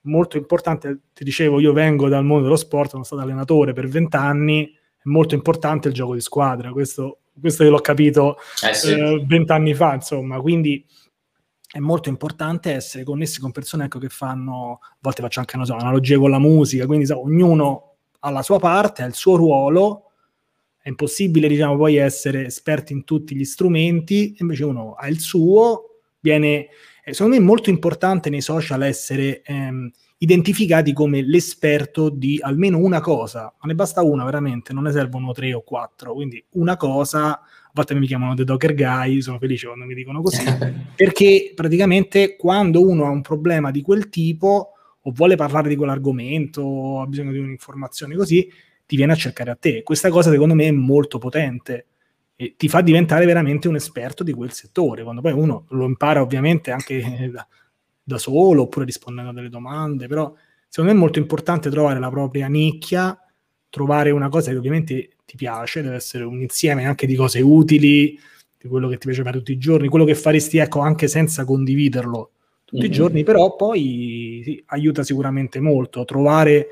molto 0.06 0.36
importante, 0.36 1.00
ti 1.12 1.24
dicevo, 1.24 1.60
io 1.60 1.72
vengo 1.72 2.08
dal 2.08 2.24
mondo 2.24 2.44
dello 2.44 2.56
sport, 2.56 2.90
sono 2.90 3.04
stato 3.04 3.22
allenatore 3.22 3.72
per 3.72 3.88
vent'anni, 3.88 4.64
è 4.66 5.02
molto 5.04 5.34
importante 5.34 5.88
il 5.88 5.94
gioco 5.94 6.14
di 6.14 6.20
squadra, 6.20 6.72
questo, 6.72 7.20
questo 7.38 7.62
io 7.62 7.70
l'ho 7.70 7.80
capito 7.80 8.36
vent'anni 9.26 9.70
eh, 9.70 9.74
sì. 9.74 9.80
eh, 9.80 9.84
fa, 9.86 9.94
insomma, 9.94 10.40
quindi 10.40 10.84
è 11.70 11.78
molto 11.78 12.08
importante 12.08 12.72
essere 12.72 13.04
connessi 13.04 13.40
con 13.40 13.52
persone 13.52 13.84
ecco, 13.84 13.98
che 13.98 14.08
fanno, 14.08 14.78
a 14.80 14.96
volte 15.00 15.22
faccio 15.22 15.40
anche 15.40 15.62
so, 15.64 15.74
analogie 15.74 16.16
con 16.16 16.30
la 16.30 16.38
musica, 16.38 16.86
quindi 16.86 17.06
so, 17.06 17.20
ognuno 17.20 17.96
ha 18.20 18.30
la 18.30 18.42
sua 18.42 18.58
parte, 18.58 19.02
ha 19.02 19.06
il 19.06 19.14
suo 19.14 19.36
ruolo, 19.36 20.12
è 20.80 20.88
impossibile 20.88 21.48
diciamo 21.48 21.76
poi 21.76 21.96
essere 21.96 22.46
esperti 22.46 22.92
in 22.92 23.04
tutti 23.04 23.34
gli 23.34 23.44
strumenti, 23.44 24.36
invece 24.38 24.64
uno 24.64 24.94
ha 24.94 25.08
il 25.08 25.20
suo, 25.20 25.98
viene, 26.20 26.68
secondo 27.12 27.36
me 27.36 27.42
è 27.42 27.44
molto 27.44 27.70
importante 27.70 28.30
nei 28.30 28.40
social 28.40 28.82
essere 28.82 29.42
ehm, 29.42 29.90
identificati 30.18 30.92
come 30.92 31.22
l'esperto 31.22 32.08
di 32.08 32.38
almeno 32.40 32.78
una 32.78 33.00
cosa, 33.00 33.42
ma 33.42 33.66
ne 33.66 33.74
basta 33.74 34.02
una 34.02 34.24
veramente, 34.24 34.72
non 34.72 34.84
ne 34.84 34.92
servono 34.92 35.32
tre 35.32 35.52
o 35.52 35.62
quattro, 35.62 36.14
quindi 36.14 36.42
una 36.52 36.76
cosa 36.76 37.40
volte 37.72 37.94
mi 37.94 38.06
chiamano 38.06 38.34
The 38.34 38.44
Docker 38.44 38.74
Guy, 38.74 39.20
sono 39.20 39.38
felice 39.38 39.66
quando 39.66 39.84
mi 39.84 39.94
dicono 39.94 40.22
così, 40.22 40.42
perché 40.96 41.52
praticamente 41.54 42.36
quando 42.36 42.80
uno 42.80 43.04
ha 43.04 43.10
un 43.10 43.20
problema 43.20 43.70
di 43.70 43.82
quel 43.82 44.08
tipo 44.08 44.72
o 45.02 45.10
vuole 45.12 45.36
parlare 45.36 45.68
di 45.68 45.76
quell'argomento 45.76 46.62
o 46.62 47.02
ha 47.02 47.06
bisogno 47.06 47.32
di 47.32 47.38
un'informazione 47.38 48.16
così, 48.16 48.50
ti 48.86 48.96
viene 48.96 49.12
a 49.12 49.16
cercare 49.16 49.50
a 49.50 49.56
te. 49.56 49.82
Questa 49.82 50.08
cosa 50.08 50.30
secondo 50.30 50.54
me 50.54 50.64
è 50.64 50.70
molto 50.70 51.18
potente 51.18 51.86
e 52.36 52.54
ti 52.56 52.68
fa 52.68 52.82
diventare 52.82 53.24
veramente 53.24 53.66
un 53.66 53.76
esperto 53.76 54.22
di 54.22 54.32
quel 54.32 54.52
settore, 54.52 55.02
quando 55.02 55.22
poi 55.22 55.32
uno 55.32 55.64
lo 55.70 55.86
impara 55.86 56.20
ovviamente 56.20 56.70
anche 56.70 57.30
da, 57.32 57.46
da 58.02 58.18
solo 58.18 58.62
oppure 58.62 58.84
rispondendo 58.84 59.30
a 59.30 59.34
delle 59.34 59.48
domande, 59.48 60.06
però 60.06 60.32
secondo 60.68 60.92
me 60.92 60.98
è 60.98 61.00
molto 61.00 61.18
importante 61.18 61.70
trovare 61.70 61.98
la 61.98 62.10
propria 62.10 62.46
nicchia, 62.46 63.18
trovare 63.70 64.10
una 64.10 64.28
cosa 64.28 64.50
che 64.50 64.56
ovviamente 64.58 65.16
ti 65.24 65.36
piace, 65.36 65.82
deve 65.82 65.96
essere 65.96 66.24
un 66.24 66.40
insieme 66.42 66.84
anche 66.84 67.06
di 67.06 67.16
cose 67.16 67.40
utili, 67.40 68.18
di 68.58 68.68
quello 68.68 68.88
che 68.88 68.98
ti 68.98 69.06
piace 69.06 69.22
fare 69.22 69.38
tutti 69.38 69.52
i 69.52 69.58
giorni, 69.58 69.88
quello 69.88 70.04
che 70.04 70.14
faresti 70.14 70.58
ecco 70.58 70.80
anche 70.80 71.08
senza 71.08 71.44
condividerlo 71.44 72.32
tutti 72.64 72.82
mm-hmm. 72.82 72.90
i 72.90 72.94
giorni, 72.94 73.22
però 73.22 73.56
poi 73.56 74.42
sì, 74.44 74.62
aiuta 74.66 75.02
sicuramente 75.02 75.58
molto 75.60 76.04
trovare 76.04 76.66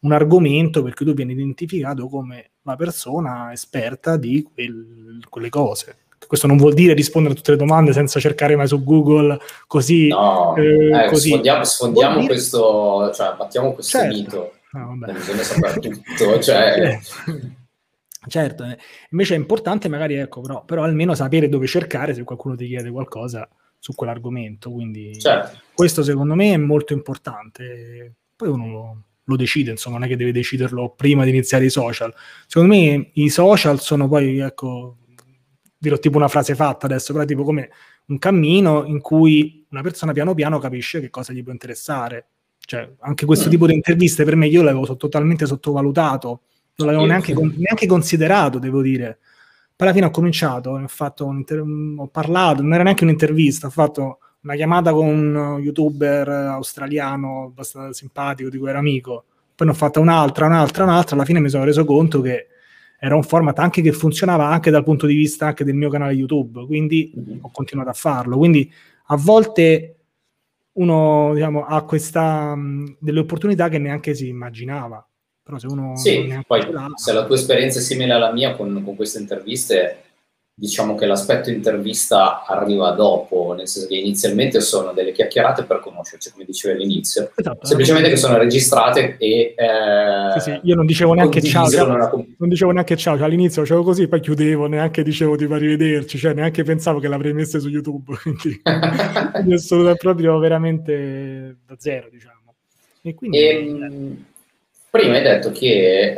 un 0.00 0.12
argomento 0.12 0.82
perché 0.82 1.04
tu 1.04 1.14
vieni 1.14 1.32
identificato 1.32 2.08
come 2.08 2.50
la 2.66 2.76
persona 2.76 3.52
esperta 3.52 4.16
di 4.16 4.46
quel, 4.52 5.24
quelle 5.28 5.48
cose. 5.48 5.96
Questo 6.26 6.48
non 6.48 6.56
vuol 6.56 6.74
dire 6.74 6.92
rispondere 6.92 7.34
a 7.34 7.36
tutte 7.36 7.52
le 7.52 7.56
domande 7.56 7.92
senza 7.92 8.18
cercare 8.18 8.56
mai 8.56 8.66
su 8.66 8.82
Google 8.82 9.38
così. 9.68 10.08
No, 10.08 10.56
eh, 10.56 11.04
eh, 11.04 11.08
così. 11.08 11.28
sfondiamo, 11.28 11.64
sfondiamo 11.64 12.14
dire... 12.16 12.26
questo, 12.26 13.12
cioè 13.14 13.34
battiamo 13.36 13.72
questo 13.72 13.98
certo. 13.98 14.16
mito. 14.16 14.52
No, 14.72 14.98
bisogna 15.12 15.42
sapere 15.42 15.78
tutto, 15.78 16.40
cioè... 16.40 16.98
Certo, 18.28 18.64
eh. 18.64 18.76
invece 19.10 19.34
è 19.34 19.38
importante 19.38 19.86
magari, 19.86 20.16
ecco, 20.16 20.40
però, 20.40 20.64
però, 20.64 20.82
almeno 20.82 21.14
sapere 21.14 21.48
dove 21.48 21.68
cercare 21.68 22.12
se 22.12 22.24
qualcuno 22.24 22.56
ti 22.56 22.66
chiede 22.66 22.90
qualcosa 22.90 23.48
su 23.78 23.94
quell'argomento, 23.94 24.72
quindi 24.72 25.16
certo. 25.20 25.60
questo 25.72 26.02
secondo 26.02 26.34
me 26.34 26.52
è 26.52 26.56
molto 26.56 26.92
importante. 26.92 28.14
Poi 28.34 28.48
uno 28.48 28.66
lo, 28.66 29.02
lo, 29.26 29.36
decide, 29.36 29.70
insomma, 29.70 29.98
non 29.98 30.06
è 30.06 30.08
che 30.08 30.16
deve 30.16 30.32
deciderlo 30.32 30.94
prima 30.96 31.24
di 31.24 31.30
iniziare 31.30 31.66
i 31.66 31.70
social. 31.70 32.12
Secondo 32.46 32.74
me 32.74 33.10
i 33.14 33.28
social 33.28 33.80
sono 33.80 34.08
poi, 34.08 34.38
ecco, 34.38 34.96
dirò 35.78 35.98
tipo 35.98 36.16
una 36.16 36.28
frase 36.28 36.54
fatta 36.54 36.86
adesso, 36.86 37.12
però 37.12 37.24
tipo 37.24 37.44
come 37.44 37.70
un 38.06 38.18
cammino 38.18 38.84
in 38.84 39.00
cui 39.00 39.66
una 39.70 39.82
persona 39.82 40.12
piano 40.12 40.34
piano 40.34 40.58
capisce 40.58 41.00
che 41.00 41.10
cosa 41.10 41.32
gli 41.32 41.42
può 41.42 41.52
interessare. 41.52 42.28
Cioè, 42.58 42.94
anche 43.00 43.26
questo 43.26 43.46
mm. 43.46 43.50
tipo 43.50 43.66
di 43.66 43.74
interviste 43.74 44.24
per 44.24 44.34
me 44.34 44.48
io 44.48 44.62
l'avevo 44.62 44.96
totalmente 44.96 45.46
sottovalutato 45.46 46.42
non 46.76 46.88
l'avevo 46.88 47.06
neanche, 47.06 47.34
neanche, 47.34 47.86
considerato, 47.86 48.58
devo 48.58 48.82
dire. 48.82 49.18
Poi 49.74 49.86
alla 49.86 49.96
fine 49.96 50.06
ho 50.06 50.10
cominciato, 50.10 50.70
ho, 50.70 50.88
fatto 50.88 51.30
inter- 51.30 51.62
ho 51.62 52.06
parlato, 52.08 52.62
non 52.62 52.74
era 52.74 52.82
neanche 52.82 53.04
un'intervista, 53.04 53.66
ho 53.66 53.70
fatto 53.70 54.18
una 54.46 54.54
chiamata 54.54 54.92
con 54.92 55.06
un 55.08 55.58
youtuber 55.60 56.28
australiano 56.28 57.46
abbastanza 57.46 57.92
simpatico 57.92 58.48
di 58.48 58.58
cui 58.58 58.68
ero 58.68 58.78
amico, 58.78 59.24
poi 59.56 59.66
ne 59.66 59.72
ho 59.72 59.76
fatta 59.76 59.98
un'altra, 59.98 60.46
un'altra, 60.46 60.84
un'altra, 60.84 61.16
alla 61.16 61.24
fine 61.24 61.40
mi 61.40 61.48
sono 61.48 61.64
reso 61.64 61.84
conto 61.84 62.20
che 62.20 62.46
era 62.98 63.16
un 63.16 63.24
format 63.24 63.58
anche 63.58 63.82
che 63.82 63.90
funzionava 63.90 64.46
anche 64.46 64.70
dal 64.70 64.84
punto 64.84 65.06
di 65.06 65.14
vista 65.14 65.46
anche 65.46 65.64
del 65.64 65.74
mio 65.74 65.90
canale 65.90 66.12
YouTube, 66.12 66.64
quindi 66.64 67.12
mm-hmm. 67.18 67.38
ho 67.40 67.50
continuato 67.50 67.90
a 67.90 67.94
farlo. 67.94 68.38
Quindi 68.38 68.72
a 69.06 69.16
volte 69.16 69.96
uno 70.74 71.32
diciamo, 71.34 71.64
ha 71.64 71.82
questa, 71.84 72.54
mh, 72.54 72.98
delle 73.00 73.20
opportunità 73.20 73.68
che 73.68 73.78
neanche 73.78 74.14
si 74.14 74.28
immaginava. 74.28 75.04
Però 75.42 75.58
se 75.58 75.66
uno... 75.66 75.96
Sì, 75.96 76.32
poi 76.46 76.62
se 76.94 77.12
la 77.12 77.24
tua 77.24 77.36
esperienza 77.36 77.78
è 77.78 77.82
simile 77.82 78.12
alla 78.12 78.32
mia 78.32 78.54
con, 78.54 78.82
con 78.84 78.94
queste 78.96 79.18
interviste, 79.18 80.02
diciamo 80.58 80.94
che 80.94 81.04
l'aspetto 81.04 81.50
intervista 81.50 82.42
arriva 82.46 82.92
dopo, 82.92 83.52
nel 83.52 83.68
senso 83.68 83.86
che 83.86 83.96
inizialmente 83.96 84.62
sono 84.62 84.92
delle 84.92 85.12
chiacchierate 85.12 85.64
per 85.64 85.80
conoscerci, 85.80 86.32
come 86.32 86.46
dicevi 86.46 86.74
all'inizio, 86.74 87.30
esatto, 87.34 87.66
semplicemente 87.66 88.08
che 88.08 88.16
sono 88.16 88.38
registrate 88.38 89.16
e... 89.18 89.54
Eh, 89.54 90.40
sì, 90.40 90.50
sì, 90.50 90.60
io 90.62 90.74
non 90.74 90.86
dicevo 90.86 91.12
neanche 91.12 91.42
ciao, 91.42 91.68
cioè, 91.68 91.82
una... 91.82 92.10
non 92.10 92.48
dicevo 92.48 92.70
neanche 92.70 92.96
ciao, 92.96 93.18
cioè, 93.18 93.26
all'inizio 93.26 93.62
facevo 93.62 93.82
così, 93.82 94.08
poi 94.08 94.20
chiudevo, 94.20 94.66
neanche 94.66 95.02
dicevo 95.02 95.36
tipo 95.36 95.52
arrivederci, 95.52 96.16
cioè 96.16 96.32
neanche 96.32 96.62
pensavo 96.62 97.00
che 97.00 97.08
l'avrei 97.08 97.34
messa 97.34 97.58
su 97.58 97.68
YouTube, 97.68 98.16
quindi 98.22 98.58
è 99.52 99.58
stato 99.58 99.94
proprio 99.96 100.38
veramente 100.38 101.58
da 101.66 101.74
zero, 101.76 102.08
diciamo. 102.10 102.54
E 103.02 103.14
quindi... 103.14 103.38
E, 103.38 103.48
ehm, 103.48 104.24
Prima 104.88 105.16
hai 105.16 105.22
detto 105.22 105.50
che 105.50 106.12
eh, 106.12 106.16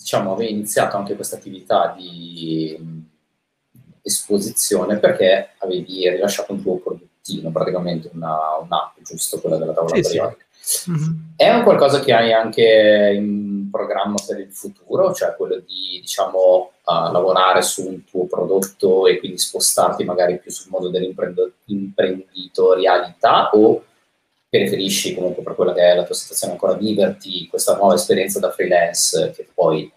diciamo, 0.00 0.32
avevi 0.32 0.52
iniziato 0.52 0.96
anche 0.96 1.14
questa 1.14 1.36
attività 1.36 1.94
di 1.94 3.06
esposizione 4.00 4.98
perché 4.98 5.50
avevi 5.58 6.08
rilasciato 6.08 6.52
un 6.52 6.62
tuo 6.62 6.78
produttino, 6.78 7.50
praticamente 7.50 8.10
una, 8.14 8.56
un'app, 8.62 8.96
giusto, 9.02 9.38
quella 9.40 9.58
della 9.58 9.74
tavola 9.74 9.96
sì, 9.96 10.00
periodica. 10.00 10.42
Sì. 10.58 10.90
Mm-hmm. 10.90 11.10
È 11.36 11.54
un 11.54 11.62
qualcosa 11.62 12.00
che 12.00 12.14
hai 12.14 12.32
anche 12.32 13.12
in 13.14 13.68
programma 13.70 14.14
per 14.26 14.40
il 14.40 14.50
futuro, 14.50 15.12
cioè 15.12 15.34
quello 15.36 15.56
di 15.56 15.98
diciamo, 16.00 16.70
uh, 16.84 17.12
lavorare 17.12 17.60
su 17.60 17.86
un 17.86 18.02
tuo 18.04 18.24
prodotto 18.26 19.06
e 19.06 19.18
quindi 19.18 19.36
spostarti 19.38 20.04
magari 20.04 20.38
più 20.38 20.50
sul 20.50 20.70
modo 20.70 20.88
dell'imprenditorialità 20.88 23.50
o 23.50 23.84
preferisci 24.50 25.14
comunque 25.14 25.44
per 25.44 25.54
quella 25.54 25.72
che 25.72 25.80
è 25.80 25.94
la 25.94 26.02
tua 26.02 26.14
situazione 26.14 26.54
ancora 26.54 26.74
viverti 26.74 27.46
questa 27.46 27.76
nuova 27.76 27.94
esperienza 27.94 28.40
da 28.40 28.50
freelance 28.50 29.32
che 29.34 29.48
poi 29.54 29.90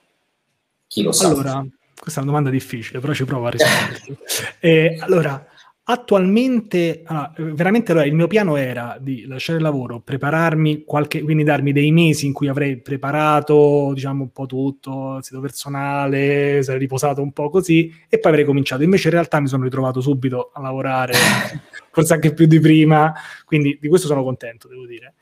chi 0.88 1.02
lo 1.02 1.12
sa. 1.12 1.30
Allora, 1.30 1.66
questa 2.00 2.20
è 2.20 2.24
una 2.24 2.32
domanda 2.32 2.52
difficile, 2.52 3.00
però 3.00 3.14
ci 3.14 3.26
provo 3.26 3.48
a 3.48 3.50
rispondere. 3.50 4.18
eh, 4.62 4.98
allora, 5.00 5.44
attualmente, 5.86 7.02
ah, 7.06 7.34
veramente 7.36 7.92
allora, 7.92 8.06
il 8.06 8.14
mio 8.14 8.28
piano 8.28 8.56
era 8.56 8.98
di 9.02 9.26
lasciare 9.26 9.58
il 9.58 9.64
lavoro, 9.64 10.00
prepararmi 10.00 10.84
qualche, 10.86 11.22
quindi 11.22 11.44
darmi 11.44 11.74
dei 11.74 11.92
mesi 11.92 12.26
in 12.26 12.34
cui 12.34 12.48
avrei 12.48 12.80
preparato, 12.80 13.92
diciamo, 13.94 14.24
un 14.24 14.32
po' 14.32 14.46
tutto, 14.46 15.18
il 15.18 15.24
sito 15.24 15.42
personale, 15.42 16.64
sarei 16.64 16.80
riposato 16.80 17.22
un 17.22 17.34
po' 17.34 17.50
così, 17.50 17.94
e 18.08 18.20
poi 18.20 18.32
avrei 18.32 18.46
cominciato. 18.46 18.84
Invece 18.84 19.10
in 19.10 19.14
realtà 19.16 19.40
mi 19.42 19.48
sono 19.48 19.64
ritrovato 19.64 20.00
subito 20.00 20.52
a 20.54 20.62
lavorare 20.62 21.14
forse 21.92 22.14
anche 22.14 22.34
più 22.34 22.46
di 22.46 22.60
prima, 22.60 23.14
quindi 23.46 23.78
di 23.80 23.88
questo 23.90 24.08
sono 24.08 24.24
contento, 24.24 24.68
devo 24.68 24.86
dire. 24.86 25.16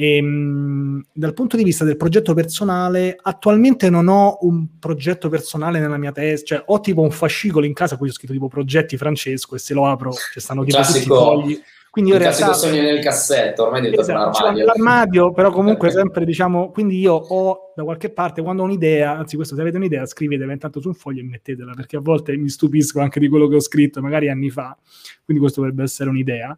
E, 0.00 0.16
ehm, 0.16 0.26
mh, 0.26 1.06
dal 1.12 1.34
punto 1.34 1.56
di 1.56 1.64
vista 1.64 1.84
del 1.84 1.96
progetto 1.96 2.32
personale, 2.32 3.18
attualmente 3.20 3.90
non 3.90 4.06
ho 4.06 4.38
un 4.42 4.78
progetto 4.78 5.28
personale 5.28 5.80
nella 5.80 5.96
mia 5.96 6.12
testa, 6.12 6.54
cioè 6.54 6.62
ho 6.66 6.78
tipo 6.78 7.00
un 7.00 7.10
fascicolo 7.10 7.66
in 7.66 7.72
casa, 7.72 7.96
qui 7.96 8.08
ho 8.08 8.12
scritto 8.12 8.32
tipo 8.32 8.46
progetti 8.46 8.96
Francesco 8.96 9.56
e 9.56 9.58
se 9.58 9.74
lo 9.74 9.86
apro 9.86 10.12
ci 10.12 10.38
stanno 10.38 10.62
tipo 10.62 10.76
Classico. 10.76 11.00
tutti 11.00 11.10
i 11.10 11.54
fogli. 11.54 11.62
Quindi 11.90 12.10
io 12.10 12.16
in 12.16 12.22
realtà... 12.22 12.52
sogno 12.52 12.80
nel 12.80 13.00
cassetto, 13.00 13.64
ormai 13.64 13.80
è 13.80 13.90
diventato 13.90 14.12
esatto, 14.12 14.38
un 14.38 14.44
armadio. 14.44 14.64
L'armadio, 14.66 15.32
però 15.32 15.50
comunque 15.50 15.90
sempre, 15.90 16.24
diciamo, 16.24 16.70
quindi 16.70 17.00
io 17.00 17.14
ho 17.14 17.72
da 17.74 17.82
qualche 17.82 18.10
parte, 18.10 18.40
quando 18.40 18.62
ho 18.62 18.66
un'idea, 18.66 19.16
anzi 19.16 19.34
questo 19.34 19.56
se 19.56 19.60
avete 19.62 19.78
un'idea, 19.78 20.06
scrivetela 20.06 20.52
intanto 20.52 20.80
su 20.80 20.86
un 20.86 20.94
foglio 20.94 21.22
e 21.22 21.24
mettetela, 21.24 21.72
perché 21.74 21.96
a 21.96 22.00
volte 22.00 22.36
mi 22.36 22.48
stupisco 22.48 23.00
anche 23.00 23.18
di 23.18 23.26
quello 23.28 23.48
che 23.48 23.56
ho 23.56 23.60
scritto, 23.60 24.00
magari 24.00 24.28
anni 24.28 24.50
fa, 24.50 24.76
quindi 25.24 25.42
questo 25.42 25.60
dovrebbe 25.60 25.82
essere 25.82 26.08
un'idea. 26.08 26.56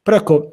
Però 0.00 0.16
ecco, 0.16 0.52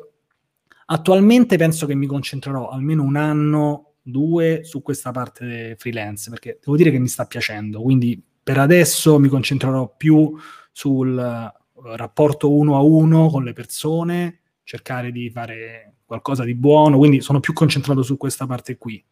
attualmente 0.86 1.58
penso 1.58 1.86
che 1.86 1.96
mi 1.96 2.06
concentrerò 2.06 2.70
almeno 2.70 3.04
un 3.04 3.16
anno, 3.16 3.94
due, 4.02 4.64
su 4.64 4.82
questa 4.82 5.12
parte 5.12 5.76
freelance, 5.78 6.30
perché 6.30 6.60
devo 6.64 6.78
dire 6.78 6.92
che 6.92 7.00
mi 7.00 7.08
sta 7.08 7.26
piacendo, 7.26 7.82
quindi 7.82 8.22
per 8.44 8.60
adesso 8.60 9.20
mi 9.20 9.28
concentrerò 9.28 9.96
più 9.98 10.38
sul 10.72 11.52
rapporto 11.96 12.54
uno 12.54 12.76
a 12.76 12.82
uno 12.82 13.30
con 13.30 13.44
le 13.44 13.54
persone, 13.54 14.42
cercare 14.64 15.12
di 15.12 15.30
fare 15.30 15.96
qualcosa 16.06 16.44
di 16.44 16.54
buono, 16.54 16.98
quindi 16.98 17.22
sono 17.22 17.40
più 17.40 17.54
concentrato 17.54 18.04
su 18.04 18.18
questa 18.18 18.46
parte 18.46 18.78
qui. 18.78 19.04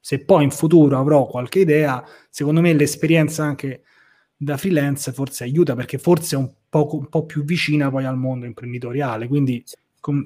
Se 0.00 0.24
poi 0.24 0.44
in 0.44 0.50
futuro 0.50 0.98
avrò 0.98 1.26
qualche 1.26 1.60
idea, 1.60 2.04
secondo 2.28 2.60
me 2.60 2.74
l'esperienza 2.74 3.44
anche 3.44 3.84
da 4.36 4.56
freelance 4.56 5.12
forse 5.12 5.44
aiuta 5.44 5.74
perché 5.74 5.96
forse 5.98 6.34
è 6.34 6.38
un 6.38 6.52
po', 6.68 6.88
un 6.96 7.08
po 7.08 7.24
più 7.24 7.44
vicina 7.44 7.88
poi 7.90 8.04
al 8.04 8.18
mondo 8.18 8.44
imprenditoriale, 8.44 9.28
quindi 9.28 9.64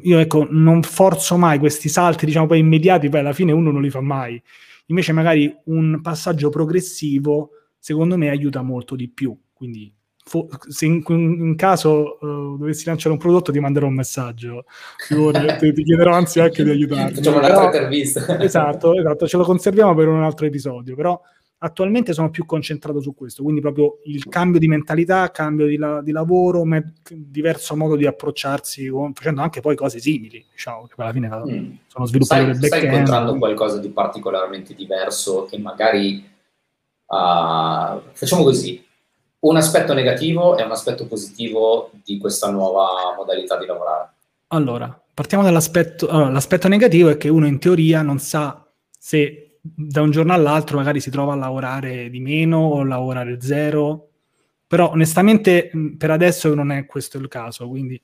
io 0.03 0.19
ecco 0.19 0.47
non 0.51 0.83
forzo 0.83 1.37
mai 1.37 1.59
questi 1.59 1.89
salti 1.89 2.27
diciamo 2.27 2.47
poi 2.47 2.59
immediati, 2.59 3.09
poi 3.09 3.21
alla 3.21 3.33
fine 3.33 3.53
uno 3.53 3.71
non 3.71 3.83
li 3.83 3.91
fa 3.91 4.01
mai, 4.01 4.41
invece 4.87 5.13
magari 5.13 5.55
un 5.65 6.01
passaggio 6.01 6.49
progressivo 6.49 7.51
secondo 7.79 8.17
me 8.17 8.29
aiuta 8.29 8.63
molto 8.63 8.97
di 8.97 9.09
più, 9.09 9.37
quindi 9.53 9.93
fo- 10.29 10.49
se 10.69 10.87
in, 10.87 11.03
in 11.07 11.57
caso 11.57 12.19
uh, 12.21 12.57
dovessi 12.57 12.85
lanciare 12.87 13.15
un 13.15 13.21
prodotto 13.21 13.51
ti 13.51 13.59
manderò 13.59 13.87
un 13.87 13.95
messaggio, 13.95 14.65
ti, 15.09 15.73
ti, 15.73 15.83
chiederò 15.83 16.13
anzi 16.13 16.41
anche 16.41 16.63
di 16.63 16.71
aiutarmi. 16.71 17.15
Facciamo 17.15 17.39
un'altra 17.39 17.65
intervista. 17.65 18.39
esatto, 18.41 18.95
esatto, 18.95 19.27
ce 19.27 19.37
lo 19.37 19.45
conserviamo 19.45 19.95
per 19.95 20.09
un 20.09 20.23
altro 20.23 20.47
episodio, 20.47 20.95
però 20.95 21.21
attualmente 21.59 22.13
sono 22.13 22.31
più 22.31 22.47
concentrato 22.47 23.01
su 23.01 23.15
questo, 23.15 23.43
quindi 23.43 23.61
proprio 23.61 23.99
il 24.05 24.29
cambio 24.29 24.61
di 24.61 24.69
mentalità, 24.69 25.31
cambio 25.31 25.67
di, 25.67 25.77
la- 25.77 26.01
di 26.03 26.13
lavoro, 26.13 26.65
me- 26.65 26.95
diverso 27.11 27.75
modo 27.75 27.97
di 27.97 28.07
approcciarsi, 28.07 28.89
con- 28.89 29.13
facendo 29.13 29.41
anche 29.41 29.61
poi 29.61 29.75
cose 29.75 29.99
simili, 29.99 30.45
diciamo, 30.51 30.87
che 30.87 30.95
alla 30.97 31.13
fine 31.13 31.29
mm. 31.29 31.71
sono 31.89 32.07
sviluppati 32.07 32.55
stai, 32.55 32.67
stai 32.67 32.85
incontrando 32.85 33.37
qualcosa 33.37 33.79
di 33.79 33.89
particolarmente 33.89 34.75
diverso 34.75 35.51
e 35.51 35.59
magari, 35.59 36.25
uh, 37.07 38.01
facciamo 38.13 38.45
così, 38.45 38.85
un 39.41 39.57
aspetto 39.57 39.95
negativo 39.95 40.57
e 40.57 40.63
un 40.63 40.71
aspetto 40.71 41.07
positivo 41.07 41.91
di 42.05 42.19
questa 42.19 42.51
nuova 42.51 43.15
modalità 43.17 43.57
di 43.59 43.67
lavorare? 43.67 44.11
Allora, 44.49 45.01
partiamo 45.15 45.43
dall'aspetto... 45.43 46.09
Allora, 46.09 46.31
l'aspetto 46.31 46.69
negativo 46.69 47.09
è 47.09 47.17
che 47.17 47.29
uno 47.29 47.47
in 47.47 47.59
teoria 47.59 48.03
non 48.03 48.19
sa 48.19 48.65
se 48.97 49.48
da 49.61 50.03
un 50.03 50.11
giorno 50.11 50.33
all'altro 50.33 50.77
magari 50.77 51.01
si 51.01 51.11
trova 51.11 51.33
a 51.33 51.37
lavorare 51.37 52.11
di 52.11 52.21
meno 52.21 52.59
o 52.59 52.85
lavorare 52.85 53.41
zero, 53.41 54.11
però 54.67 54.91
onestamente 54.91 55.71
per 55.97 56.11
adesso 56.11 56.55
non 56.55 56.71
è 56.71 56.87
questo 56.87 57.19
il 57.19 57.29
caso, 57.29 57.69
quindi 57.69 58.01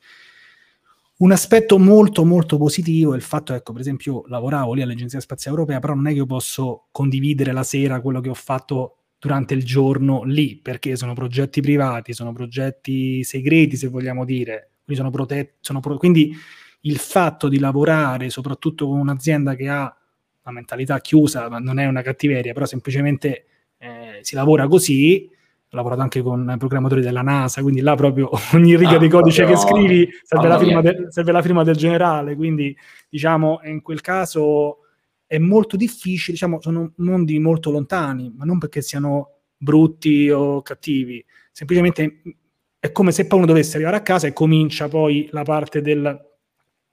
un 1.17 1.31
aspetto 1.31 1.79
molto 1.79 2.25
molto 2.25 2.59
positivo 2.59 3.13
è 3.13 3.17
il 3.17 3.23
fatto, 3.23 3.55
ecco, 3.55 3.73
per 3.73 3.83
esempio, 3.83 4.13
io 4.13 4.25
lavoravo 4.27 4.75
lì 4.75 4.83
all'Agenzia 4.83 5.21
Spaziale 5.21 5.57
Europea, 5.57 5.79
però 5.79 5.95
non 5.95 6.09
è 6.09 6.11
che 6.11 6.17
io 6.17 6.27
posso 6.27 6.87
condividere 6.91 7.53
la 7.53 7.63
sera 7.63 8.01
quello 8.01 8.21
che 8.21 8.31
ho 8.31 8.35
fatto 8.35 8.97
durante 9.19 9.55
il 9.55 9.65
giorno 9.65 10.25
lì, 10.25 10.57
perché 10.57 10.97
sono 10.97 11.15
progetti 11.15 11.61
privati, 11.61 12.13
sono 12.13 12.33
progetti 12.33 13.23
segreti, 13.23 13.77
se 13.77 13.89
vogliamo 13.89 14.25
dire, 14.25 14.73
quindi 14.85 15.03
sono 15.03 15.11
protetti, 15.11 15.73
pro- 15.81 15.97
quindi 15.99 16.37
il 16.81 16.99
fatto 16.99 17.49
di 17.49 17.59
lavorare 17.59 18.29
soprattutto 18.29 18.87
con 18.87 18.99
un'azienda 18.99 19.55
che 19.55 19.69
ha 19.69 19.97
una 20.45 20.55
mentalità 20.55 21.01
chiusa, 21.01 21.49
ma 21.49 21.59
non 21.59 21.79
è 21.79 21.87
una 21.87 22.03
cattiveria, 22.03 22.53
però 22.53 22.67
semplicemente 22.67 23.47
eh, 23.79 24.19
si 24.21 24.35
lavora 24.35 24.67
così, 24.67 25.29
ho 25.31 25.77
lavorato 25.77 26.03
anche 26.03 26.23
con 26.23 26.55
programmatori 26.59 27.01
della 27.01 27.23
NASA, 27.23 27.63
quindi 27.63 27.81
là 27.81 27.95
proprio 27.95 28.31
ogni 28.53 28.77
riga 28.77 28.97
ah, 28.97 28.99
di 28.99 29.09
codice 29.09 29.45
che 29.47 29.57
scrivi 29.57 30.09
serve 30.23 30.49
la, 30.49 30.81
de- 30.81 31.07
serve 31.09 31.33
la, 31.33 31.43
firma 31.43 31.65
del 31.65 31.77
generale, 31.77 32.37
quindi 32.37 32.77
diciamo 33.09 33.61
in 33.65 33.83
quel 33.83 34.01
caso 34.01 34.81
è 35.27 35.39
molto 35.39 35.77
difficile, 35.77 36.33
diciamo, 36.33 36.61
sono 36.61 36.93
mondi 36.97 37.39
molto 37.39 37.71
lontani, 37.71 38.33
ma 38.37 38.45
non 38.45 38.59
perché 38.59 38.83
siano 38.83 39.31
brutti 39.57 40.29
o 40.31 40.61
cattivi, 40.63 41.25
semplicemente 41.51 42.21
è 42.79 42.93
come 42.93 43.13
se 43.13 43.27
poi 43.27 43.39
uno 43.39 43.47
dovesse 43.47 43.77
arrivare 43.77 43.97
a 43.97 44.03
casa 44.03 44.27
e 44.27 44.35
comincia 44.35 44.89
poi 44.89 45.27
la 45.33 45.43
parte 45.43 45.81
del 45.81 46.33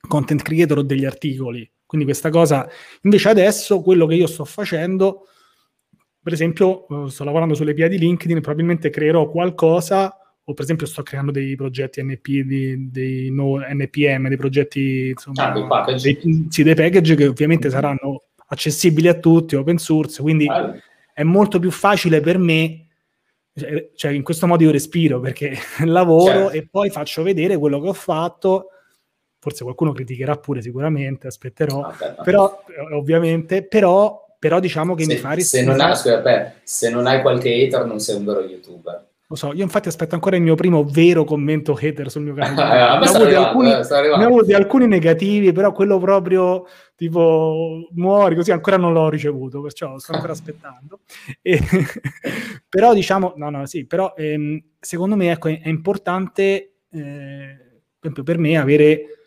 content 0.07 0.41
creator 0.41 0.77
o 0.77 0.83
degli 0.83 1.03
articoli. 1.03 1.69
Quindi 1.91 2.07
questa 2.07 2.29
cosa, 2.29 2.69
invece 3.01 3.27
adesso 3.27 3.81
quello 3.81 4.05
che 4.05 4.15
io 4.15 4.25
sto 4.25 4.45
facendo, 4.45 5.27
per 6.23 6.31
esempio, 6.31 6.87
eh, 6.87 7.09
sto 7.09 7.25
lavorando 7.25 7.53
sulle 7.53 7.73
PIA 7.73 7.89
di 7.89 7.97
LinkedIn, 7.97 8.39
probabilmente 8.39 8.89
creerò 8.89 9.29
qualcosa 9.29 10.15
o 10.41 10.53
per 10.53 10.63
esempio 10.63 10.87
sto 10.87 11.03
creando 11.03 11.31
dei 11.31 11.53
progetti 11.57 12.01
NP, 12.01 12.27
di, 12.45 12.89
dei 12.89 13.29
no, 13.29 13.57
NPM, 13.57 14.29
dei 14.29 14.37
progetti, 14.37 15.09
insomma, 15.09 15.49
ah, 15.49 15.51
dei, 15.51 15.67
package. 15.67 16.13
Dei, 16.13 16.47
sì, 16.49 16.63
dei 16.63 16.75
package 16.75 17.15
che 17.15 17.27
ovviamente 17.27 17.67
mm-hmm. 17.67 17.75
saranno 17.75 18.23
accessibili 18.47 19.09
a 19.09 19.15
tutti, 19.15 19.57
open 19.57 19.77
source, 19.77 20.21
quindi 20.21 20.47
ah. 20.47 20.73
è 21.13 21.23
molto 21.23 21.59
più 21.59 21.71
facile 21.71 22.21
per 22.21 22.37
me, 22.37 22.87
cioè, 23.53 23.89
cioè 23.95 24.11
in 24.13 24.23
questo 24.23 24.47
modo 24.47 24.63
io 24.63 24.71
respiro 24.71 25.19
perché 25.19 25.57
lavoro 25.83 26.31
certo. 26.31 26.51
e 26.51 26.67
poi 26.71 26.89
faccio 26.89 27.21
vedere 27.21 27.57
quello 27.57 27.81
che 27.81 27.89
ho 27.89 27.93
fatto, 27.93 28.67
forse 29.41 29.63
qualcuno 29.63 29.91
criticherà 29.91 30.37
pure 30.37 30.61
sicuramente, 30.61 31.25
aspetterò, 31.25 31.81
ah, 31.81 32.23
però 32.23 32.63
ovviamente, 32.93 33.65
però, 33.65 34.23
però 34.37 34.59
diciamo 34.59 34.93
che 34.93 35.03
se, 35.03 35.13
mi 35.13 35.19
fa 35.19 35.31
rispondere. 35.31 35.95
Se, 35.95 36.11
non 36.11 36.27
hai, 36.27 36.51
se 36.61 36.89
non 36.91 37.07
hai 37.07 37.21
qualche 37.21 37.49
hater 37.49 37.85
non 37.85 37.99
sei 37.99 38.17
un 38.17 38.25
vero 38.25 38.41
youtuber. 38.41 39.09
Lo 39.25 39.35
so, 39.35 39.51
io 39.53 39.63
infatti 39.63 39.87
aspetto 39.87 40.13
ancora 40.13 40.35
il 40.35 40.43
mio 40.43 40.53
primo 40.53 40.83
vero 40.83 41.23
commento 41.23 41.73
hater 41.73 42.11
sul 42.11 42.21
mio 42.21 42.35
canale. 42.35 42.99
ne, 43.01 43.07
ho 43.07 43.15
avuti 43.15 43.33
alcuni, 43.33 43.69
ne 43.69 44.25
ho 44.25 44.27
avuti 44.27 44.53
alcuni 44.53 44.87
negativi, 44.87 45.51
però 45.53 45.71
quello 45.71 45.97
proprio 45.97 46.67
tipo 46.95 47.87
muori 47.93 48.35
così 48.35 48.51
ancora 48.51 48.77
non 48.77 48.93
l'ho 48.93 49.09
ricevuto, 49.09 49.59
perciò 49.61 49.97
sto 49.97 50.13
ancora 50.13 50.33
aspettando. 50.33 50.99
E, 51.41 51.59
però 52.69 52.93
diciamo, 52.93 53.33
no, 53.37 53.49
no, 53.49 53.65
sì, 53.65 53.87
però 53.87 54.13
ehm, 54.15 54.61
secondo 54.79 55.15
me 55.15 55.31
ecco, 55.31 55.47
è, 55.47 55.61
è 55.61 55.69
importante, 55.69 56.73
eh, 56.91 57.57
per, 57.99 58.21
per 58.23 58.37
me, 58.37 58.57
avere 58.57 59.20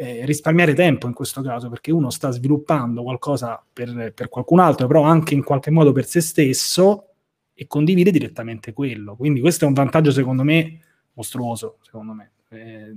eh, 0.00 0.24
risparmiare 0.24 0.74
tempo 0.74 1.08
in 1.08 1.12
questo 1.12 1.42
caso, 1.42 1.68
perché 1.68 1.90
uno 1.90 2.10
sta 2.10 2.30
sviluppando 2.30 3.02
qualcosa 3.02 3.60
per, 3.72 4.12
per 4.14 4.28
qualcun 4.28 4.60
altro, 4.60 4.86
però 4.86 5.02
anche 5.02 5.34
in 5.34 5.42
qualche 5.42 5.72
modo 5.72 5.90
per 5.90 6.06
se 6.06 6.20
stesso 6.20 7.08
e 7.52 7.66
condivide 7.66 8.12
direttamente 8.12 8.72
quello. 8.72 9.16
Quindi 9.16 9.40
questo 9.40 9.64
è 9.64 9.68
un 9.68 9.74
vantaggio 9.74 10.12
secondo 10.12 10.44
me 10.44 10.78
mostruoso, 11.14 11.78
secondo 11.80 12.12
me. 12.12 12.30
Eh, 12.50 12.94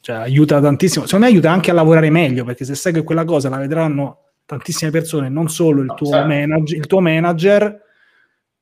cioè, 0.00 0.16
aiuta 0.16 0.60
tantissimo. 0.60 1.06
Secondo 1.06 1.26
me 1.26 1.32
aiuta 1.32 1.50
anche 1.50 1.72
a 1.72 1.74
lavorare 1.74 2.08
meglio, 2.08 2.44
perché 2.44 2.64
se 2.64 2.76
sai 2.76 2.92
che 2.92 3.02
quella 3.02 3.24
cosa 3.24 3.48
la 3.48 3.56
vedranno 3.56 4.18
tantissime 4.46 4.92
persone, 4.92 5.28
non 5.28 5.48
solo 5.48 5.80
il, 5.80 5.86
no, 5.86 5.94
tuo, 5.94 6.10
certo. 6.10 6.28
manager, 6.28 6.78
il 6.78 6.86
tuo 6.86 7.00
manager, 7.00 7.82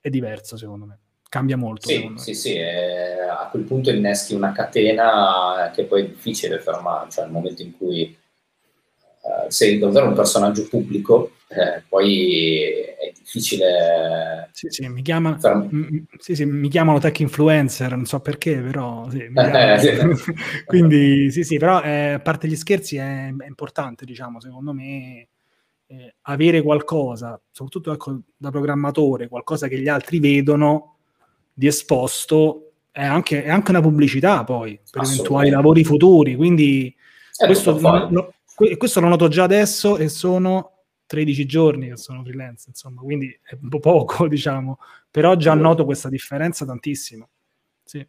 è 0.00 0.08
diverso 0.08 0.56
secondo 0.56 0.86
me. 0.86 0.98
Cambia 1.30 1.56
molto. 1.56 1.86
Sì, 1.86 2.12
sì, 2.16 2.34
sì. 2.34 2.54
Eh, 2.54 3.20
a 3.20 3.46
quel 3.52 3.62
punto 3.62 3.88
inneschi 3.90 4.34
una 4.34 4.50
catena 4.50 5.70
che 5.72 5.84
poi 5.84 6.02
è 6.02 6.08
difficile 6.08 6.58
fermare, 6.58 7.08
cioè 7.08 7.22
nel 7.22 7.32
momento 7.32 7.62
in 7.62 7.76
cui 7.76 8.02
eh, 8.02 9.48
sei 9.48 9.78
davvero 9.78 10.08
un 10.08 10.14
personaggio 10.14 10.66
pubblico, 10.66 11.34
eh, 11.46 11.84
poi 11.88 12.70
è 12.72 13.12
difficile. 13.16 14.50
Sì, 14.50 14.70
sì, 14.70 14.88
mi, 14.88 15.02
chiama, 15.02 15.38
m- 15.40 16.02
sì, 16.18 16.34
sì, 16.34 16.44
mi 16.46 16.68
chiamano 16.68 16.98
tech 16.98 17.20
influencer, 17.20 17.94
non 17.94 18.06
so 18.06 18.18
perché, 18.18 18.60
però 18.60 19.08
sì, 19.08 19.20
eh, 19.32 20.16
quindi 20.66 21.30
sì, 21.30 21.44
sì, 21.44 21.58
però 21.58 21.80
eh, 21.80 22.14
a 22.14 22.20
parte 22.20 22.48
gli 22.48 22.56
scherzi 22.56 22.96
è, 22.96 23.26
è 23.28 23.46
importante, 23.46 24.04
diciamo, 24.04 24.40
secondo 24.40 24.72
me. 24.72 25.28
Eh, 25.86 26.14
avere 26.22 26.62
qualcosa, 26.62 27.40
soprattutto 27.50 27.92
ecco, 27.92 28.20
da 28.36 28.50
programmatore, 28.50 29.26
qualcosa 29.26 29.66
che 29.66 29.80
gli 29.80 29.88
altri 29.88 30.20
vedono 30.20 30.99
di 31.61 31.66
esposto, 31.66 32.72
è 32.90 33.04
anche, 33.04 33.44
è 33.44 33.50
anche 33.50 33.70
una 33.70 33.82
pubblicità 33.82 34.44
poi 34.44 34.80
per 34.90 35.02
eventuali 35.02 35.50
lavori 35.50 35.84
futuri. 35.84 36.34
Quindi 36.34 36.96
questo, 37.36 37.78
lo, 37.78 38.32
questo 38.78 39.00
lo 39.00 39.08
noto 39.08 39.28
già 39.28 39.42
adesso 39.42 39.98
e 39.98 40.08
sono 40.08 40.84
13 41.04 41.44
giorni 41.44 41.88
che 41.88 41.98
sono 41.98 42.22
freelance, 42.24 42.70
insomma, 42.70 43.02
quindi 43.02 43.28
è 43.44 43.58
un 43.61 43.68
po' 43.68 43.78
poco, 43.78 44.24
diciamo, 44.26 44.78
però 45.11 45.34
già 45.34 45.52
noto 45.52 45.84
questa 45.84 46.08
differenza 46.08 46.64
tantissimo. 46.64 47.28
Sì. 47.84 48.06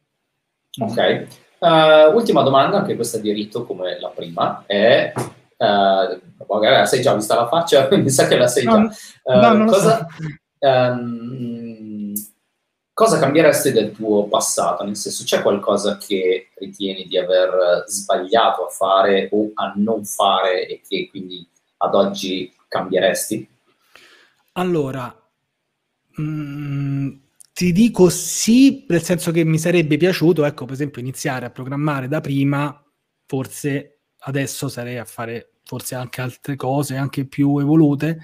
Ok. 0.79 1.27
Uh, 1.59 2.15
ultima 2.15 2.43
domanda, 2.43 2.77
anche 2.77 2.95
questa 2.95 3.17
di 3.17 3.33
rito 3.33 3.65
come 3.65 3.99
la 3.99 4.09
prima, 4.09 4.63
è... 4.65 5.11
Uh, 5.57 6.19
magari 6.47 6.77
la 6.77 6.85
sei 6.85 7.01
già 7.01 7.13
vista 7.13 7.35
la 7.35 7.47
faccia, 7.47 7.87
mi 7.91 8.09
sa 8.09 8.27
che 8.27 8.37
la 8.37 8.47
sei 8.47 8.63
no, 8.63 8.71
già. 8.71 8.95
Uh, 9.23 9.57
no, 9.57 9.65
cosa, 9.65 10.07
so. 10.07 10.67
um, 10.67 11.80
cosa 13.01 13.17
cambieresti 13.17 13.71
del 13.71 13.91
tuo 13.93 14.27
passato? 14.27 14.83
Nel 14.83 14.95
senso, 14.95 15.23
c'è 15.23 15.41
qualcosa 15.41 15.97
che 15.97 16.49
ritieni 16.53 17.07
di 17.07 17.17
aver 17.17 17.83
sbagliato 17.87 18.67
a 18.67 18.69
fare 18.69 19.27
o 19.31 19.49
a 19.55 19.73
non 19.75 20.05
fare 20.05 20.67
e 20.67 20.81
che 20.87 21.09
quindi 21.09 21.43
ad 21.77 21.95
oggi 21.95 22.53
cambieresti? 22.67 23.49
Allora, 24.51 25.19
mh, 26.15 26.23
mm, 26.23 27.09
ti 27.51 27.71
dico 27.71 28.09
sì, 28.09 28.85
nel 28.87 29.01
senso 29.01 29.31
che 29.31 29.43
mi 29.45 29.57
sarebbe 29.57 29.97
piaciuto, 29.97 30.45
ecco, 30.45 30.65
per 30.65 30.75
esempio, 30.75 31.01
iniziare 31.01 31.47
a 31.47 31.49
programmare 31.49 32.07
da 32.07 32.21
prima, 32.21 32.85
forse 33.25 34.01
adesso 34.19 34.69
sarei 34.69 34.99
a 34.99 35.05
fare 35.05 35.53
forse 35.63 35.95
anche 35.95 36.21
altre 36.21 36.55
cose, 36.55 36.97
anche 36.97 37.25
più 37.25 37.57
evolute, 37.57 38.19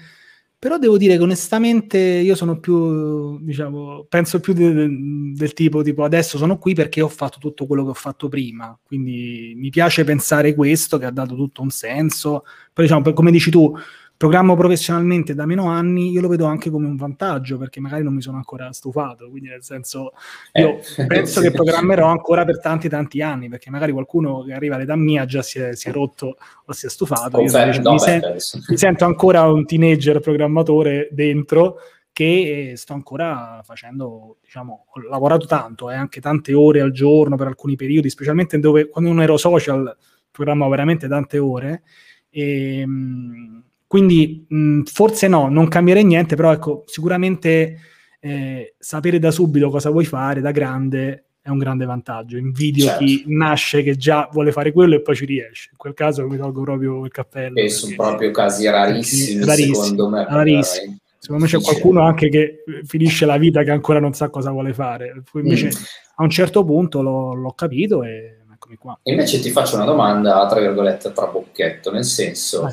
però 0.58 0.78
devo 0.78 0.96
dire 0.98 1.16
che 1.16 1.22
onestamente 1.22 1.98
io 1.98 2.34
sono 2.34 2.58
più, 2.58 3.38
diciamo, 3.40 4.06
penso 4.08 4.40
più 4.40 4.52
de- 4.54 4.72
de- 4.72 4.88
del 5.34 5.52
tipo, 5.52 5.82
tipo 5.82 6.02
adesso 6.04 6.36
sono 6.38 6.58
qui 6.58 6.74
perché 6.74 7.00
ho 7.00 7.08
fatto 7.08 7.38
tutto 7.38 7.66
quello 7.66 7.84
che 7.84 7.90
ho 7.90 7.94
fatto 7.94 8.28
prima, 8.28 8.76
quindi 8.82 9.54
mi 9.56 9.70
piace 9.70 10.04
pensare 10.04 10.54
questo 10.54 10.98
che 10.98 11.04
ha 11.06 11.10
dato 11.12 11.36
tutto 11.36 11.62
un 11.62 11.70
senso, 11.70 12.44
poi 12.72 12.86
diciamo, 12.86 13.12
come 13.12 13.30
dici 13.30 13.50
tu, 13.50 13.72
programmo 14.18 14.56
professionalmente 14.56 15.32
da 15.32 15.46
meno 15.46 15.68
anni, 15.68 16.10
io 16.10 16.20
lo 16.20 16.26
vedo 16.26 16.44
anche 16.44 16.70
come 16.70 16.88
un 16.88 16.96
vantaggio 16.96 17.56
perché 17.56 17.78
magari 17.78 18.02
non 18.02 18.12
mi 18.12 18.20
sono 18.20 18.36
ancora 18.36 18.72
stufato, 18.72 19.30
quindi 19.30 19.48
nel 19.48 19.62
senso 19.62 20.12
io 20.54 20.80
eh. 20.96 21.06
penso 21.06 21.40
che 21.40 21.52
programmerò 21.52 22.08
ancora 22.08 22.44
per 22.44 22.58
tanti 22.58 22.88
tanti 22.88 23.22
anni 23.22 23.48
perché 23.48 23.70
magari 23.70 23.92
qualcuno 23.92 24.42
che 24.42 24.52
arriva 24.52 24.74
all'età 24.74 24.96
mia 24.96 25.24
già 25.24 25.40
si 25.40 25.60
è, 25.60 25.76
si 25.76 25.88
è 25.88 25.92
rotto 25.92 26.36
o 26.64 26.72
si 26.72 26.86
è 26.86 26.88
stufato. 26.90 27.40
Io 27.40 27.80
no, 27.80 27.92
mi, 27.92 27.98
sen- 28.00 28.36
mi 28.68 28.76
sento 28.76 29.04
ancora 29.04 29.42
un 29.44 29.64
teenager 29.64 30.18
programmatore 30.18 31.08
dentro 31.12 31.76
che 32.12 32.72
sto 32.74 32.94
ancora 32.94 33.60
facendo, 33.62 34.38
diciamo, 34.42 34.86
ho 34.88 35.00
lavorato 35.08 35.46
tanto, 35.46 35.92
eh, 35.92 35.94
anche 35.94 36.20
tante 36.20 36.52
ore 36.54 36.80
al 36.80 36.90
giorno 36.90 37.36
per 37.36 37.46
alcuni 37.46 37.76
periodi, 37.76 38.10
specialmente 38.10 38.58
dove 38.58 38.88
quando 38.88 39.10
non 39.10 39.22
ero 39.22 39.36
social 39.36 39.96
programmavo 40.32 40.70
veramente 40.70 41.06
tante 41.06 41.38
ore. 41.38 41.82
E, 42.28 42.80
ehm, 42.80 43.62
quindi 43.88 44.44
mh, 44.46 44.82
forse 44.82 45.26
no, 45.26 45.48
non 45.48 45.66
cambierei 45.66 46.04
niente, 46.04 46.36
però 46.36 46.52
ecco, 46.52 46.84
sicuramente 46.86 47.78
eh, 48.20 48.74
sapere 48.78 49.18
da 49.18 49.30
subito 49.30 49.70
cosa 49.70 49.90
vuoi 49.90 50.04
fare 50.04 50.40
da 50.40 50.50
grande 50.50 51.24
è 51.48 51.50
un 51.50 51.58
grande 51.58 51.86
vantaggio. 51.86 52.36
Invidio 52.36 52.84
certo. 52.84 53.04
chi 53.04 53.24
nasce 53.28 53.82
che 53.82 53.96
già 53.96 54.28
vuole 54.30 54.52
fare 54.52 54.70
quello 54.70 54.96
e 54.96 55.00
poi 55.00 55.16
ci 55.16 55.24
riesce. 55.24 55.70
In 55.72 55.78
quel 55.78 55.94
caso 55.94 56.26
mi 56.28 56.36
tolgo 56.36 56.60
proprio 56.60 57.04
il 57.06 57.10
cappello. 57.10 57.58
E 57.58 57.70
sono 57.70 57.94
proprio 57.96 58.30
casi 58.30 58.68
rarissimi, 58.68 59.44
rarissimi 59.44 59.74
secondo 59.74 60.08
me. 60.10 60.26
Rarissimi. 60.28 60.98
Secondo 61.18 61.44
me 61.44 61.50
c'è 61.50 61.60
qualcuno 61.60 62.02
anche 62.02 62.28
che 62.28 62.64
finisce 62.84 63.24
la 63.24 63.38
vita 63.38 63.62
che 63.62 63.70
ancora 63.70 63.98
non 63.98 64.12
sa 64.12 64.28
cosa 64.28 64.50
vuole 64.50 64.74
fare. 64.74 65.22
Poi 65.30 65.42
invece 65.42 65.68
mm. 65.68 65.82
a 66.16 66.22
un 66.22 66.30
certo 66.30 66.64
punto 66.64 67.00
l'ho, 67.00 67.32
l'ho 67.32 67.52
capito 67.52 68.02
e 68.02 68.40
eccomi 68.52 68.76
qua. 68.76 68.98
E 69.02 69.12
invece 69.12 69.40
ti 69.40 69.50
faccio 69.50 69.76
una 69.76 69.84
domanda, 69.86 70.46
tra 70.46 70.60
virgolette, 70.60 71.12
tra 71.12 71.26
bocchetto, 71.26 71.90
nel 71.90 72.04
senso, 72.04 72.72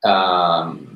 uh, 0.00 0.88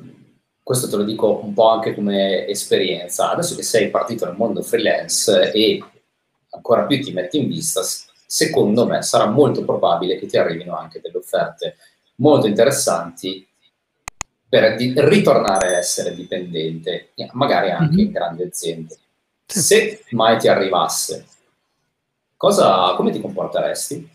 questo 0.63 0.89
te 0.89 0.95
lo 0.95 1.03
dico 1.03 1.41
un 1.43 1.53
po' 1.53 1.69
anche 1.69 1.93
come 1.93 2.47
esperienza, 2.47 3.31
adesso 3.31 3.55
che 3.55 3.63
sei 3.63 3.89
partito 3.89 4.25
nel 4.25 4.35
mondo 4.35 4.63
freelance 4.63 5.51
e 5.51 5.83
ancora 6.49 6.85
più 6.85 7.01
ti 7.01 7.11
metti 7.11 7.37
in 7.37 7.47
vista, 7.47 7.81
secondo 8.25 8.87
me 8.87 9.01
sarà 9.03 9.27
molto 9.27 9.63
probabile 9.63 10.17
che 10.17 10.25
ti 10.25 10.37
arrivino 10.37 10.75
anche 10.75 10.99
delle 11.01 11.17
offerte 11.17 11.77
molto 12.15 12.47
interessanti 12.47 13.47
per 14.47 14.75
ritornare 14.79 15.75
a 15.75 15.77
essere 15.77 16.15
dipendente, 16.15 17.11
magari 17.33 17.71
anche 17.71 17.95
mm-hmm. 17.95 18.05
in 18.05 18.11
grandi 18.11 18.43
aziende. 18.43 18.97
Se 19.45 20.03
mai 20.11 20.39
ti 20.39 20.47
arrivasse, 20.47 21.25
cosa, 22.37 22.93
come 22.95 23.11
ti 23.11 23.19
comporteresti? 23.19 24.09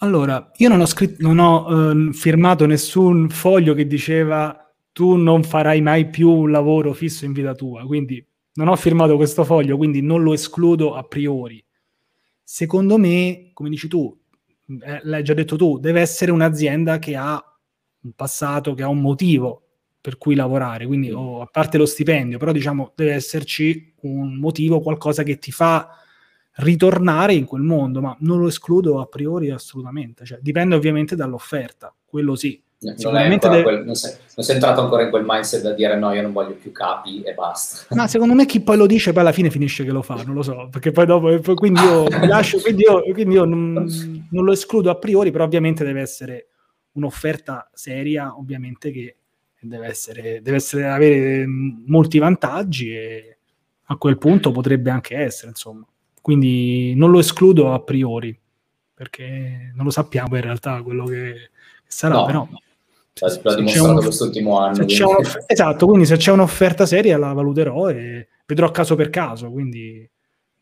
Allora, 0.00 0.50
io 0.56 0.68
non 0.68 0.80
ho, 0.80 0.86
scritto, 0.86 1.16
non 1.20 1.38
ho 1.38 2.10
eh, 2.10 2.12
firmato 2.12 2.66
nessun 2.66 3.30
foglio 3.30 3.72
che 3.72 3.86
diceva 3.86 4.60
tu 4.92 5.16
non 5.16 5.42
farai 5.42 5.80
mai 5.80 6.08
più 6.10 6.30
un 6.30 6.50
lavoro 6.50 6.92
fisso 6.92 7.24
in 7.24 7.32
vita 7.32 7.54
tua, 7.54 7.84
quindi 7.86 8.24
non 8.54 8.68
ho 8.68 8.76
firmato 8.76 9.16
questo 9.16 9.44
foglio, 9.44 9.76
quindi 9.76 10.02
non 10.02 10.22
lo 10.22 10.34
escludo 10.34 10.94
a 10.94 11.02
priori. 11.02 11.64
Secondo 12.42 12.98
me, 12.98 13.50
come 13.54 13.70
dici 13.70 13.88
tu, 13.88 14.14
eh, 14.82 15.00
l'hai 15.02 15.22
già 15.22 15.32
detto 15.32 15.56
tu, 15.56 15.78
deve 15.78 16.00
essere 16.00 16.30
un'azienda 16.30 16.98
che 16.98 17.16
ha 17.16 17.42
un 18.02 18.12
passato, 18.12 18.74
che 18.74 18.82
ha 18.82 18.88
un 18.88 19.00
motivo 19.00 19.62
per 20.00 20.18
cui 20.18 20.34
lavorare, 20.34 20.86
quindi 20.86 21.10
oh, 21.10 21.40
a 21.40 21.46
parte 21.46 21.78
lo 21.78 21.86
stipendio, 21.86 22.38
però 22.38 22.52
diciamo 22.52 22.92
deve 22.94 23.14
esserci 23.14 23.94
un 24.02 24.36
motivo, 24.36 24.80
qualcosa 24.80 25.22
che 25.22 25.38
ti 25.38 25.50
fa 25.50 25.88
ritornare 26.56 27.34
in 27.34 27.44
quel 27.44 27.62
mondo, 27.62 28.00
ma 28.00 28.16
non 28.20 28.38
lo 28.38 28.46
escludo 28.46 29.00
a 29.00 29.06
priori 29.06 29.50
assolutamente, 29.50 30.24
cioè, 30.24 30.38
dipende 30.40 30.74
ovviamente 30.74 31.16
dall'offerta, 31.16 31.94
quello 32.04 32.34
sì. 32.34 32.62
Non, 32.78 32.94
deve... 32.94 33.62
quel, 33.62 33.84
non, 33.84 33.94
sei, 33.94 34.12
non, 34.34 34.44
sei, 34.44 34.54
entrato 34.56 34.82
ancora 34.82 35.02
in 35.02 35.08
quel 35.08 35.24
mindset 35.26 35.62
da 35.62 35.72
dire 35.72 35.96
no, 35.96 36.12
io 36.12 36.20
non 36.20 36.32
voglio 36.32 36.52
più 36.52 36.72
capi 36.72 37.22
e 37.22 37.32
basta. 37.32 37.94
Ma 37.94 38.06
secondo 38.06 38.34
me 38.34 38.44
chi 38.44 38.60
poi 38.60 38.76
lo 38.76 38.86
dice 38.86 39.12
poi 39.12 39.22
alla 39.22 39.32
fine 39.32 39.50
finisce 39.50 39.82
che 39.82 39.90
lo 39.90 40.02
fa, 40.02 40.22
non 40.24 40.34
lo 40.34 40.42
so, 40.42 40.68
perché 40.70 40.92
poi 40.92 41.06
dopo, 41.06 41.54
quindi 41.54 41.80
io 41.80 42.06
lascio, 42.26 42.60
quindi 42.60 42.82
io, 42.82 43.02
quindi 43.12 43.34
io 43.34 43.44
non, 43.44 43.72
non, 44.30 44.44
lo 44.44 44.52
escludo 44.52 44.90
a 44.90 44.96
priori, 44.96 45.30
però 45.30 45.44
ovviamente 45.44 45.84
deve 45.84 46.02
essere 46.02 46.48
un'offerta 46.92 47.70
seria, 47.72 48.36
ovviamente 48.36 48.90
che 48.90 49.16
deve, 49.58 49.86
essere, 49.86 50.42
deve 50.42 50.56
essere, 50.56 50.86
avere 50.86 51.46
molti 51.46 52.18
vantaggi 52.18 52.94
e 52.94 53.38
a 53.84 53.96
quel 53.96 54.18
punto 54.18 54.50
potrebbe 54.50 54.90
anche 54.90 55.16
essere, 55.16 55.48
insomma. 55.48 55.86
Quindi 56.26 56.92
non 56.96 57.12
lo 57.12 57.20
escludo 57.20 57.72
a 57.72 57.78
priori, 57.78 58.36
perché 58.92 59.70
non 59.76 59.84
lo 59.84 59.92
sappiamo 59.92 60.34
in 60.34 60.42
realtà 60.42 60.82
quello 60.82 61.04
che, 61.04 61.50
sarà, 61.86 62.14
no. 62.14 62.26
però... 62.26 62.48
L'ha 63.44 63.54
dimostrato 63.54 64.00
quest'ultimo 64.00 64.58
anno. 64.58 64.84
esatto, 65.46 65.86
quindi 65.86 66.04
se 66.04 66.16
c'è 66.16 66.32
un'offerta 66.32 66.84
seria 66.84 67.16
la 67.16 67.32
valuterò 67.32 67.90
e 67.90 68.26
vedrò 68.44 68.72
caso 68.72 68.96
per 68.96 69.08
caso, 69.08 69.52
quindi 69.52 70.10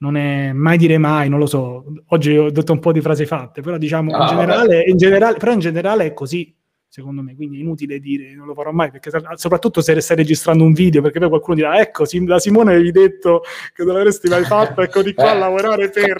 non 0.01 0.19
è 0.19 0.53
mai 0.53 0.77
dire 0.77 0.99
mai, 0.99 1.31
non 1.31 1.39
lo 1.39 1.47
so. 1.47 1.87
Oggi 2.09 2.37
ho 2.37 2.51
detto 2.51 2.73
un 2.73 2.81
po' 2.81 2.93
di 2.93 3.01
frasi 3.01 3.25
fatte, 3.25 3.63
però 3.63 3.79
diciamo 3.79 4.15
ah, 4.15 4.21
in, 4.21 4.29
generale, 4.29 4.83
in, 4.83 4.97
generale, 4.99 5.39
però 5.39 5.53
in 5.53 5.61
generale 5.61 6.05
è 6.05 6.13
così 6.13 6.55
secondo 6.95 7.23
me, 7.23 7.35
quindi 7.35 7.57
è 7.57 7.61
inutile 7.61 7.99
dire, 7.99 8.33
non 8.35 8.47
lo 8.47 8.55
farò 8.55 8.71
mai, 8.71 8.93
perché 8.93 9.11
soprattutto 9.35 9.81
se 9.81 10.01
stai 10.01 10.17
registrando 10.17 10.63
un 10.63 10.73
video, 10.73 11.03
perché 11.03 11.19
poi 11.19 11.29
qualcuno 11.29 11.57
dirà, 11.57 11.81
ecco, 11.81 12.05
da 12.21 12.39
Simone 12.39 12.75
avevi 12.75 12.93
detto 12.93 13.43
che 13.75 13.83
non 13.83 13.97
l'avresti 13.97 14.29
mai 14.29 14.45
fatto, 14.45 14.81
ecco 14.81 15.03
di 15.03 15.13
qua 15.13 15.33
a 15.33 15.35
lavorare 15.35 15.91
per, 15.91 16.17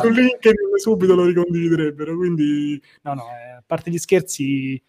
su 0.00 0.08
LinkedIn 0.08 0.78
subito 0.78 1.14
lo 1.14 1.26
ricondividerebbero, 1.26 2.16
quindi 2.16 2.82
no, 3.02 3.14
no, 3.14 3.22
eh, 3.22 3.50
a 3.58 3.62
parte 3.64 3.92
gli 3.92 3.98
scherzi, 3.98 4.82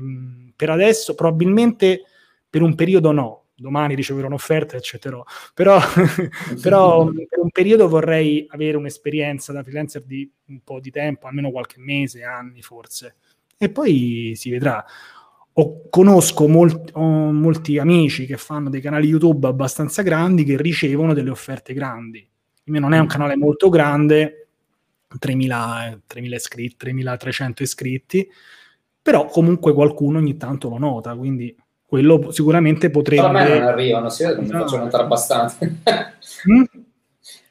mm, 0.00 0.48
per 0.56 0.70
adesso 0.70 1.14
probabilmente 1.14 2.02
per 2.50 2.62
un 2.62 2.74
periodo 2.74 3.12
no, 3.12 3.44
domani 3.54 3.94
riceverò 3.94 4.26
un'offerta, 4.26 4.76
eccetera. 4.76 5.22
Però, 5.54 5.78
però 6.60 7.04
per 7.04 7.38
un 7.38 7.50
periodo 7.52 7.86
vorrei 7.86 8.44
avere 8.48 8.76
un'esperienza 8.76 9.52
da 9.52 9.62
freelancer 9.62 10.02
di 10.02 10.28
un 10.46 10.64
po' 10.64 10.80
di 10.80 10.90
tempo, 10.90 11.28
almeno 11.28 11.52
qualche 11.52 11.78
mese, 11.78 12.24
anni 12.24 12.60
forse 12.60 13.14
e 13.56 13.70
poi 13.70 14.32
si 14.36 14.50
vedrà. 14.50 14.84
O 15.54 15.88
conosco 15.90 16.48
molti, 16.48 16.92
ho 16.94 17.32
molti 17.32 17.78
amici 17.78 18.24
che 18.24 18.36
fanno 18.36 18.70
dei 18.70 18.80
canali 18.80 19.06
YouTube 19.06 19.46
abbastanza 19.46 20.02
grandi 20.02 20.44
che 20.44 20.56
ricevono 20.56 21.12
delle 21.12 21.30
offerte 21.30 21.74
grandi. 21.74 22.18
Il 22.18 22.72
mio 22.72 22.80
non 22.80 22.94
è 22.94 22.98
un 22.98 23.06
canale 23.06 23.36
molto 23.36 23.68
grande, 23.68 24.48
3.000, 25.18 26.00
3.000 26.08 26.34
iscritti, 26.34 26.86
3.300 26.86 27.52
iscritti, 27.62 28.28
però 29.02 29.26
comunque 29.26 29.74
qualcuno 29.74 30.18
ogni 30.18 30.36
tanto 30.36 30.68
lo 30.68 30.78
nota, 30.78 31.14
quindi 31.14 31.54
quello 31.84 32.30
sicuramente 32.30 32.88
potrebbe... 32.88 33.22
Solo 33.22 33.38
a 33.38 33.42
me 33.42 33.58
non 33.58 33.68
arrivano, 33.68 34.08
si 34.08 34.22
vede 34.22 34.36
che 34.36 34.40
mi 34.40 34.48
faccio 34.48 34.78
notare 34.78 35.02
abbastanza. 35.02 35.58
mm? 35.66 36.62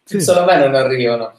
sì. 0.03 0.19
Solo 0.21 0.39
a 0.41 0.45
me 0.45 0.65
non 0.65 0.73
arrivano 0.73 1.33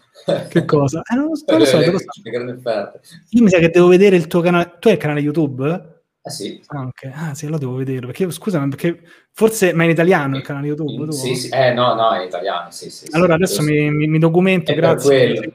che 0.49 0.64
cosa? 0.64 1.03
Eh, 1.11 1.14
non 1.14 1.29
lo 1.29 1.35
so, 1.35 1.45
lo 1.57 1.64
so, 1.64 1.79
lo 1.79 1.99
so. 1.99 3.01
Io 3.31 3.43
mi 3.43 3.49
sa 3.49 3.59
che 3.59 3.70
devo 3.70 3.89
vedere 3.89 4.16
il 4.16 4.27
tuo 4.27 4.41
canale. 4.41 4.77
Tu 4.79 4.89
hai 4.89 4.95
il 4.95 5.01
canale 5.01 5.20
YouTube? 5.20 5.91
Ah 6.25 6.31
sì. 6.31 6.62
Ah, 6.66 6.83
okay. 6.83 7.11
ah 7.12 7.35
sì, 7.35 7.49
lo 7.49 7.59
devo 7.59 7.75
vedere. 7.75 8.07
Perché, 8.07 8.31
scusa, 8.31 8.61
perché 8.68 9.01
forse, 9.33 9.73
ma 9.73 9.85
in 9.85 9.91
italiano 9.91 10.37
il 10.37 10.43
canale 10.43 10.68
YouTube? 10.68 11.07
Tu? 11.07 11.11
Sì, 11.11 11.35
sì. 11.35 11.49
Eh, 11.49 11.73
no, 11.73 11.95
no, 11.95 12.14
in 12.14 12.23
italiano, 12.23 12.70
sì, 12.70 12.91
sì. 12.91 13.07
Allora 13.11 13.35
adesso 13.35 13.62
mi, 13.62 13.91
mi, 13.91 14.07
mi, 14.07 14.18
documento, 14.18 14.70
È 14.70 14.75
grazie. 14.75 15.53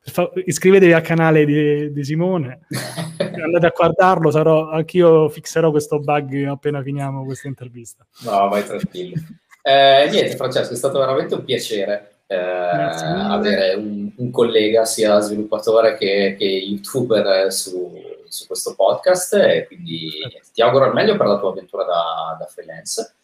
Fa... 0.00 0.30
iscrivetevi 0.46 0.94
al 0.94 1.02
canale 1.02 1.44
di, 1.44 1.92
di 1.92 2.04
Simone, 2.04 2.60
andate 3.18 3.66
a 3.66 3.72
guardarlo, 3.76 4.30
sarò, 4.30 4.70
anch'io 4.70 5.28
fixerò 5.28 5.70
questo 5.70 5.98
bug 5.98 6.46
appena 6.46 6.80
finiamo 6.80 7.24
questa 7.24 7.48
intervista. 7.48 8.06
No, 8.24 8.48
vai 8.48 8.64
tranquillo. 8.64 9.16
Eh, 9.60 10.08
niente, 10.10 10.36
Francesco, 10.36 10.72
è 10.72 10.76
stato 10.76 10.98
veramente 10.98 11.34
un 11.34 11.44
piacere 11.44 12.17
eh, 12.30 12.36
avere 12.36 13.74
un, 13.74 14.12
un, 14.14 14.30
collega 14.30 14.84
sia 14.84 15.18
sviluppatore 15.18 15.96
che, 15.96 16.36
che 16.38 16.44
youtuber 16.44 17.50
su, 17.50 17.90
su, 18.28 18.46
questo 18.46 18.74
podcast 18.74 19.32
e 19.34 19.66
quindi 19.66 20.10
ti 20.52 20.60
auguro 20.60 20.86
il 20.86 20.92
meglio 20.92 21.16
per 21.16 21.26
la 21.26 21.38
tua 21.38 21.50
avventura 21.50 21.84
da, 21.84 22.36
da 22.38 22.44
freelance. 22.44 23.14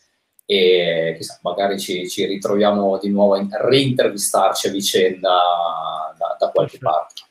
E 0.47 1.15
chissà, 1.17 1.39
magari 1.43 1.79
ci, 1.79 2.09
ci, 2.09 2.25
ritroviamo 2.25 2.99
di 2.99 3.11
nuovo 3.11 3.35
a 3.35 3.47
reintervistarci 3.51 4.69
a 4.69 4.71
vicenda 4.71 5.39
da, 6.17 6.37
da 6.39 6.49
qualche 6.49 6.79
parte. 6.79 7.24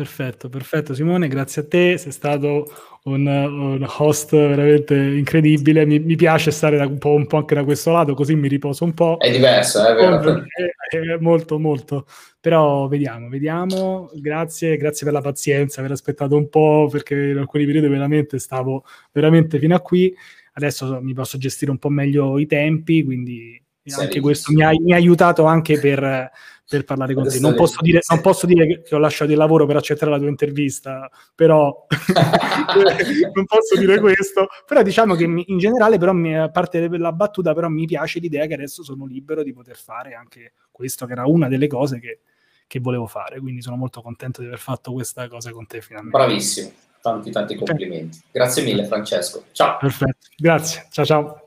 Perfetto, 0.00 0.48
perfetto. 0.48 0.94
Simone, 0.94 1.28
grazie 1.28 1.60
a 1.60 1.66
te, 1.68 1.98
sei 1.98 2.10
stato 2.10 2.72
un, 3.02 3.26
un 3.26 3.86
host 3.98 4.30
veramente 4.30 4.94
incredibile, 4.94 5.84
mi, 5.84 5.98
mi 5.98 6.16
piace 6.16 6.50
stare 6.50 6.78
un 6.82 6.96
po', 6.96 7.12
un, 7.12 7.26
po', 7.26 7.36
anche 7.36 7.54
da 7.54 7.64
questo 7.64 7.92
lato, 7.92 8.14
così 8.14 8.34
mi 8.34 8.48
riposo 8.48 8.84
un 8.84 8.94
po'. 8.94 9.18
È 9.18 9.30
diverso, 9.30 9.86
è 9.86 9.94
vero. 9.94 10.42
È, 10.88 10.96
è 10.96 11.18
molto, 11.18 11.58
molto, 11.58 12.06
però 12.40 12.88
vediamo, 12.88 13.28
vediamo, 13.28 14.10
grazie, 14.14 14.78
grazie 14.78 15.04
per 15.04 15.12
la 15.12 15.20
pazienza, 15.20 15.80
aver 15.80 15.92
aspettato 15.92 16.34
un 16.34 16.48
po', 16.48 16.88
perché 16.90 17.14
in 17.14 17.36
alcuni 17.36 17.66
periodi 17.66 17.88
veramente 17.88 18.38
stavo 18.38 18.86
veramente 19.12 19.58
fino 19.58 19.74
a 19.74 19.80
qui, 19.80 20.16
adesso 20.54 20.98
mi 21.02 21.12
posso 21.12 21.36
gestire 21.36 21.70
un 21.70 21.78
po' 21.78 21.90
meglio 21.90 22.38
i 22.38 22.46
tempi, 22.46 23.04
quindi 23.04 23.62
anche 23.98 24.20
questo 24.20 24.50
mi 24.50 24.62
ha, 24.62 24.70
mi 24.70 24.94
ha 24.94 24.96
aiutato 24.96 25.44
anche 25.44 25.78
per 25.78 26.30
per 26.70 26.84
parlare 26.84 27.14
con 27.14 27.26
te. 27.26 27.40
Non 27.40 27.56
posso, 27.56 27.82
dire, 27.82 27.98
non 28.08 28.20
posso, 28.20 28.46
dire, 28.46 28.82
che 28.82 28.94
ho 28.94 28.98
lasciato 28.98 29.32
il 29.32 29.36
lavoro 29.36 29.66
per 29.66 29.74
accettare 29.74 30.08
la 30.08 30.18
tua 30.18 30.28
intervista, 30.28 31.10
però 31.34 31.84
non 33.34 33.44
posso 33.44 33.76
dire 33.76 33.98
questo. 33.98 34.46
Però 34.64 34.80
diciamo 34.80 35.16
che 35.16 35.24
in 35.24 35.58
generale, 35.58 35.98
però, 35.98 36.12
a 36.12 36.48
parte 36.48 36.86
la 36.96 37.10
battuta, 37.10 37.54
però 37.54 37.66
mi 37.66 37.86
piace 37.86 38.20
l'idea 38.20 38.46
che 38.46 38.54
adesso 38.54 38.84
sono 38.84 39.04
libero 39.04 39.42
di 39.42 39.52
poter 39.52 39.76
fare 39.76 40.14
anche 40.14 40.52
questo, 40.70 41.06
che 41.06 41.12
era 41.12 41.26
una 41.26 41.48
delle 41.48 41.66
cose 41.66 41.98
che, 41.98 42.20
che 42.68 42.78
volevo 42.78 43.08
fare. 43.08 43.40
Quindi 43.40 43.62
sono 43.62 43.74
molto 43.74 44.00
contento 44.00 44.40
di 44.40 44.46
aver 44.46 44.60
fatto 44.60 44.92
questa 44.92 45.26
cosa 45.26 45.50
con 45.50 45.66
te 45.66 45.80
finalmente. 45.80 46.16
Bravissimo, 46.16 46.70
tanti 47.02 47.32
tanti 47.32 47.56
complimenti. 47.56 48.20
Grazie 48.30 48.62
mille 48.62 48.84
Francesco. 48.84 49.46
Ciao. 49.50 49.76
Perfetto, 49.80 50.28
grazie. 50.36 50.86
Ciao 50.92 51.04
ciao. 51.04 51.44